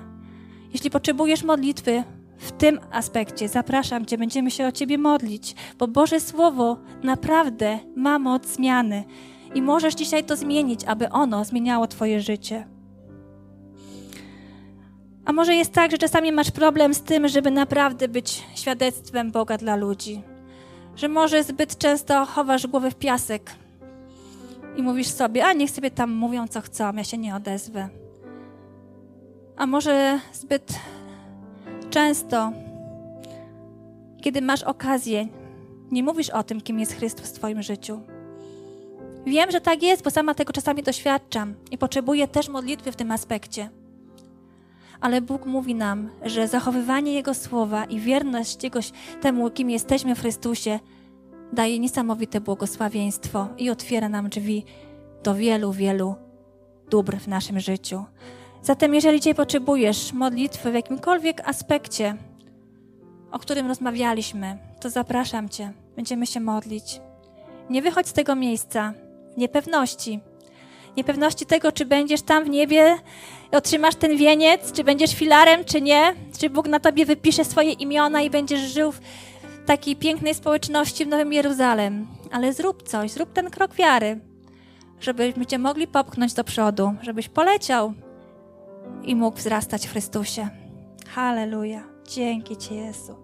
Jeśli 0.74 0.90
potrzebujesz 0.90 1.44
modlitwy 1.44 2.04
w 2.38 2.52
tym 2.52 2.80
aspekcie, 2.92 3.48
zapraszam 3.48 4.06
Cię, 4.06 4.18
będziemy 4.18 4.52
się 4.52 4.68
o 4.68 4.72
Ciebie 4.72 4.98
modlić, 4.98 5.56
bo 5.78 5.88
Boże 5.88 6.20
Słowo 6.20 6.78
naprawdę 7.04 7.80
ma 7.96 8.20
moc 8.20 8.48
zmiany 8.48 9.04
i 9.56 9.62
możesz 9.62 9.96
dzisiaj 9.96 10.24
to 10.24 10.36
zmienić, 10.36 10.84
aby 10.86 11.10
ono 11.10 11.46
zmieniało 11.46 11.88
Twoje 11.88 12.22
życie. 12.22 12.68
A 15.26 15.34
może 15.34 15.56
jest 15.56 15.74
tak, 15.74 15.92
że 15.92 15.98
czasami 15.98 16.32
masz 16.32 16.52
problem 16.52 16.94
z 16.94 17.02
tym, 17.02 17.28
żeby 17.28 17.52
naprawdę 17.52 18.08
być 18.08 18.44
świadectwem 18.56 19.32
Boga 19.32 19.58
dla 19.58 19.76
ludzi. 19.76 20.22
Że 20.96 21.08
może 21.08 21.44
zbyt 21.44 21.78
często 21.78 22.26
chowasz 22.26 22.68
głowę 22.68 22.92
w 22.92 22.96
piasek 22.96 23.52
i 24.78 24.84
mówisz 24.84 25.08
sobie, 25.08 25.46
a 25.46 25.54
niech 25.54 25.72
sobie 25.72 25.92
tam 25.92 26.12
mówią 26.12 26.48
co 26.48 26.62
chcą, 26.62 26.94
ja 26.94 27.04
się 27.04 27.18
nie 27.18 27.36
odezwę. 27.36 27.90
A 29.58 29.68
może 29.68 30.20
zbyt 30.34 30.80
często, 31.90 32.52
kiedy 34.22 34.42
masz 34.42 34.64
okazję, 34.64 35.28
nie 35.92 36.04
mówisz 36.04 36.30
o 36.30 36.44
tym, 36.44 36.62
kim 36.62 36.80
jest 36.80 36.94
Chrystus 36.94 37.30
w 37.30 37.34
Twoim 37.34 37.62
życiu. 37.62 38.02
Wiem, 39.26 39.52
że 39.52 39.62
tak 39.62 39.84
jest, 39.84 40.04
bo 40.04 40.12
sama 40.12 40.34
tego 40.34 40.54
czasami 40.54 40.84
doświadczam 40.84 41.56
i 41.72 41.78
potrzebuję 41.78 42.28
też 42.28 42.50
modlitwy 42.50 42.92
w 42.92 42.96
tym 42.96 43.12
aspekcie. 43.12 43.70
Ale 45.02 45.22
Bóg 45.22 45.46
mówi 45.46 45.76
nam, 45.76 46.10
że 46.26 46.48
zachowywanie 46.48 47.14
Jego 47.14 47.34
słowa 47.34 47.86
i 47.86 48.00
wierność 48.00 48.64
Jego, 48.64 48.80
temu, 49.22 49.50
kim 49.50 49.70
jesteśmy 49.70 50.16
w 50.16 50.20
Chrystusie, 50.20 50.80
daje 51.54 51.80
niesamowite 51.80 52.42
błogosławieństwo 52.42 53.48
i 53.58 53.70
otwiera 53.70 54.10
nam 54.10 54.30
drzwi 54.30 54.66
do 55.24 55.36
wielu, 55.36 55.72
wielu 55.72 56.16
dóbr 56.90 57.18
w 57.18 57.28
naszym 57.28 57.60
życiu. 57.60 58.04
Zatem, 58.62 58.96
jeżeli 58.96 59.20
dzisiaj 59.20 59.36
potrzebujesz 59.36 60.14
modlitwy 60.14 60.72
w 60.72 60.74
jakimkolwiek 60.74 61.50
aspekcie, 61.50 62.16
o 63.32 63.40
którym 63.40 63.68
rozmawialiśmy, 63.68 64.58
to 64.82 64.90
zapraszam 64.90 65.50
Cię. 65.50 65.74
Będziemy 65.96 66.28
się 66.28 66.40
modlić. 66.40 67.02
Nie 67.70 67.82
wychodź 67.82 68.08
z 68.08 68.14
tego 68.14 68.36
miejsca 68.36 68.94
niepewności. 69.38 70.20
Niepewności 70.98 71.46
tego, 71.46 71.72
czy 71.72 71.86
będziesz 71.86 72.22
tam 72.22 72.44
w 72.44 72.50
niebie, 72.50 72.98
otrzymasz 73.52 73.96
ten 73.96 74.18
wieniec, 74.18 74.72
czy 74.72 74.84
będziesz 74.84 75.16
filarem, 75.16 75.66
czy 75.66 75.82
nie, 75.82 76.16
czy 76.40 76.50
Bóg 76.50 76.68
na 76.68 76.80
tobie 76.80 77.06
wypisze 77.06 77.46
swoje 77.46 77.72
imiona 77.72 78.22
i 78.22 78.30
będziesz 78.30 78.62
żył 78.62 78.92
w 78.92 79.00
takiej 79.66 79.96
pięknej 79.96 80.36
społeczności 80.36 81.06
w 81.06 81.08
Nowym 81.08 81.34
Jeruzalem. 81.34 82.08
Ale 82.32 82.54
zrób 82.54 82.84
coś, 82.84 83.12
zrób 83.12 83.34
ten 83.34 83.50
krok 83.50 83.74
wiary, 83.74 84.20
żebyśmy 85.00 85.46
Cię 85.46 85.58
mogli 85.58 85.88
popchnąć 85.88 86.34
do 86.34 86.44
przodu, 86.44 86.94
żebyś 87.02 87.30
poleciał 87.30 87.94
i 89.04 89.16
mógł 89.16 89.38
wzrastać 89.38 89.88
w 89.88 89.92
Chrystusie. 89.92 90.50
Halleluja. 91.08 91.84
Dzięki 92.08 92.58
Ci, 92.58 92.76
Jezu. 92.76 93.16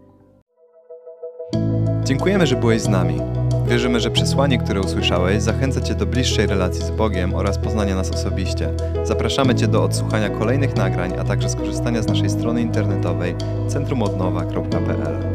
Dziękujemy, 2.03 2.47
że 2.47 2.55
byłeś 2.55 2.81
z 2.81 2.87
nami. 2.87 3.19
Wierzymy, 3.67 3.99
że 3.99 4.11
przesłanie, 4.11 4.57
które 4.57 4.81
usłyszałeś, 4.81 5.41
zachęca 5.41 5.81
Cię 5.81 5.95
do 5.95 6.05
bliższej 6.05 6.47
relacji 6.47 6.81
z 6.81 6.91
Bogiem 6.91 7.33
oraz 7.33 7.57
poznania 7.57 7.95
nas 7.95 8.11
osobiście. 8.11 8.69
Zapraszamy 9.03 9.55
Cię 9.55 9.67
do 9.67 9.83
odsłuchania 9.83 10.29
kolejnych 10.29 10.75
nagrań, 10.75 11.13
a 11.19 11.23
także 11.23 11.49
skorzystania 11.49 12.01
z 12.01 12.07
naszej 12.07 12.29
strony 12.29 12.61
internetowej 12.61 13.35
centrumodnowa.pl. 13.67 15.32